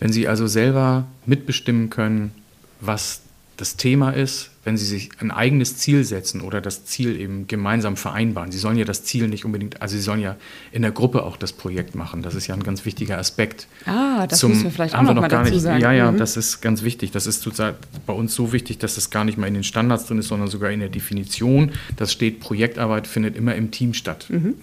wenn 0.00 0.12
sie 0.12 0.26
also 0.28 0.46
selber 0.46 1.04
mitbestimmen 1.26 1.90
können, 1.90 2.32
was 2.80 3.20
das 3.56 3.76
Thema 3.76 4.10
ist, 4.10 4.50
wenn 4.64 4.76
sie 4.76 4.84
sich 4.86 5.10
ein 5.20 5.30
eigenes 5.30 5.76
Ziel 5.76 6.04
setzen 6.04 6.40
oder 6.40 6.60
das 6.60 6.84
Ziel 6.86 7.20
eben 7.20 7.46
gemeinsam 7.46 7.96
vereinbaren. 7.96 8.50
Sie 8.50 8.58
sollen 8.58 8.76
ja 8.76 8.84
das 8.84 9.04
Ziel 9.04 9.28
nicht 9.28 9.44
unbedingt, 9.44 9.80
also 9.82 9.94
sie 9.96 10.02
sollen 10.02 10.20
ja 10.20 10.36
in 10.72 10.82
der 10.82 10.90
Gruppe 10.90 11.22
auch 11.22 11.36
das 11.36 11.52
Projekt 11.52 11.94
machen. 11.94 12.22
Das 12.22 12.34
ist 12.34 12.46
ja 12.46 12.54
ein 12.54 12.62
ganz 12.62 12.84
wichtiger 12.84 13.18
Aspekt. 13.18 13.68
Ah, 13.86 14.26
das 14.26 14.42
müssen 14.42 14.64
wir 14.64 14.70
vielleicht 14.70 14.94
auch 14.94 15.02
wir 15.02 15.14
noch 15.14 15.22
mal 15.22 15.28
gar 15.28 15.42
dazu 15.42 15.54
nicht, 15.54 15.62
sagen. 15.62 15.80
Ja, 15.80 15.92
ja, 15.92 16.10
Mhm. 16.10 16.18
das 16.18 16.36
ist 16.36 16.60
ganz 16.62 16.82
wichtig. 16.82 17.10
Das 17.12 17.26
ist 17.26 17.42
sozusagen 17.42 17.76
bei 18.06 18.12
uns 18.12 18.34
so 18.34 18.52
wichtig, 18.52 18.78
dass 18.78 18.96
das 18.96 19.10
gar 19.10 19.24
nicht 19.24 19.38
mal 19.38 19.46
in 19.46 19.54
den 19.54 19.64
Standards 19.64 20.06
drin 20.06 20.18
ist, 20.18 20.28
sondern 20.28 20.48
sogar 20.48 20.70
in 20.70 20.80
der 20.80 20.88
Definition. 20.88 21.72
Das 21.96 22.12
steht, 22.12 22.40
Projektarbeit 22.40 23.06
findet 23.06 23.36
immer 23.36 23.54
im 23.54 23.70
Team 23.70 23.94
statt. 23.94 24.26
Mhm. 24.30 24.54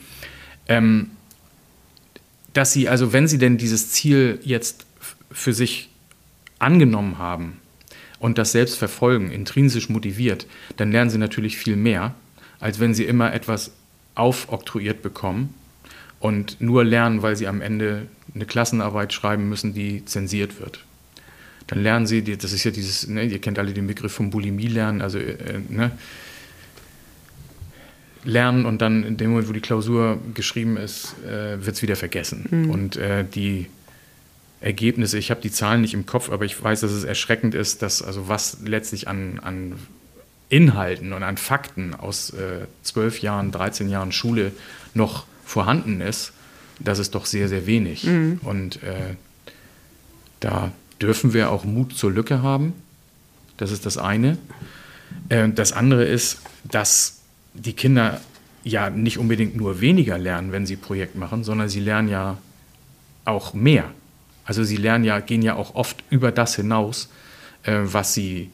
Ähm, 0.67 1.11
dass 2.53 2.73
sie, 2.73 2.89
also 2.89 3.13
wenn 3.13 3.27
sie 3.27 3.37
denn 3.37 3.57
dieses 3.57 3.91
Ziel 3.91 4.39
jetzt 4.43 4.85
für 5.31 5.53
sich 5.53 5.89
angenommen 6.59 7.17
haben 7.17 7.60
und 8.21 8.37
das 8.37 8.51
selbst 8.51 8.77
verfolgen, 8.77 9.31
intrinsisch 9.31 9.89
motiviert, 9.89 10.45
dann 10.77 10.91
lernen 10.91 11.09
sie 11.09 11.17
natürlich 11.17 11.57
viel 11.57 11.75
mehr, 11.75 12.13
als 12.59 12.79
wenn 12.79 12.93
sie 12.93 13.05
immer 13.05 13.33
etwas 13.33 13.71
aufoktroyiert 14.13 15.01
bekommen 15.01 15.55
und 16.19 16.61
nur 16.61 16.83
lernen, 16.85 17.23
weil 17.23 17.35
sie 17.35 17.47
am 17.47 17.61
Ende 17.61 18.03
eine 18.35 18.45
Klassenarbeit 18.45 19.11
schreiben 19.11 19.49
müssen, 19.49 19.73
die 19.73 20.05
zensiert 20.05 20.59
wird. 20.59 20.85
Dann 21.65 21.81
lernen 21.81 22.05
sie, 22.05 22.21
das 22.21 22.53
ist 22.53 22.63
ja 22.63 22.69
dieses, 22.69 23.07
ne, 23.07 23.23
ihr 23.23 23.39
kennt 23.39 23.57
alle 23.57 23.73
den 23.73 23.87
Begriff 23.87 24.13
von 24.13 24.29
Bulimie 24.29 24.67
lernen, 24.67 25.01
also 25.01 25.17
äh, 25.17 25.59
ne, 25.67 25.91
lernen 28.23 28.67
und 28.67 28.83
dann 28.83 29.03
in 29.03 29.17
dem 29.17 29.31
Moment, 29.31 29.49
wo 29.49 29.53
die 29.53 29.61
Klausur 29.61 30.19
geschrieben 30.35 30.77
ist, 30.77 31.15
äh, 31.25 31.65
wird 31.65 31.75
es 31.75 31.81
wieder 31.81 31.95
vergessen. 31.95 32.69
Und 32.69 32.97
äh, 32.97 33.25
die 33.25 33.65
Ergebnisse, 34.61 35.17
ich 35.17 35.31
habe 35.31 35.41
die 35.41 35.51
Zahlen 35.51 35.81
nicht 35.81 35.93
im 35.93 36.05
Kopf, 36.05 36.29
aber 36.29 36.45
ich 36.45 36.61
weiß, 36.61 36.81
dass 36.81 36.91
es 36.91 37.03
erschreckend 37.03 37.55
ist, 37.55 37.81
dass 37.81 38.01
also 38.01 38.27
was 38.27 38.59
letztlich 38.63 39.07
an, 39.07 39.39
an 39.39 39.75
Inhalten 40.49 41.13
und 41.13 41.23
an 41.23 41.37
Fakten 41.37 41.95
aus 41.95 42.29
äh, 42.31 42.67
zwölf 42.83 43.21
Jahren, 43.21 43.51
13 43.51 43.89
Jahren 43.89 44.11
Schule 44.11 44.51
noch 44.93 45.25
vorhanden 45.45 45.99
ist, 46.01 46.33
das 46.79 46.99
ist 46.99 47.15
doch 47.15 47.25
sehr, 47.25 47.47
sehr 47.47 47.65
wenig. 47.65 48.07
Und 48.43 48.83
äh, 48.83 49.15
da 50.39 50.71
dürfen 51.01 51.33
wir 51.33 51.51
auch 51.51 51.63
Mut 51.63 51.93
zur 51.97 52.11
Lücke 52.11 52.41
haben. 52.41 52.73
Das 53.57 53.71
ist 53.71 53.85
das 53.85 53.97
eine. 53.97 54.37
Äh, 55.29 55.49
das 55.49 55.73
andere 55.73 56.05
ist, 56.05 56.41
dass 56.63 57.21
die 57.53 57.73
Kinder 57.73 58.21
ja 58.63 58.89
nicht 58.89 59.17
unbedingt 59.17 59.55
nur 59.55 59.81
weniger 59.81 60.17
lernen, 60.17 60.51
wenn 60.51 60.65
sie 60.65 60.75
Projekt 60.75 61.15
machen, 61.15 61.43
sondern 61.43 61.69
sie 61.69 61.79
lernen 61.79 62.09
ja 62.09 62.37
auch 63.25 63.53
mehr. 63.53 63.91
Also 64.45 64.63
sie 64.63 64.77
lernen 64.77 65.03
ja, 65.03 65.19
gehen 65.19 65.41
ja 65.41 65.55
auch 65.55 65.75
oft 65.75 66.03
über 66.09 66.31
das 66.31 66.55
hinaus, 66.55 67.09
äh, 67.63 67.79
was 67.83 68.13
sie 68.13 68.49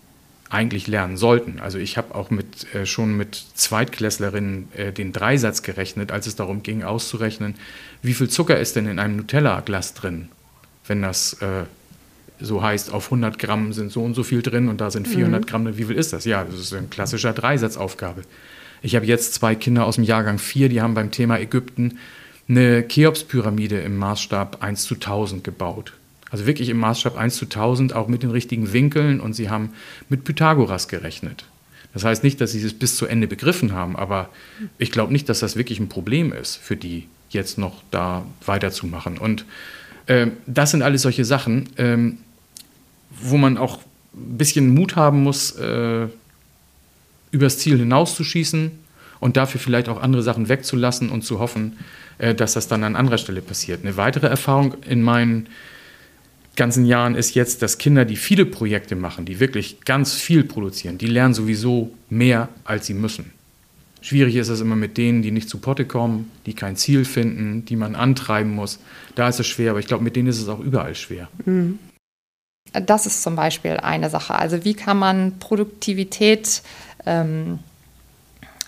eigentlich 0.49 0.87
lernen 0.87 1.17
sollten. 1.17 1.59
Also 1.59 1.77
ich 1.77 1.97
habe 1.97 2.15
auch 2.15 2.29
mit, 2.29 2.73
äh, 2.73 2.85
schon 2.85 3.17
mit 3.17 3.43
Zweitklässlerinnen 3.55 4.69
äh, 4.75 4.91
den 4.93 5.11
Dreisatz 5.11 5.61
gerechnet, 5.61 6.11
als 6.11 6.27
es 6.27 6.35
darum 6.35 6.63
ging 6.63 6.83
auszurechnen, 6.83 7.55
wie 8.01 8.13
viel 8.13 8.29
Zucker 8.29 8.57
ist 8.59 8.75
denn 8.75 8.87
in 8.87 8.99
einem 8.99 9.17
Nutella-Glas 9.17 9.93
drin, 9.93 10.29
wenn 10.87 11.01
das 11.01 11.33
äh, 11.41 11.63
so 12.39 12.61
heißt, 12.61 12.93
auf 12.93 13.05
100 13.05 13.39
Gramm 13.39 13.73
sind 13.73 13.91
so 13.91 14.03
und 14.03 14.13
so 14.13 14.23
viel 14.23 14.41
drin 14.41 14.69
und 14.69 14.79
da 14.79 14.91
sind 14.91 15.07
400 15.07 15.47
Gramm 15.47 15.65
drin. 15.65 15.77
Wie 15.77 15.85
viel 15.85 15.95
ist 15.95 16.13
das? 16.13 16.25
Ja, 16.25 16.43
das 16.43 16.59
ist 16.59 16.73
ein 16.73 16.89
klassischer 16.89 17.33
Dreisatzaufgabe. 17.33 18.21
Ich 18.81 18.95
habe 18.95 19.05
jetzt 19.05 19.33
zwei 19.33 19.55
Kinder 19.55 19.85
aus 19.85 19.95
dem 19.95 20.03
Jahrgang 20.03 20.37
4, 20.37 20.69
die 20.69 20.81
haben 20.81 20.93
beim 20.93 21.09
Thema 21.09 21.39
Ägypten 21.39 21.97
eine 22.47 22.87
Cheops-Pyramide 22.87 23.79
im 23.81 23.97
Maßstab 23.97 24.63
1 24.63 24.83
zu 24.83 24.95
1000 24.95 25.43
gebaut. 25.43 25.93
Also 26.29 26.45
wirklich 26.45 26.69
im 26.69 26.77
Maßstab 26.77 27.17
1 27.17 27.35
zu 27.35 27.45
1000, 27.45 27.93
auch 27.93 28.07
mit 28.07 28.23
den 28.23 28.31
richtigen 28.31 28.73
Winkeln 28.73 29.19
und 29.19 29.33
sie 29.33 29.49
haben 29.49 29.71
mit 30.09 30.23
Pythagoras 30.23 30.87
gerechnet. 30.87 31.45
Das 31.93 32.03
heißt 32.03 32.23
nicht, 32.23 32.39
dass 32.41 32.51
sie 32.51 32.61
es 32.61 32.73
bis 32.73 32.95
zu 32.95 33.05
Ende 33.05 33.27
begriffen 33.27 33.73
haben, 33.73 33.95
aber 33.95 34.29
ich 34.77 34.91
glaube 34.91 35.13
nicht, 35.13 35.29
dass 35.29 35.39
das 35.39 35.55
wirklich 35.55 35.79
ein 35.79 35.89
Problem 35.89 36.33
ist 36.33 36.57
für 36.57 36.75
die, 36.75 37.07
jetzt 37.29 37.57
noch 37.57 37.81
da 37.91 38.25
weiterzumachen. 38.45 39.17
Und 39.17 39.45
ähm, 40.07 40.33
das 40.45 40.71
sind 40.71 40.81
alles 40.81 41.01
solche 41.01 41.25
Sachen, 41.25 41.69
ähm, 41.77 42.19
wo 43.09 43.37
man 43.37 43.57
auch 43.57 43.79
ein 44.13 44.37
bisschen 44.37 44.73
Mut 44.73 44.95
haben 44.95 45.23
muss, 45.23 45.51
äh, 45.51 46.07
übers 47.31 47.57
Ziel 47.57 47.77
hinauszuschießen 47.79 48.71
und 49.19 49.37
dafür 49.37 49.59
vielleicht 49.59 49.89
auch 49.89 50.01
andere 50.01 50.23
Sachen 50.23 50.49
wegzulassen 50.49 51.09
und 51.09 51.23
zu 51.23 51.39
hoffen, 51.39 51.77
äh, 52.17 52.33
dass 52.35 52.53
das 52.53 52.67
dann 52.67 52.83
an 52.83 52.95
anderer 52.95 53.17
Stelle 53.17 53.41
passiert. 53.41 53.83
Eine 53.83 53.97
weitere 53.97 54.27
Erfahrung 54.27 54.75
in 54.87 55.01
meinen 55.01 55.47
ganzen 56.55 56.85
Jahren 56.85 57.15
ist 57.15 57.35
jetzt, 57.35 57.61
dass 57.61 57.77
Kinder, 57.77 58.03
die 58.03 58.15
viele 58.15 58.45
Projekte 58.45 58.95
machen, 58.95 59.25
die 59.25 59.39
wirklich 59.39 59.81
ganz 59.85 60.13
viel 60.13 60.43
produzieren, 60.43 60.97
die 60.97 61.07
lernen 61.07 61.33
sowieso 61.33 61.91
mehr, 62.09 62.49
als 62.65 62.87
sie 62.87 62.95
müssen. 62.95 63.31
Schwierig 64.01 64.35
ist 64.35 64.49
es 64.49 64.61
immer 64.61 64.75
mit 64.75 64.97
denen, 64.97 65.21
die 65.21 65.31
nicht 65.31 65.49
zu 65.49 65.57
Potte 65.57 65.85
kommen, 65.85 66.31
die 66.45 66.53
kein 66.53 66.75
Ziel 66.75 67.05
finden, 67.05 67.65
die 67.65 67.75
man 67.75 67.95
antreiben 67.95 68.51
muss. 68.51 68.79
Da 69.15 69.27
ist 69.27 69.39
es 69.39 69.47
schwer, 69.47 69.71
aber 69.71 69.79
ich 69.79 69.87
glaube, 69.87 70.03
mit 70.03 70.15
denen 70.15 70.27
ist 70.27 70.41
es 70.41 70.47
auch 70.47 70.59
überall 70.59 70.95
schwer. 70.95 71.29
Das 72.73 73.05
ist 73.05 73.23
zum 73.23 73.35
Beispiel 73.35 73.71
eine 73.71 74.09
Sache. 74.09 74.35
Also 74.35 74.63
wie 74.63 74.73
kann 74.73 74.97
man 74.97 75.39
Produktivität, 75.39 76.61
ähm, 77.05 77.59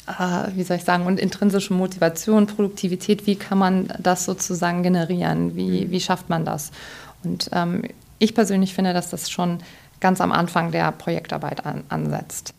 äh, 0.09 0.55
wie 0.55 0.63
soll 0.63 0.77
ich 0.77 0.83
sagen, 0.83 1.05
und 1.05 1.19
intrinsische 1.19 1.73
Motivation, 1.73 2.47
Produktivität, 2.47 3.27
wie 3.27 3.35
kann 3.35 3.57
man 3.57 3.93
das 3.99 4.25
sozusagen 4.25 4.83
generieren? 4.83 5.55
Wie, 5.55 5.91
wie 5.91 5.99
schafft 5.99 6.29
man 6.29 6.45
das? 6.45 6.71
Und 7.23 7.49
ähm, 7.53 7.83
ich 8.17 8.33
persönlich 8.33 8.73
finde, 8.73 8.93
dass 8.93 9.09
das 9.09 9.29
schon 9.29 9.59
ganz 9.99 10.21
am 10.21 10.31
Anfang 10.31 10.71
der 10.71 10.91
Projektarbeit 10.91 11.65
an, 11.65 11.83
ansetzt. 11.89 12.53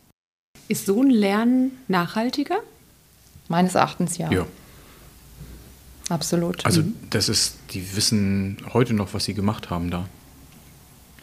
Ist 0.68 0.86
so 0.86 1.02
ein 1.02 1.10
Lernen 1.10 1.72
nachhaltiger? 1.88 2.58
Meines 3.48 3.74
Erachtens 3.74 4.18
ja. 4.18 4.30
Ja. 4.30 4.46
Absolut. 6.08 6.64
Also 6.66 6.82
das 7.10 7.28
ist, 7.28 7.56
die 7.70 7.96
wissen 7.96 8.58
heute 8.72 8.94
noch, 8.94 9.14
was 9.14 9.24
sie 9.24 9.34
gemacht 9.34 9.70
haben 9.70 9.90
da. 9.90 10.06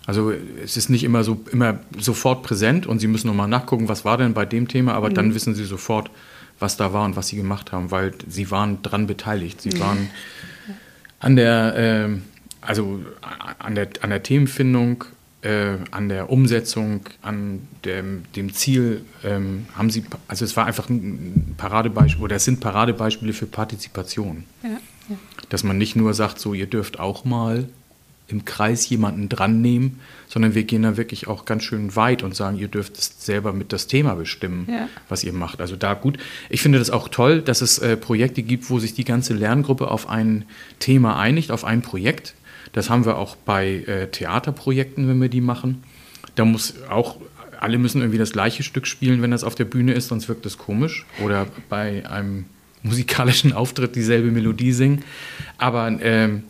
Also 0.08 0.32
es 0.64 0.78
ist 0.78 0.90
nicht 0.90 1.04
immer 1.04 1.26
so 1.26 1.44
immer 1.52 1.82
sofort 2.00 2.42
präsent 2.42 2.88
und 2.88 3.00
sie 3.00 3.08
müssen 3.08 3.28
nochmal 3.28 3.50
nachgucken, 3.50 3.90
was 3.90 4.06
war 4.06 4.18
denn 4.18 4.34
bei 4.34 4.46
dem 4.46 4.70
Thema, 4.70 4.94
aber 4.94 5.10
dann 5.10 5.36
wissen 5.36 5.54
sie 5.54 5.66
sofort, 5.66 6.10
was 6.60 6.78
da 6.78 6.94
war 6.94 7.04
und 7.04 7.18
was 7.18 7.28
sie 7.28 7.36
gemacht 7.36 7.74
haben, 7.74 7.92
weil 7.92 8.14
sie 8.26 8.50
waren 8.50 8.82
dran 8.82 9.06
beteiligt. 9.06 9.62
Sie 9.62 9.78
waren 9.82 10.10
an 11.20 11.36
der, 11.36 11.74
ähm, 11.76 12.22
also 12.62 13.02
an 13.60 13.76
der, 13.76 13.90
an 14.00 14.10
der 14.10 14.24
Themenfindung, 14.24 15.04
äh, 15.42 15.76
an 15.92 16.08
der 16.08 16.30
Umsetzung, 16.30 17.02
an 17.22 17.68
dem, 17.84 18.24
dem 18.34 18.54
Ziel 18.54 19.02
ähm, 19.26 19.66
haben 19.76 19.90
sie, 19.90 20.06
also 20.30 20.46
es 20.46 20.56
war 20.56 20.66
einfach 20.66 20.90
ein 20.90 21.56
Paradebeispiel, 21.58 22.24
oder 22.24 22.38
es 22.38 22.46
sind 22.46 22.62
Paradebeispiele 22.62 23.34
für 23.34 23.46
Partizipation. 23.46 24.46
Ja. 24.64 24.80
Dass 25.50 25.64
man 25.64 25.78
nicht 25.78 25.98
nur 25.98 26.14
sagt, 26.14 26.40
so 26.40 26.54
ihr 26.54 26.68
dürft 26.68 26.98
auch 26.98 27.26
mal 27.26 27.68
im 28.30 28.44
Kreis 28.46 28.90
jemanden 28.90 29.30
dran 29.30 29.62
nehmen, 29.62 30.00
sondern 30.28 30.54
wir 30.54 30.64
gehen 30.64 30.84
da 30.84 30.98
wirklich 30.98 31.28
auch 31.28 31.46
ganz 31.46 31.64
schön 31.64 31.96
weit 31.96 32.24
und 32.24 32.36
sagen, 32.36 32.58
ihr 32.58 32.68
dürft 32.68 32.98
selber 32.98 33.54
mit 33.54 33.72
das 33.72 33.88
Thema 33.88 34.16
bestimmen, 34.16 34.68
Ja. 34.70 34.90
was 35.08 35.24
ihr 35.24 35.32
macht. 35.34 35.62
Also 35.62 35.76
da 35.78 35.94
gut. 35.94 36.18
Ich 36.50 36.62
finde 36.62 36.78
das 36.80 36.90
auch 36.90 37.08
toll, 37.08 37.42
dass 37.42 37.62
es 37.62 37.80
äh, 37.80 37.96
Projekte 37.96 38.44
gibt, 38.44 38.70
wo 38.70 38.80
sich 38.80 38.94
die 38.94 39.06
ganze 39.06 39.34
Lerngruppe 39.34 39.90
auf 39.90 40.10
ein 40.10 40.44
Thema 40.80 41.18
einigt, 41.18 41.52
auf 41.52 41.64
ein 41.64 41.82
Projekt. 41.82 42.36
Das 42.74 42.90
haben 42.90 43.06
wir 43.06 43.18
auch 43.18 43.38
bei 43.38 43.68
äh, 43.88 44.08
Theaterprojekten, 44.08 45.08
wenn 45.08 45.22
wir 45.22 45.30
die 45.30 45.42
machen. 45.42 45.84
Da 46.36 46.44
muss 46.44 46.74
auch, 46.90 47.18
alle 47.62 47.78
müssen 47.78 48.02
irgendwie 48.02 48.20
das 48.20 48.34
gleiche 48.34 48.62
Stück 48.62 48.86
spielen, 48.88 49.22
wenn 49.22 49.32
das 49.32 49.46
auf 49.46 49.56
der 49.56 49.66
Bühne 49.66 49.94
ist, 49.94 50.10
sonst 50.10 50.28
wirkt 50.28 50.46
das 50.46 50.58
komisch. 50.58 51.06
Oder 51.24 51.48
bei 51.70 52.08
einem 52.10 52.46
musikalischen 52.84 53.54
Auftritt 53.54 53.96
dieselbe 53.96 54.30
Melodie 54.32 54.74
singen. 54.74 55.04
Aber 55.58 55.88
ähm, 56.02 56.44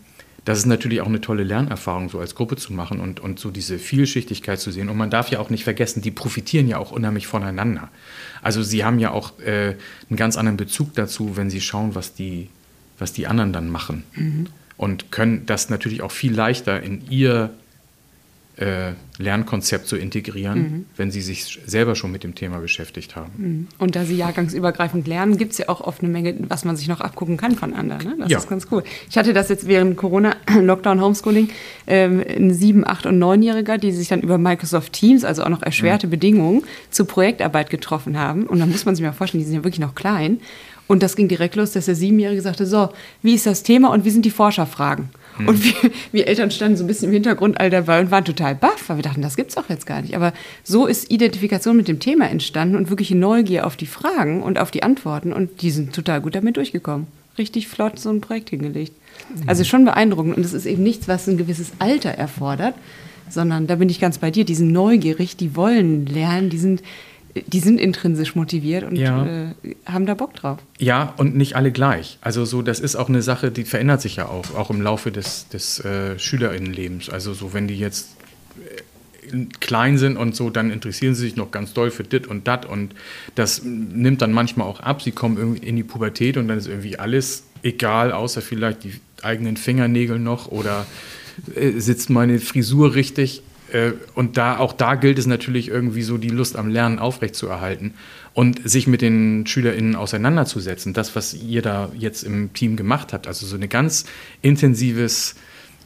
das 0.47 0.59
ist 0.59 0.65
natürlich 0.65 1.01
auch 1.01 1.07
eine 1.07 1.19
tolle 1.19 1.43
Lernerfahrung, 1.43 2.07
so 2.07 2.21
als 2.21 2.33
Gruppe 2.33 2.55
zu 2.55 2.71
machen 2.71 3.01
und, 3.01 3.19
und 3.19 3.37
so 3.37 3.51
diese 3.51 3.77
Vielschichtigkeit 3.77 4.61
zu 4.61 4.71
sehen. 4.71 4.87
Und 4.87 4.95
man 4.95 5.09
darf 5.09 5.29
ja 5.29 5.39
auch 5.39 5.49
nicht 5.49 5.65
vergessen, 5.65 6.01
die 6.01 6.09
profitieren 6.09 6.69
ja 6.69 6.77
auch 6.77 6.93
unheimlich 6.93 7.27
voneinander. 7.27 7.89
Also 8.41 8.63
sie 8.63 8.85
haben 8.85 8.97
ja 8.97 9.11
auch 9.11 9.37
äh, 9.41 9.75
einen 10.09 10.15
ganz 10.15 10.37
anderen 10.37 10.55
Bezug 10.55 10.93
dazu, 10.93 11.35
wenn 11.35 11.49
sie 11.49 11.59
schauen, 11.59 11.95
was 11.95 12.13
die, 12.13 12.47
was 12.97 13.11
die 13.11 13.27
anderen 13.27 13.51
dann 13.51 13.69
machen. 13.69 14.05
Und 14.77 15.11
können 15.11 15.45
das 15.45 15.69
natürlich 15.69 16.01
auch 16.01 16.11
viel 16.13 16.33
leichter 16.33 16.81
in 16.81 17.01
ihr 17.09 17.49
äh, 18.57 18.93
Lernkonzept 19.19 19.87
zu 19.87 19.97
integrieren, 19.97 20.59
mhm. 20.59 20.85
wenn 20.95 21.11
sie 21.11 21.21
sich 21.21 21.59
selber 21.65 21.95
schon 21.95 22.11
mit 22.11 22.23
dem 22.23 22.35
Thema 22.35 22.57
beschäftigt 22.57 23.15
haben. 23.15 23.31
Mhm. 23.37 23.67
Und 23.77 23.95
da 23.95 24.03
sie 24.03 24.15
jahrgangsübergreifend 24.15 25.07
lernen, 25.07 25.37
gibt 25.37 25.51
es 25.51 25.59
ja 25.59 25.69
auch 25.69 25.81
oft 25.81 26.01
eine 26.01 26.11
Menge, 26.11 26.35
was 26.47 26.65
man 26.65 26.75
sich 26.75 26.87
noch 26.87 27.01
abgucken 27.01 27.37
kann 27.37 27.55
von 27.55 27.73
anderen. 27.73 28.03
Ne? 28.03 28.15
Das 28.19 28.31
ja. 28.31 28.37
ist 28.39 28.49
ganz 28.49 28.67
cool. 28.71 28.83
Ich 29.09 29.17
hatte 29.17 29.33
das 29.33 29.49
jetzt 29.49 29.67
während 29.67 29.95
Corona, 29.97 30.35
Lockdown, 30.59 31.01
Homeschooling, 31.01 31.49
ähm, 31.85 32.23
ein 32.27 32.53
sieben, 32.53 32.85
acht 32.85 33.05
und 33.05 33.19
neunjähriger, 33.19 33.77
die 33.77 33.91
sich 33.91 34.07
dann 34.07 34.21
über 34.21 34.37
Microsoft 34.37 34.93
Teams, 34.93 35.23
also 35.23 35.43
auch 35.43 35.49
noch 35.49 35.61
erschwerte 35.61 36.07
mhm. 36.07 36.11
Bedingungen, 36.11 36.63
zur 36.89 37.07
Projektarbeit 37.07 37.69
getroffen 37.69 38.17
haben. 38.17 38.47
Und 38.47 38.59
da 38.59 38.65
muss 38.65 38.85
man 38.85 38.95
sich 38.95 39.05
mal 39.05 39.13
vorstellen, 39.13 39.41
die 39.43 39.45
sind 39.45 39.55
ja 39.55 39.63
wirklich 39.63 39.79
noch 39.79 39.95
klein. 39.95 40.39
Und 40.87 41.03
das 41.03 41.15
ging 41.15 41.27
direkt 41.27 41.55
los, 41.55 41.73
dass 41.73 41.85
der 41.85 41.95
Siebenjährige 41.95 42.41
sagte, 42.41 42.65
so, 42.65 42.89
wie 43.21 43.35
ist 43.35 43.45
das 43.45 43.63
Thema 43.63 43.91
und 43.91 44.05
wie 44.05 44.09
sind 44.09 44.25
die 44.25 44.31
Forscherfragen? 44.31 45.09
Mhm. 45.37 45.47
Und 45.47 45.63
wir, 45.63 45.91
wir, 46.11 46.27
Eltern 46.27 46.51
standen 46.51 46.77
so 46.77 46.83
ein 46.83 46.87
bisschen 46.87 47.07
im 47.07 47.13
Hintergrund 47.13 47.59
all 47.59 47.69
dabei 47.69 47.99
und 47.99 48.11
waren 48.11 48.25
total 48.25 48.55
baff, 48.55 48.87
weil 48.87 48.97
wir 48.97 49.03
dachten, 49.03 49.21
das 49.21 49.35
gibt's 49.35 49.55
doch 49.55 49.69
jetzt 49.69 49.85
gar 49.85 50.01
nicht. 50.01 50.15
Aber 50.15 50.33
so 50.63 50.85
ist 50.85 51.11
Identifikation 51.11 51.77
mit 51.77 51.87
dem 51.87 51.99
Thema 51.99 52.29
entstanden 52.29 52.75
und 52.75 52.89
wirkliche 52.89 53.15
Neugier 53.15 53.65
auf 53.65 53.75
die 53.75 53.85
Fragen 53.85 54.41
und 54.41 54.59
auf 54.59 54.71
die 54.71 54.83
Antworten. 54.83 55.33
Und 55.33 55.61
die 55.61 55.71
sind 55.71 55.93
total 55.93 56.21
gut 56.21 56.35
damit 56.35 56.57
durchgekommen. 56.57 57.07
Richtig 57.37 57.67
flott 57.67 57.99
so 57.99 58.09
ein 58.09 58.21
Projekt 58.21 58.49
hingelegt. 58.49 58.93
Mhm. 59.33 59.49
Also 59.49 59.63
schon 59.63 59.85
beeindruckend. 59.85 60.37
Und 60.37 60.45
es 60.45 60.53
ist 60.53 60.65
eben 60.65 60.83
nichts, 60.83 61.07
was 61.07 61.27
ein 61.27 61.37
gewisses 61.37 61.71
Alter 61.79 62.09
erfordert, 62.09 62.75
sondern 63.29 63.67
da 63.67 63.75
bin 63.75 63.89
ich 63.89 63.99
ganz 63.99 64.17
bei 64.17 64.31
dir. 64.31 64.45
Die 64.45 64.55
sind 64.55 64.71
neugierig, 64.71 65.37
die 65.37 65.55
wollen 65.55 66.05
lernen, 66.05 66.49
die 66.49 66.57
sind 66.57 66.81
die 67.47 67.59
sind 67.59 67.79
intrinsisch 67.79 68.35
motiviert 68.35 68.83
und 68.83 68.95
ja. 68.95 69.25
äh, 69.25 69.75
haben 69.85 70.05
da 70.05 70.13
Bock 70.13 70.33
drauf. 70.33 70.59
Ja, 70.79 71.13
und 71.17 71.35
nicht 71.35 71.55
alle 71.55 71.71
gleich. 71.71 72.17
Also 72.21 72.45
so, 72.45 72.61
das 72.61 72.79
ist 72.79 72.95
auch 72.95 73.09
eine 73.09 73.21
Sache, 73.21 73.51
die 73.51 73.63
verändert 73.63 74.01
sich 74.01 74.15
ja 74.15 74.27
auch, 74.27 74.55
auch 74.55 74.69
im 74.69 74.81
Laufe 74.81 75.11
des, 75.11 75.47
des 75.49 75.79
äh, 75.79 76.17
SchülerInnenlebens. 76.17 77.09
Also 77.09 77.33
so, 77.33 77.53
wenn 77.53 77.67
die 77.67 77.77
jetzt 77.77 78.09
äh, 79.31 79.45
klein 79.59 79.97
sind 79.97 80.17
und 80.17 80.35
so, 80.35 80.49
dann 80.49 80.71
interessieren 80.71 81.15
sie 81.15 81.21
sich 81.21 81.35
noch 81.35 81.51
ganz 81.51 81.73
doll 81.73 81.91
für 81.91 82.03
dit 82.03 82.27
und 82.27 82.47
dat 82.47 82.65
und 82.65 82.93
das 83.35 83.63
nimmt 83.63 84.21
dann 84.21 84.31
manchmal 84.31 84.67
auch 84.67 84.79
ab. 84.79 85.01
Sie 85.01 85.11
kommen 85.11 85.37
irgendwie 85.37 85.65
in 85.65 85.75
die 85.75 85.83
Pubertät 85.83 86.37
und 86.37 86.47
dann 86.47 86.57
ist 86.57 86.67
irgendwie 86.67 86.97
alles 86.99 87.43
egal, 87.63 88.11
außer 88.11 88.41
vielleicht 88.41 88.83
die 88.83 88.93
eigenen 89.21 89.57
Fingernägel 89.57 90.19
noch 90.19 90.47
oder 90.47 90.85
äh, 91.55 91.79
sitzt 91.79 92.09
meine 92.09 92.39
Frisur 92.39 92.95
richtig. 92.95 93.43
Äh, 93.71 93.93
und 94.13 94.37
da, 94.37 94.57
auch 94.57 94.73
da 94.73 94.95
gilt 94.95 95.19
es 95.19 95.25
natürlich 95.25 95.67
irgendwie 95.69 96.03
so, 96.03 96.17
die 96.17 96.29
Lust 96.29 96.55
am 96.55 96.69
Lernen 96.69 96.99
aufrechtzuerhalten 96.99 97.93
und 98.33 98.67
sich 98.69 98.87
mit 98.87 99.01
den 99.01 99.45
SchülerInnen 99.47 99.95
auseinanderzusetzen. 99.95 100.93
Das, 100.93 101.15
was 101.15 101.33
ihr 101.33 101.61
da 101.61 101.89
jetzt 101.97 102.23
im 102.23 102.53
Team 102.53 102.75
gemacht 102.75 103.13
habt, 103.13 103.27
also 103.27 103.45
so 103.45 103.55
ein 103.55 103.69
ganz 103.69 104.05
intensives 104.41 105.35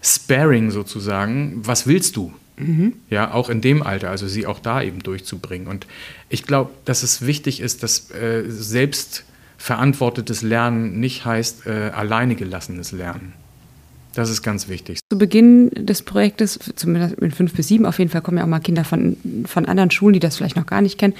Sparing 0.01 0.71
sozusagen. 0.71 1.61
Was 1.65 1.87
willst 1.87 2.15
du? 2.15 2.33
Mhm. 2.57 2.93
Ja, 3.09 3.33
auch 3.33 3.49
in 3.49 3.61
dem 3.61 3.81
Alter, 3.81 4.09
also 4.09 4.27
sie 4.27 4.45
auch 4.45 4.59
da 4.59 4.81
eben 4.81 4.99
durchzubringen. 4.99 5.67
Und 5.67 5.87
ich 6.29 6.43
glaube, 6.43 6.71
dass 6.85 7.03
es 7.03 7.25
wichtig 7.25 7.59
ist, 7.61 7.83
dass 7.83 8.11
äh, 8.11 8.43
selbstverantwortetes 8.47 10.41
Lernen 10.41 10.99
nicht 10.99 11.25
heißt 11.25 11.65
äh, 11.67 11.91
alleine 11.93 12.35
gelassenes 12.35 12.91
Lernen. 12.91 13.33
Das 14.13 14.29
ist 14.29 14.41
ganz 14.41 14.67
wichtig. 14.67 14.99
Zu 15.09 15.17
Beginn 15.17 15.69
des 15.69 16.01
Projektes, 16.01 16.59
zumindest 16.75 17.21
mit 17.21 17.33
fünf 17.33 17.53
bis 17.53 17.67
sieben, 17.69 17.85
auf 17.85 17.97
jeden 17.97 18.11
Fall 18.11 18.21
kommen 18.21 18.37
ja 18.37 18.43
auch 18.43 18.47
mal 18.47 18.59
Kinder 18.59 18.83
von, 18.83 19.15
von 19.45 19.65
anderen 19.65 19.91
Schulen, 19.91 20.13
die 20.13 20.19
das 20.19 20.37
vielleicht 20.37 20.57
noch 20.57 20.65
gar 20.65 20.81
nicht 20.81 20.97
kennen. 20.97 21.13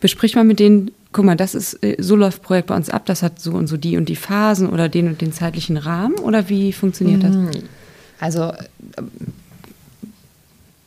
Bespricht 0.00 0.36
man 0.36 0.46
mit 0.46 0.58
denen, 0.58 0.90
guck 1.12 1.24
mal, 1.24 1.36
das 1.36 1.54
ist, 1.54 1.74
äh, 1.82 1.96
so 1.98 2.16
läuft 2.16 2.42
Projekt 2.42 2.68
bei 2.68 2.76
uns 2.76 2.88
ab, 2.88 3.04
das 3.06 3.22
hat 3.22 3.40
so 3.40 3.52
und 3.52 3.66
so 3.66 3.76
die 3.76 3.96
und 3.96 4.08
die 4.08 4.16
Phasen 4.16 4.70
oder 4.70 4.88
den 4.88 5.08
und 5.08 5.20
den 5.20 5.32
zeitlichen 5.32 5.76
Rahmen 5.76 6.14
oder 6.14 6.48
wie 6.48 6.72
funktioniert 6.72 7.22
das? 7.22 7.34
Mhm. 7.34 7.50
Also 8.20 8.44
äh, 8.44 8.54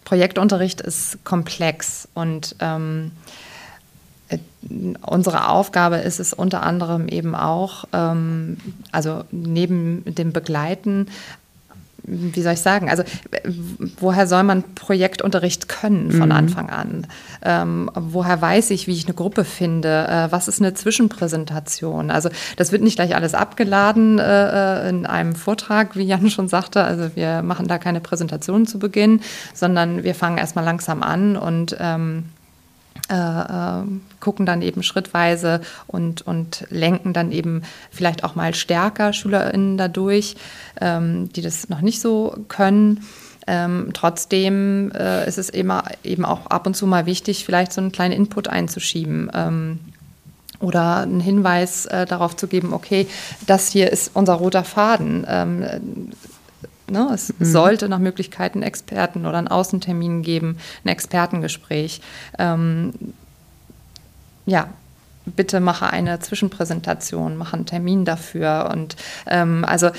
Projektunterricht 0.04 0.82
ist 0.82 1.24
komplex 1.24 2.08
und 2.14 2.56
ähm, 2.60 3.12
äh, 4.30 4.38
unsere 5.02 5.50
Aufgabe 5.50 5.98
ist 5.98 6.20
es 6.20 6.34
unter 6.34 6.64
anderem 6.64 7.08
eben 7.08 7.36
auch, 7.36 7.86
ähm, 7.94 8.58
also 8.92 9.24
neben 9.32 10.04
dem 10.06 10.34
Begleiten 10.34 11.08
wie 12.06 12.42
soll 12.42 12.54
ich 12.54 12.62
sagen, 12.62 12.90
also 12.90 13.04
woher 14.00 14.28
soll 14.28 14.44
man 14.44 14.64
Projektunterricht 14.76 15.70
können 15.70 16.12
von 16.12 16.30
mhm. 16.30 16.36
Anfang 16.36 16.70
an? 16.70 17.08
Ähm, 17.42 17.90
woher 17.96 18.42
weiß 18.42 18.72
ich, 18.72 18.88
wie 18.88 18.94
ich 18.94 19.06
eine 19.06 19.14
Gruppe 19.14 19.46
finde? 19.46 20.08
Äh, 20.08 20.32
was 20.32 20.48
ist 20.48 20.60
eine 20.60 20.74
Zwischenpräsentation? 20.74 22.12
Also 22.12 22.30
das 22.58 22.72
wird 22.72 22.82
nicht 22.82 22.96
gleich 22.96 23.16
alles 23.16 23.34
abgeladen 23.34 24.20
äh, 24.20 24.90
in 24.90 25.06
einem 25.06 25.36
Vortrag, 25.36 25.96
wie 25.96 26.04
Jan 26.04 26.30
schon 26.30 26.50
sagte. 26.50 26.84
Also 26.84 27.16
wir 27.16 27.42
machen 27.42 27.68
da 27.68 27.78
keine 27.78 28.02
Präsentation 28.02 28.68
zu 28.68 28.80
Beginn, 28.80 29.22
sondern 29.54 30.04
wir 30.04 30.16
fangen 30.16 30.38
erstmal 30.38 30.66
langsam 30.66 31.04
an 31.04 31.38
und 31.38 31.78
ähm, 31.80 32.26
äh, 33.14 33.82
äh, 33.82 33.84
gucken 34.20 34.48
dann 34.48 34.64
eben 34.64 34.82
schrittweise 34.82 35.62
und, 35.86 36.24
und 36.24 36.66
lenken 36.72 37.14
dann 37.14 37.32
eben 37.32 37.62
vielleicht 37.92 38.24
auch 38.24 38.34
mal 38.34 38.56
stärker 38.56 39.14
SchülerInnen 39.14 39.78
dadurch, 39.78 40.36
ähm, 40.82 41.30
die 41.34 41.42
das 41.42 41.70
noch 41.70 41.82
nicht 41.82 42.02
so 42.02 42.36
können. 42.48 43.06
Ähm, 43.46 43.92
trotzdem 43.94 44.92
äh, 44.96 45.28
ist 45.28 45.38
es 45.38 45.50
immer, 45.50 45.84
eben 46.04 46.26
auch 46.26 46.48
ab 46.48 46.66
und 46.66 46.76
zu 46.76 46.88
mal 46.88 47.06
wichtig, 47.06 47.46
vielleicht 47.46 47.74
so 47.74 47.82
einen 47.82 47.92
kleinen 47.92 48.14
Input 48.14 48.48
einzuschieben. 48.48 49.30
Ähm, 49.34 49.80
oder 50.60 51.02
einen 51.02 51.20
Hinweis 51.20 51.86
äh, 51.88 52.06
darauf 52.06 52.36
zu 52.36 52.48
geben, 52.48 52.74
okay, 52.74 53.06
das 53.46 53.70
hier 53.70 53.92
ist 53.92 54.12
unser 54.14 54.36
roter 54.36 54.64
Faden. 54.64 55.26
Ähm, 55.28 55.66
Ne? 56.94 57.10
Es 57.14 57.34
mhm. 57.38 57.44
sollte 57.44 57.90
nach 57.90 58.00
Möglichkeiten 58.00 58.62
Experten 58.62 59.26
oder 59.26 59.38
einen 59.40 59.50
Außentermin 59.50 60.22
geben, 60.22 60.58
ein 60.86 60.90
Expertengespräch. 60.90 62.00
Ähm, 62.40 62.94
ja, 64.46 64.70
bitte 65.26 65.60
mache 65.60 65.88
eine 65.88 66.20
Zwischenpräsentation, 66.20 67.38
mache 67.38 67.56
einen 67.56 67.66
Termin 67.66 68.06
dafür. 68.06 68.70
Und 68.72 68.96
ähm, 69.28 69.66
also 69.66 69.88
äh, 69.88 69.92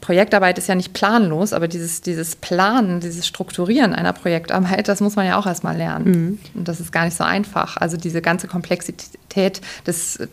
Projektarbeit 0.00 0.58
ist 0.58 0.68
ja 0.68 0.74
nicht 0.74 0.92
planlos, 0.92 1.52
aber 1.52 1.68
dieses, 1.68 2.00
dieses 2.00 2.36
Planen, 2.36 3.00
dieses 3.00 3.26
Strukturieren 3.26 3.94
einer 3.94 4.12
Projektarbeit, 4.12 4.88
das 4.88 5.00
muss 5.00 5.16
man 5.16 5.26
ja 5.26 5.38
auch 5.38 5.46
erstmal 5.46 5.76
lernen. 5.76 6.10
Mhm. 6.10 6.38
Und 6.54 6.68
das 6.68 6.80
ist 6.80 6.92
gar 6.92 7.04
nicht 7.04 7.16
so 7.16 7.24
einfach. 7.24 7.76
Also 7.76 7.96
diese 7.96 8.22
ganze 8.22 8.48
Komplexität 8.48 9.60
des 9.86 10.16
äh, 10.16 10.28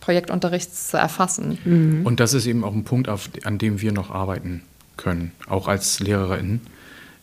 Projektunterrichts 0.00 0.88
zu 0.88 0.96
erfassen. 0.96 1.58
Mhm. 1.64 2.06
Und 2.06 2.18
das 2.18 2.34
ist 2.34 2.46
eben 2.46 2.64
auch 2.64 2.74
ein 2.74 2.84
Punkt, 2.84 3.08
auf, 3.08 3.30
an 3.44 3.58
dem 3.58 3.80
wir 3.80 3.92
noch 3.92 4.10
arbeiten 4.10 4.62
können, 4.96 5.32
auch 5.46 5.68
als 5.68 6.00
LehrerInnen, 6.00 6.60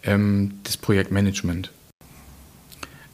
ähm, 0.04 0.54
das 0.64 0.78
Projektmanagement. 0.78 1.72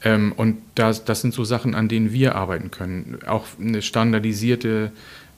Ähm, 0.03 0.33
und 0.33 0.57
das, 0.75 1.03
das 1.03 1.21
sind 1.21 1.33
so 1.33 1.43
Sachen, 1.43 1.75
an 1.75 1.87
denen 1.87 2.11
wir 2.11 2.35
arbeiten 2.35 2.71
können. 2.71 3.19
Auch 3.25 3.45
eine 3.59 3.81
standardisierte 3.81 4.91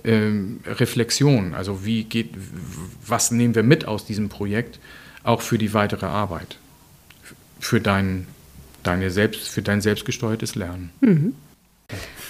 ähm, 0.03 0.59
Reflexion, 0.65 1.53
also 1.53 1.85
wie 1.85 2.03
geht, 2.03 2.31
was 3.05 3.31
nehmen 3.31 3.55
wir 3.55 3.63
mit 3.63 3.85
aus 3.85 4.05
diesem 4.05 4.29
Projekt, 4.29 4.79
auch 5.23 5.41
für 5.41 5.57
die 5.57 5.73
weitere 5.73 6.05
Arbeit, 6.05 6.57
für 7.59 7.81
dein, 7.81 8.27
deine 8.83 9.09
selbst, 9.09 9.49
für 9.49 9.61
dein 9.61 9.81
selbstgesteuertes 9.81 10.55
Lernen. 10.55 10.91
Mhm. 11.01 11.33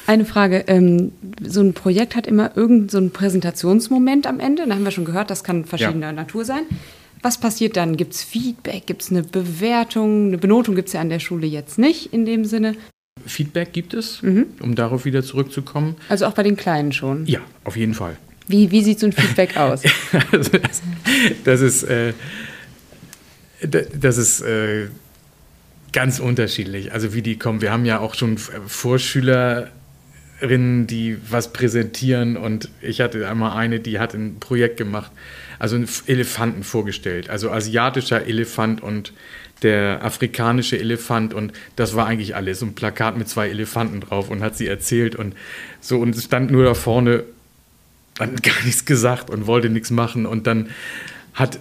Eine 0.07 0.23
Frage, 0.23 0.63
ähm, 0.67 1.11
so 1.45 1.59
ein 1.59 1.73
Projekt 1.73 2.15
hat 2.15 2.27
immer 2.27 2.55
irgendeinen 2.55 3.09
so 3.09 3.09
Präsentationsmoment 3.09 4.25
am 4.25 4.39
Ende, 4.39 4.65
da 4.65 4.73
haben 4.73 4.85
wir 4.85 4.91
schon 4.91 5.03
gehört, 5.03 5.29
das 5.29 5.43
kann 5.43 5.65
verschiedener 5.65 6.07
ja. 6.07 6.13
Natur 6.13 6.45
sein. 6.45 6.63
Was 7.21 7.37
passiert 7.37 7.75
dann? 7.75 7.97
Gibt 7.97 8.13
es 8.13 8.23
Feedback? 8.23 8.85
Gibt 8.85 9.01
es 9.01 9.11
eine 9.11 9.23
Bewertung? 9.23 10.27
Eine 10.27 10.37
Benotung 10.37 10.75
gibt 10.75 10.87
es 10.87 10.93
ja 10.93 11.01
an 11.01 11.09
der 11.09 11.19
Schule 11.19 11.45
jetzt 11.45 11.77
nicht 11.77 12.13
in 12.13 12.25
dem 12.25 12.45
Sinne. 12.45 12.75
Feedback 13.25 13.73
gibt 13.73 13.93
es, 13.93 14.21
mhm. 14.21 14.45
um 14.61 14.75
darauf 14.75 15.03
wieder 15.03 15.23
zurückzukommen. 15.23 15.95
Also 16.07 16.25
auch 16.25 16.33
bei 16.33 16.43
den 16.43 16.55
Kleinen 16.55 16.93
schon? 16.93 17.25
Ja, 17.25 17.41
auf 17.65 17.75
jeden 17.75 17.93
Fall. 17.93 18.15
Wie, 18.47 18.71
wie 18.71 18.83
sieht 18.83 19.01
so 19.01 19.07
ein 19.07 19.11
Feedback 19.11 19.57
aus? 19.57 19.83
also 20.31 20.51
das, 20.57 20.81
das, 21.43 21.59
ist, 21.61 21.83
äh, 21.83 22.13
das 23.61 24.17
ist 24.17 24.39
äh, 24.39 24.87
ganz 25.91 26.19
unterschiedlich, 26.19 26.93
also 26.93 27.13
wie 27.13 27.21
die 27.21 27.37
kommen. 27.37 27.61
Wir 27.61 27.73
haben 27.73 27.83
ja 27.83 27.99
auch 27.99 28.13
schon 28.13 28.37
Vorschülerinnen, 28.37 29.71
die 30.41 31.17
was 31.29 31.51
präsentieren 31.51 32.37
und 32.37 32.69
ich 32.81 33.01
hatte 33.01 33.27
einmal 33.27 33.57
eine, 33.57 33.79
die 33.79 33.99
hat 33.99 34.13
ein 34.13 34.39
Projekt 34.39 34.77
gemacht, 34.77 35.11
also 35.57 35.75
einen 35.75 35.89
Elefanten 36.05 36.63
vorgestellt, 36.63 37.29
also 37.29 37.51
asiatischer 37.51 38.25
Elefant 38.25 38.81
und 38.81 39.13
der 39.63 40.03
afrikanische 40.03 40.77
Elefant 40.77 41.33
und 41.33 41.53
das 41.75 41.95
war 41.95 42.05
eigentlich 42.05 42.35
alles, 42.35 42.59
so 42.59 42.67
ein 42.67 42.75
Plakat 42.75 43.17
mit 43.17 43.27
zwei 43.27 43.49
Elefanten 43.49 44.01
drauf 44.01 44.29
und 44.29 44.43
hat 44.43 44.55
sie 44.55 44.67
erzählt 44.67 45.15
und 45.15 45.35
so 45.81 45.97
und 45.99 46.15
stand 46.15 46.51
nur 46.51 46.65
da 46.65 46.75
vorne, 46.75 47.23
hat 48.19 48.43
gar 48.43 48.63
nichts 48.63 48.85
gesagt 48.85 49.31
und 49.31 49.47
wollte 49.47 49.69
nichts 49.69 49.89
machen 49.89 50.27
und 50.27 50.45
dann 50.45 50.69
hat 51.33 51.59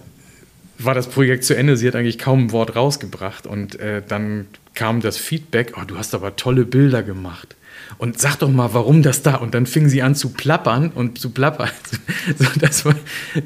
war 0.79 0.93
das 0.93 1.07
Projekt 1.07 1.43
zu 1.43 1.55
Ende. 1.55 1.77
Sie 1.77 1.87
hat 1.87 1.95
eigentlich 1.95 2.19
kaum 2.19 2.45
ein 2.45 2.51
Wort 2.51 2.75
rausgebracht. 2.75 3.47
Und 3.47 3.79
äh, 3.79 4.01
dann 4.07 4.47
kam 4.73 5.01
das 5.01 5.17
Feedback: 5.17 5.73
Oh, 5.77 5.85
du 5.85 5.97
hast 5.97 6.13
aber 6.13 6.35
tolle 6.35 6.65
Bilder 6.65 7.03
gemacht. 7.03 7.55
Und 7.97 8.19
sag 8.19 8.37
doch 8.37 8.49
mal, 8.49 8.73
warum 8.73 9.01
das 9.01 9.23
da? 9.23 9.35
Und 9.35 9.53
dann 9.53 9.65
fingen 9.65 9.89
sie 9.89 10.01
an 10.01 10.15
zu 10.15 10.29
plappern 10.29 10.89
und 10.93 11.19
zu 11.19 11.31
plappern. 11.31 11.69
So, 12.37 12.45
das 12.59 12.83
war, 12.83 12.95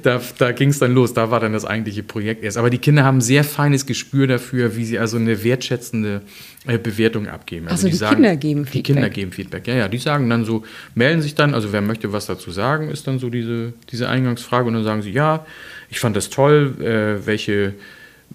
da 0.02 0.20
da 0.40 0.52
ging 0.54 0.70
es 0.70 0.80
dann 0.80 0.94
los. 0.94 1.14
Da 1.14 1.30
war 1.30 1.40
dann 1.40 1.54
das 1.54 1.66
eigentliche 1.66 2.02
Projekt 2.02 2.44
erst. 2.44 2.58
Aber 2.58 2.72
die 2.72 2.80
Kinder 2.80 3.04
haben 3.04 3.22
sehr 3.22 3.44
feines 3.44 3.86
Gespür 3.86 4.26
dafür, 4.26 4.76
wie 4.76 4.86
sie 4.86 4.98
also 4.98 5.18
eine 5.18 5.44
wertschätzende 5.44 6.22
äh, 6.66 6.80
Bewertung 6.80 7.28
abgeben. 7.28 7.68
Also 7.68 7.88
die 7.88 7.98
Kinder 7.98 8.36
geben 8.36 8.66
Die 8.74 8.82
Kinder 8.82 9.10
geben 9.10 9.32
Feedback. 9.32 9.68
Ja, 9.68 9.76
ja. 9.76 9.88
Die 9.88 10.00
sagen 10.00 10.30
dann 10.30 10.46
so, 10.46 10.64
melden 10.96 11.22
sich 11.22 11.36
dann, 11.36 11.54
also 11.54 11.72
wer 11.72 11.82
möchte 11.82 12.12
was 12.12 12.26
dazu 12.26 12.50
sagen, 12.50 12.90
ist 12.90 13.06
dann 13.06 13.20
so 13.20 13.30
diese, 13.30 13.74
diese 13.92 14.10
Eingangsfrage. 14.10 14.68
Und 14.68 14.74
dann 14.74 14.84
sagen 14.84 15.04
sie, 15.04 15.12
ja, 15.12 15.46
ich 15.90 16.00
fand 16.00 16.16
das 16.16 16.32
toll, 16.32 16.76
äh, 16.82 17.26
welche 17.26 17.76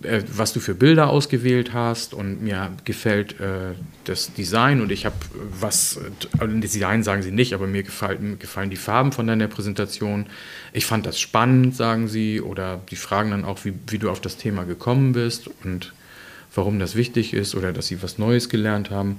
äh, 0.02 0.22
was 0.34 0.52
du 0.52 0.60
für 0.60 0.74
Bilder 0.74 1.08
ausgewählt 1.08 1.72
hast 1.72 2.12
und 2.12 2.42
mir 2.42 2.72
gefällt 2.84 3.40
äh, 3.40 3.74
das 4.04 4.32
Design 4.34 4.80
und 4.80 4.92
ich 4.92 5.06
habe 5.06 5.16
was, 5.58 5.98
äh, 6.38 6.48
Design 6.48 7.02
sagen 7.02 7.22
sie 7.22 7.30
nicht, 7.30 7.54
aber 7.54 7.66
mir 7.66 7.82
gefallen, 7.82 8.38
gefallen 8.38 8.70
die 8.70 8.76
Farben 8.76 9.12
von 9.12 9.26
deiner 9.26 9.48
Präsentation. 9.48 10.26
Ich 10.72 10.86
fand 10.86 11.06
das 11.06 11.18
spannend, 11.18 11.74
sagen 11.76 12.08
sie, 12.08 12.40
oder 12.40 12.80
die 12.90 12.96
fragen 12.96 13.30
dann 13.30 13.44
auch, 13.44 13.64
wie, 13.64 13.74
wie 13.86 13.98
du 13.98 14.10
auf 14.10 14.20
das 14.20 14.36
Thema 14.36 14.64
gekommen 14.64 15.12
bist 15.12 15.48
und 15.64 15.92
warum 16.54 16.78
das 16.78 16.94
wichtig 16.94 17.32
ist 17.32 17.54
oder 17.54 17.72
dass 17.72 17.86
sie 17.86 18.02
was 18.02 18.18
Neues 18.18 18.48
gelernt 18.48 18.90
haben. 18.90 19.18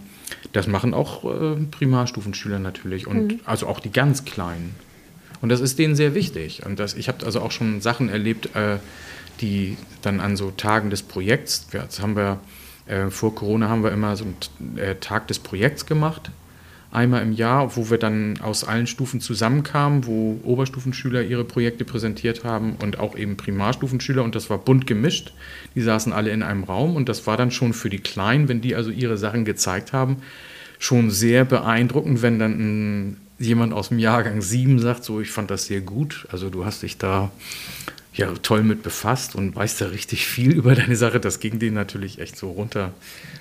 Das 0.54 0.68
machen 0.68 0.94
auch 0.94 1.24
äh, 1.24 1.56
Primarstufenschüler 1.72 2.60
natürlich 2.60 3.08
und 3.08 3.34
mhm. 3.34 3.40
also 3.46 3.68
auch 3.68 3.80
die 3.80 3.92
ganz 3.92 4.26
Kleinen. 4.26 4.76
Und 5.42 5.50
das 5.50 5.62
ist 5.62 5.78
denen 5.80 5.96
sehr 5.96 6.16
wichtig. 6.16 6.66
Und 6.66 6.80
das, 6.80 6.96
ich 6.96 7.08
habe 7.08 7.26
also 7.26 7.42
auch 7.42 7.52
schon 7.52 7.82
Sachen 7.82 8.10
erlebt, 8.10 8.56
äh, 8.56 8.78
die 9.41 9.78
dann 10.02 10.19
an 10.19 10.36
so 10.38 10.52
Tagen 10.52 10.89
des 10.89 11.04
Projekts, 11.04 11.67
jetzt 11.73 12.02
haben 12.02 12.15
wir, 12.15 12.39
äh, 12.88 13.10
vor 13.10 13.36
Corona 13.36 13.69
haben 13.69 13.84
wir 13.84 13.91
immer 13.91 14.15
so 14.15 14.26
einen 14.26 14.78
äh, 14.78 14.95
Tag 14.95 15.28
des 15.28 15.39
Projekts 15.39 15.86
gemacht, 15.86 16.32
einmal 16.91 17.21
im 17.21 17.34
Jahr, 17.34 17.76
wo 17.76 17.89
wir 17.89 17.97
dann 17.97 18.39
aus 18.41 18.63
allen 18.63 18.88
Stufen 18.88 19.19
zusammenkamen, 19.19 20.06
wo 20.06 20.39
Oberstufenschüler 20.43 21.21
ihre 21.21 21.43
Projekte 21.43 21.86
präsentiert 21.86 22.43
haben 22.43 22.76
und 22.82 23.00
auch 23.00 23.17
eben 23.17 23.38
Primarstufenschüler 23.38 24.23
und 24.23 24.36
das 24.36 24.50
war 24.50 24.58
bunt 24.58 24.88
gemischt. 24.88 25.34
Die 25.76 25.82
saßen 25.82 26.13
alle 26.13 26.32
in 26.32 26.43
einem 26.43 26.63
Raum 26.63 26.95
und 26.95 27.10
das 27.10 27.28
war 27.28 27.38
dann 27.38 27.52
schon 27.52 27.73
für 27.73 27.89
die 27.89 28.00
Kleinen, 28.00 28.47
wenn 28.47 28.62
die 28.62 28.76
also 28.76 28.89
ihre 28.89 29.17
Sachen 29.17 29.45
gezeigt 29.45 29.93
haben, 29.93 30.17
schon 30.80 31.12
sehr 31.12 31.43
beeindruckend, 31.45 32.21
wenn 32.21 32.39
dann 32.39 32.52
ein, 32.60 33.17
jemand 33.39 33.73
aus 33.73 33.89
dem 33.89 34.00
Jahrgang 34.00 34.41
7 34.41 34.80
sagt, 34.80 35.04
so 35.04 35.19
ich 35.19 35.30
fand 35.30 35.52
das 35.52 35.65
sehr 35.65 35.82
gut, 35.82 36.28
also 36.32 36.50
du 36.50 36.65
hast 36.65 36.84
dich 36.84 36.97
da 36.97 37.32
ja 38.13 38.32
toll 38.41 38.63
mit 38.63 38.84
befasst 38.84 39.36
und 39.36 39.56
weißt 39.56 39.82
da 39.82 39.86
richtig 39.88 40.26
viel 40.26 40.52
über 40.56 40.76
deine 40.76 40.96
Sache. 40.96 41.20
Das 41.20 41.39
ging 41.39 41.60
denen 41.60 41.76
natürlich 41.76 42.20
echt 42.20 42.38
so 42.38 42.52
runter. 42.52 42.93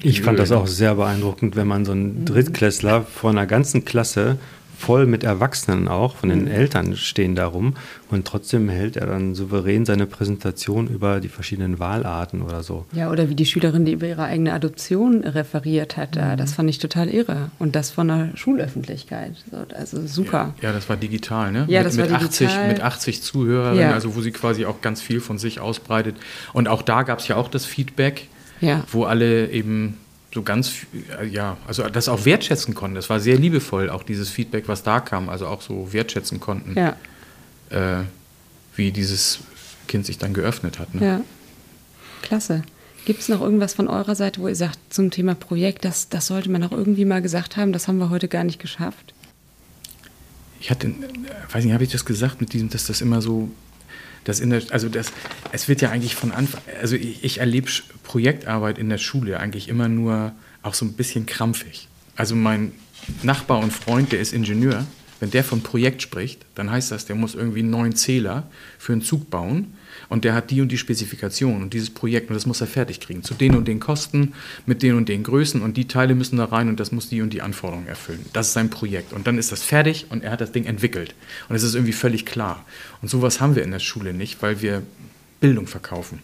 Ich 0.03 0.23
fand 0.23 0.39
das 0.39 0.53
auch 0.53 0.67
sehr 0.67 0.95
beeindruckend, 0.95 1.57
wenn 1.57 1.67
man 1.67 1.85
so 1.85 1.93
einen 1.93 2.25
Drittklässler 2.25 3.03
vor 3.03 3.31
einer 3.31 3.47
ganzen 3.47 3.85
Klasse 3.85 4.39
voll 4.79 5.07
mit 5.07 5.25
Erwachsenen 5.25 5.89
auch, 5.89 6.17
von 6.17 6.29
den 6.29 6.43
mhm. 6.43 6.51
Eltern 6.51 6.97
stehen 6.97 7.35
darum 7.35 7.75
und 8.11 8.27
trotzdem 8.27 8.69
hält 8.69 8.97
er 8.97 9.07
dann 9.07 9.35
souverän 9.35 9.87
seine 9.87 10.07
Präsentation 10.07 10.87
über 10.87 11.21
die 11.21 11.29
verschiedenen 11.29 11.79
Wahlarten 11.79 12.43
oder 12.43 12.63
so. 12.63 12.85
Ja, 12.93 13.11
oder 13.11 13.31
wie 13.31 13.35
die 13.35 13.47
Schülerin, 13.47 13.85
die 13.85 13.93
über 13.93 14.07
ihre 14.07 14.25
eigene 14.25 14.53
Adoption 14.53 15.25
referiert 15.25 15.97
hat, 15.97 16.17
mhm. 16.17 16.37
das 16.37 16.53
fand 16.53 16.69
ich 16.69 16.79
total 16.79 17.09
irre 17.09 17.51
und 17.59 17.75
das 17.75 17.91
von 17.91 18.09
der 18.09 18.31
Schulöffentlichkeit, 18.35 19.33
also 19.75 20.07
super. 20.07 20.55
Ja, 20.61 20.69
ja 20.69 20.73
das 20.75 20.89
war 20.89 20.97
digital, 20.97 21.53
ne? 21.53 21.65
Ja, 21.69 21.81
mit, 21.81 21.87
das 21.87 21.99
war 21.99 22.05
mit 22.05 22.21
digital. 22.21 22.49
80, 22.49 22.69
mit 22.69 22.81
80 22.83 23.23
Zuhörern, 23.23 23.79
ja. 23.79 23.93
also 23.93 24.15
wo 24.15 24.21
sie 24.21 24.31
quasi 24.31 24.67
auch 24.67 24.83
ganz 24.83 25.01
viel 25.01 25.21
von 25.21 25.39
sich 25.39 25.61
ausbreitet 25.61 26.17
und 26.53 26.69
auch 26.69 26.83
da 26.83 27.03
gab 27.03 27.21
es 27.21 27.29
ja 27.29 27.37
auch 27.37 27.49
das 27.49 27.65
Feedback, 27.65 28.29
ja. 28.61 28.85
wo 28.91 29.05
alle 29.05 29.51
eben 29.51 29.97
so 30.37 30.43
ganz, 30.43 30.87
äh, 31.19 31.27
ja, 31.27 31.57
also 31.67 31.89
das 31.89 32.09
auch 32.09 32.27
wertschätzen 32.27 32.75
konnten. 32.75 32.95
Das 32.95 33.09
war 33.09 33.21
sehr 33.21 33.39
liebevoll, 33.39 33.89
auch 33.89 34.03
dieses 34.03 34.29
Feedback, 34.29 34.69
was 34.69 34.83
da 34.83 35.01
kam, 35.01 35.31
also 35.31 35.47
auch 35.47 35.63
so 35.63 35.95
wertschätzen 35.95 36.41
konnten, 36.41 36.75
ja. 36.79 36.97
äh, 37.71 38.05
wie 38.77 38.93
dieses 38.93 39.41
Kind 39.89 40.05
sich 40.05 40.19
dann 40.19 40.35
geöffnet 40.35 40.79
hat. 40.79 40.95
Ne? 40.95 41.05
Ja, 41.05 41.21
klasse. 42.21 42.63
Gibt 43.07 43.21
es 43.21 43.29
noch 43.31 43.41
irgendwas 43.41 43.73
von 43.73 43.89
eurer 43.89 44.15
Seite, 44.15 44.43
wo 44.43 44.49
ihr 44.49 44.57
sagt, 44.57 44.79
zum 44.91 45.11
Thema 45.11 45.35
Projekt, 45.35 45.87
das, 45.87 46.11
das 46.11 46.27
sollte 46.27 46.51
man 46.51 46.63
auch 46.65 46.73
irgendwie 46.73 47.07
mal 47.07 47.23
gesagt 47.23 47.57
haben, 47.57 47.73
das 47.73 47.89
haben 47.89 47.99
wir 47.99 48.11
heute 48.11 48.29
gar 48.29 48.45
nicht 48.45 48.59
geschafft? 48.61 49.15
Ich 50.61 50.71
hatte, 50.71 50.89
äh, 50.89 50.93
weiß 51.51 51.65
nicht, 51.65 51.73
habe 51.73 51.85
ich 51.85 51.93
das 51.93 52.05
gesagt 52.05 52.43
mit 52.43 52.53
diesem, 52.53 52.69
dass 52.69 52.87
das 52.87 53.01
immer 53.01 53.23
so 53.23 53.49
das 54.27 54.41
in 54.41 54.51
der, 54.51 54.63
also 54.71 54.89
das, 54.89 55.13
es 55.53 55.69
wird 55.69 55.81
ja 55.81 55.91
eigentlich 55.91 56.15
von 56.15 56.33
Anfang, 56.33 56.61
also 56.81 56.97
ich, 56.97 57.25
ich 57.25 57.39
erlebe 57.39 57.71
Projektarbeit 58.03 58.79
in 58.79 58.89
der 58.89 58.99
Schule 58.99 59.39
eigentlich 59.41 59.69
immer 59.69 59.89
nur 59.89 60.33
auch 60.63 60.75
so 60.75 60.85
ein 60.85 60.93
bisschen 60.95 61.27
krampfig. 61.27 61.89
Also 62.17 62.35
mein 62.35 62.73
Nachbar 63.23 63.61
und 63.61 63.73
Freund, 63.73 64.13
der 64.13 64.21
ist 64.21 64.33
Ingenieur, 64.33 64.85
wenn 65.21 65.31
der 65.31 65.45
von 65.45 65.63
Projekt 65.63 66.03
spricht, 66.03 66.45
dann 66.55 66.71
heißt 66.71 66.91
das, 66.91 67.07
der 67.07 67.17
muss 67.17 67.35
irgendwie 67.35 67.61
einen 67.61 67.71
neuen 67.71 67.95
Zähler 67.95 68.49
für 68.79 68.93
einen 68.93 69.03
Zug 69.03 69.31
bauen 69.31 69.75
und 70.09 70.25
der 70.25 70.35
hat 70.35 70.51
die 70.51 70.61
und 70.61 70.71
die 70.71 70.79
Spezifikation 70.79 71.63
und 71.63 71.75
dieses 71.75 71.91
Projekt 71.91 72.29
und 72.29 72.35
das 72.35 72.47
muss 72.47 72.61
er 72.61 72.67
fertig 72.67 73.01
kriegen. 73.01 73.23
Zu 73.23 73.35
den 73.35 73.55
und 73.55 73.67
den 73.67 73.81
Kosten, 73.81 74.35
mit 74.67 74.83
den 74.83 74.95
und 74.95 75.09
den 75.09 75.23
Größen 75.23 75.63
und 75.63 75.77
die 75.77 75.89
Teile 75.89 76.15
müssen 76.15 76.37
da 76.37 76.45
rein 76.45 76.69
und 76.69 76.79
das 76.79 76.93
muss 76.93 77.09
die 77.09 77.23
und 77.23 77.33
die 77.33 77.43
Anforderungen 77.43 77.89
erfüllen. 77.89 78.25
Das 78.33 78.49
ist 78.49 78.53
sein 78.53 78.71
Projekt. 78.71 79.13
Und 79.13 79.27
dann 79.27 79.39
ist 79.39 79.53
das 79.53 79.63
fertig 79.63 80.07
und 80.11 80.23
er 80.23 80.33
hat 80.33 80.41
das 80.41 80.53
Ding 80.53 80.65
entwickelt. 80.65 81.15
Und 81.49 81.57
es 81.57 81.63
ist 81.63 81.75
irgendwie 81.75 81.93
völlig 81.93 82.27
klar. 82.27 82.65
Und 83.03 83.09
sowas 83.09 83.41
haben 83.41 83.57
wir 83.57 83.63
in 83.63 83.71
der 83.71 83.79
Schule 83.79 84.13
nicht, 84.13 84.43
weil 84.43 84.61
wir 84.61 84.83
Bildung 85.41 85.67
verkaufen. 85.67 86.21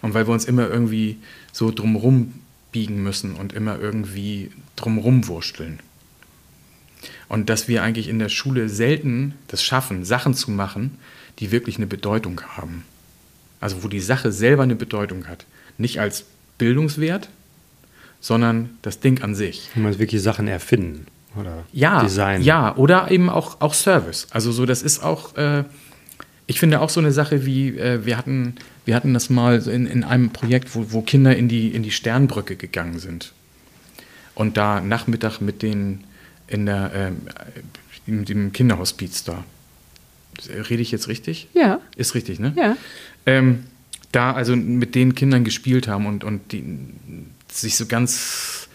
Und 0.00 0.14
weil 0.14 0.26
wir 0.26 0.32
uns 0.32 0.46
immer 0.46 0.68
irgendwie 0.68 1.18
so 1.52 1.70
drumrum 1.70 2.32
biegen 2.72 3.02
müssen 3.02 3.34
und 3.34 3.52
immer 3.52 3.78
irgendwie 3.78 4.50
drumrum 4.76 5.28
wursteln. 5.28 5.80
Und 7.32 7.48
dass 7.48 7.66
wir 7.66 7.82
eigentlich 7.82 8.10
in 8.10 8.18
der 8.18 8.28
Schule 8.28 8.68
selten 8.68 9.32
das 9.48 9.62
schaffen, 9.62 10.04
Sachen 10.04 10.34
zu 10.34 10.50
machen, 10.50 10.98
die 11.38 11.50
wirklich 11.50 11.78
eine 11.78 11.86
Bedeutung 11.86 12.42
haben. 12.58 12.84
Also 13.58 13.82
wo 13.82 13.88
die 13.88 14.00
Sache 14.00 14.30
selber 14.30 14.64
eine 14.64 14.74
Bedeutung 14.74 15.26
hat. 15.28 15.46
Nicht 15.78 15.98
als 15.98 16.26
Bildungswert, 16.58 17.30
sondern 18.20 18.76
das 18.82 19.00
Ding 19.00 19.22
an 19.22 19.34
sich. 19.34 19.70
Wenn 19.72 19.84
man 19.84 19.98
wirklich 19.98 20.20
Sachen 20.20 20.46
erfinden 20.46 21.06
oder 21.34 21.64
ja, 21.72 22.02
Design. 22.02 22.42
Ja, 22.42 22.76
oder 22.76 23.10
eben 23.10 23.30
auch, 23.30 23.62
auch 23.62 23.72
Service. 23.72 24.26
Also 24.30 24.52
so, 24.52 24.66
das 24.66 24.82
ist 24.82 25.02
auch, 25.02 25.34
äh, 25.38 25.64
ich 26.46 26.60
finde 26.60 26.82
auch 26.82 26.90
so 26.90 27.00
eine 27.00 27.12
Sache 27.12 27.46
wie, 27.46 27.78
äh, 27.78 28.04
wir, 28.04 28.18
hatten, 28.18 28.56
wir 28.84 28.94
hatten 28.94 29.14
das 29.14 29.30
mal 29.30 29.66
in, 29.70 29.86
in 29.86 30.04
einem 30.04 30.34
Projekt, 30.34 30.74
wo, 30.74 30.92
wo 30.92 31.00
Kinder 31.00 31.34
in 31.34 31.48
die, 31.48 31.68
in 31.68 31.82
die 31.82 31.92
Sternbrücke 31.92 32.56
gegangen 32.56 32.98
sind. 32.98 33.32
Und 34.34 34.58
da 34.58 34.82
Nachmittag 34.82 35.40
mit 35.40 35.62
den 35.62 36.04
in 36.52 36.66
der, 36.66 36.92
äh, 36.94 38.10
in 38.10 38.24
dem 38.24 38.52
Kinderhospiz 38.52 39.24
da 39.24 39.44
Rede 40.48 40.82
ich 40.82 40.90
jetzt 40.90 41.08
richtig? 41.08 41.48
Ja. 41.52 41.80
Ist 41.96 42.14
richtig, 42.14 42.40
ne? 42.40 42.52
Ja. 42.56 42.76
Ähm, 43.26 43.64
da 44.12 44.32
also 44.32 44.56
mit 44.56 44.94
den 44.94 45.14
Kindern 45.14 45.44
gespielt 45.44 45.88
haben 45.88 46.06
und, 46.06 46.24
und 46.24 46.52
die 46.52 46.64
sich 47.48 47.76
so 47.76 47.86
ganz 47.86 48.68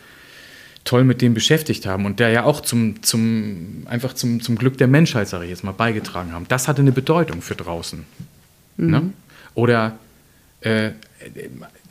toll 0.83 1.03
mit 1.03 1.21
dem 1.21 1.33
beschäftigt 1.33 1.85
haben 1.85 2.05
und 2.05 2.19
der 2.19 2.29
ja 2.29 2.43
auch 2.43 2.61
zum, 2.61 3.03
zum 3.03 3.85
einfach 3.87 4.13
zum, 4.13 4.41
zum 4.41 4.55
Glück 4.55 4.77
der 4.77 4.87
Menschheit, 4.87 5.27
sage 5.27 5.45
ich 5.45 5.49
jetzt 5.49 5.63
mal, 5.63 5.73
beigetragen 5.73 6.31
haben. 6.31 6.45
Das 6.47 6.67
hatte 6.67 6.81
eine 6.81 6.91
Bedeutung 6.91 7.41
für 7.41 7.55
draußen. 7.55 8.05
Mhm. 8.77 8.89
Ne? 8.89 9.13
Oder 9.53 9.97
äh, 10.61 10.91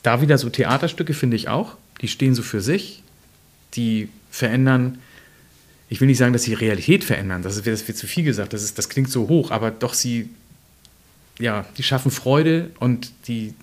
da 0.02 0.22
wieder 0.22 0.38
so 0.38 0.48
Theaterstücke 0.48 1.12
finde 1.12 1.36
ich 1.36 1.48
auch, 1.48 1.76
die 2.00 2.08
stehen 2.08 2.34
so 2.34 2.42
für 2.42 2.60
sich, 2.60 3.02
die 3.74 4.08
verändern 4.30 4.98
ich 5.88 6.00
will 6.00 6.08
nicht 6.08 6.18
sagen, 6.18 6.32
dass 6.32 6.42
sie 6.42 6.54
Realität 6.54 7.04
verändern, 7.04 7.42
das 7.42 7.64
wird, 7.64 7.74
das 7.74 7.86
wird 7.86 7.98
zu 7.98 8.06
viel 8.06 8.24
gesagt, 8.24 8.52
das, 8.52 8.62
ist, 8.62 8.78
das 8.78 8.88
klingt 8.88 9.10
so 9.10 9.28
hoch, 9.28 9.50
aber 9.50 9.70
doch 9.70 9.94
sie, 9.94 10.28
ja, 11.38 11.64
die 11.76 11.82
schaffen 11.82 12.10
Freude 12.10 12.70
und 12.80 13.12
die 13.28 13.54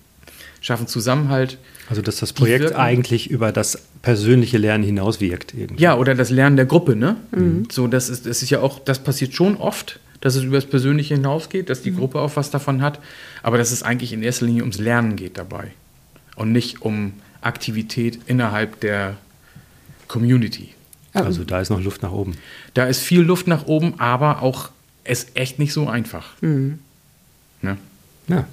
schaffen 0.60 0.86
Zusammenhalt. 0.86 1.58
Also 1.90 2.00
dass 2.00 2.16
das 2.16 2.32
Projekt 2.32 2.74
eigentlich 2.74 3.30
über 3.30 3.52
das 3.52 3.82
persönliche 4.00 4.56
Lernen 4.56 4.84
hinaus 4.84 5.20
wirkt. 5.20 5.52
Irgendwie. 5.52 5.82
Ja, 5.82 5.96
oder 5.96 6.14
das 6.14 6.30
Lernen 6.30 6.56
der 6.56 6.64
Gruppe, 6.64 6.96
ne? 6.96 7.16
Mhm. 7.32 7.68
So, 7.70 7.86
das 7.86 8.08
ist, 8.08 8.24
das 8.26 8.42
ist 8.42 8.50
ja 8.50 8.60
auch, 8.60 8.78
das 8.78 8.98
passiert 9.00 9.34
schon 9.34 9.56
oft, 9.56 10.00
dass 10.20 10.34
es 10.36 10.42
über 10.42 10.56
das 10.56 10.66
Persönliche 10.66 11.14
hinausgeht, 11.14 11.68
dass 11.68 11.82
die 11.82 11.90
mhm. 11.90 11.98
Gruppe 11.98 12.20
auch 12.20 12.34
was 12.36 12.50
davon 12.50 12.80
hat, 12.80 13.00
aber 13.42 13.58
dass 13.58 13.70
es 13.70 13.82
eigentlich 13.82 14.14
in 14.14 14.22
erster 14.22 14.46
Linie 14.46 14.62
ums 14.62 14.78
Lernen 14.78 15.16
geht 15.16 15.36
dabei 15.36 15.72
und 16.36 16.52
nicht 16.52 16.80
um 16.80 17.12
Aktivität 17.42 18.20
innerhalb 18.26 18.80
der 18.80 19.18
Community. 20.08 20.70
Also 21.22 21.44
da 21.44 21.60
ist 21.60 21.70
noch 21.70 21.80
Luft 21.80 22.02
nach 22.02 22.12
oben. 22.12 22.36
Da 22.74 22.86
ist 22.86 23.00
viel 23.00 23.20
Luft 23.20 23.46
nach 23.46 23.66
oben, 23.66 23.94
aber 23.98 24.42
auch 24.42 24.70
es 25.04 25.28
echt 25.34 25.58
nicht 25.58 25.72
so 25.72 25.88
einfach. 25.88 26.32
Mhm. 26.40 26.80
Ne? 27.62 27.76
Ja. 28.28 28.46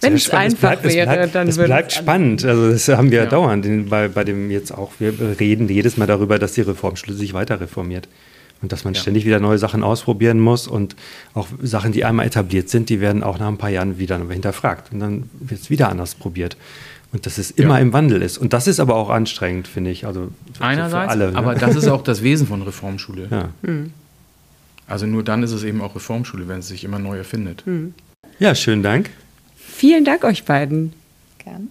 Wenn 0.00 0.14
es 0.14 0.30
einfach 0.30 0.58
bleibt, 0.58 0.84
wäre, 0.84 1.06
bleibt, 1.06 1.34
dann 1.34 1.46
würde 1.46 1.62
es 1.62 1.66
bleibt 1.68 1.92
spannend. 1.92 2.44
Also 2.44 2.70
das 2.70 2.88
haben 2.88 3.12
wir 3.12 3.20
ja. 3.20 3.26
dauernd 3.26 3.88
bei, 3.88 4.08
bei 4.08 4.24
dem 4.24 4.50
jetzt 4.50 4.72
auch. 4.72 4.92
Wir 4.98 5.14
reden 5.38 5.68
jedes 5.68 5.96
Mal 5.96 6.06
darüber, 6.06 6.40
dass 6.40 6.54
die 6.54 6.62
Reformschule 6.62 7.16
sich 7.16 7.34
weiter 7.34 7.60
reformiert 7.60 8.08
und 8.62 8.72
dass 8.72 8.84
man 8.84 8.94
ja. 8.94 9.00
ständig 9.00 9.24
wieder 9.24 9.38
neue 9.38 9.58
Sachen 9.58 9.84
ausprobieren 9.84 10.40
muss 10.40 10.66
und 10.66 10.96
auch 11.34 11.46
Sachen, 11.62 11.92
die 11.92 12.04
einmal 12.04 12.26
etabliert 12.26 12.68
sind, 12.68 12.88
die 12.88 13.00
werden 13.00 13.22
auch 13.22 13.38
nach 13.38 13.48
ein 13.48 13.58
paar 13.58 13.70
Jahren 13.70 13.98
wieder 13.98 14.18
hinterfragt 14.28 14.92
und 14.92 14.98
dann 14.98 15.30
wird 15.38 15.60
es 15.60 15.70
wieder 15.70 15.88
anders 15.88 16.16
probiert. 16.16 16.56
Und 17.12 17.26
dass 17.26 17.36
es 17.36 17.50
immer 17.50 17.74
ja. 17.74 17.80
im 17.80 17.92
Wandel 17.92 18.22
ist. 18.22 18.38
Und 18.38 18.54
das 18.54 18.66
ist 18.66 18.80
aber 18.80 18.96
auch 18.96 19.10
anstrengend, 19.10 19.68
finde 19.68 19.90
ich. 19.90 20.06
Also 20.06 20.28
Einerseits, 20.60 21.10
alle, 21.10 21.32
ne? 21.32 21.38
aber 21.38 21.54
das 21.54 21.76
ist 21.76 21.88
auch 21.88 22.02
das 22.02 22.22
Wesen 22.22 22.46
von 22.46 22.62
Reformschule. 22.62 23.28
Ja. 23.30 23.50
Also 24.86 25.06
nur 25.06 25.22
dann 25.22 25.42
ist 25.42 25.52
es 25.52 25.62
eben 25.62 25.82
auch 25.82 25.94
Reformschule, 25.94 26.48
wenn 26.48 26.60
es 26.60 26.68
sich 26.68 26.84
immer 26.84 26.98
neu 26.98 27.18
erfindet. 27.18 27.64
ja, 28.38 28.54
schönen 28.54 28.82
Dank. 28.82 29.10
Vielen 29.56 30.04
Dank 30.04 30.24
euch 30.24 30.44
beiden. 30.44 30.92
Gern. 31.38 31.68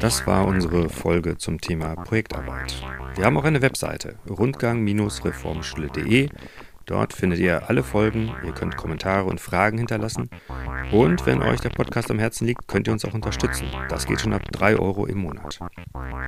Das 0.00 0.26
war 0.26 0.46
unsere 0.46 0.88
Folge 0.88 1.36
zum 1.36 1.60
Thema 1.60 1.96
Projektarbeit. 1.96 2.74
Wir 3.14 3.24
haben 3.24 3.36
auch 3.36 3.44
eine 3.44 3.60
Webseite, 3.60 4.14
rundgang-reformschule.de. 4.28 6.28
Dort 6.88 7.12
findet 7.12 7.38
ihr 7.38 7.68
alle 7.68 7.82
Folgen, 7.82 8.32
ihr 8.44 8.52
könnt 8.52 8.78
Kommentare 8.78 9.24
und 9.24 9.40
Fragen 9.40 9.76
hinterlassen. 9.76 10.30
Und 10.90 11.26
wenn 11.26 11.42
euch 11.42 11.60
der 11.60 11.68
Podcast 11.68 12.10
am 12.10 12.18
Herzen 12.18 12.46
liegt, 12.46 12.66
könnt 12.66 12.88
ihr 12.88 12.94
uns 12.94 13.04
auch 13.04 13.12
unterstützen. 13.12 13.66
Das 13.90 14.06
geht 14.06 14.22
schon 14.22 14.32
ab 14.32 14.42
3 14.52 14.76
Euro 14.78 15.04
im 15.04 15.18
Monat. 15.18 15.60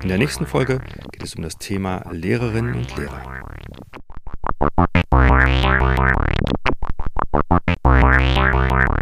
In 0.02 0.08
der 0.08 0.18
nächsten 0.18 0.46
Folge 0.46 0.80
geht 1.12 1.22
es 1.22 1.34
um 1.34 1.42
das 1.42 1.56
Thema 1.56 2.04
Lehrerinnen 2.12 2.74
und 2.74 2.94
Lehrer. 2.96 3.40
Thank 8.10 8.90
you. 8.90 8.99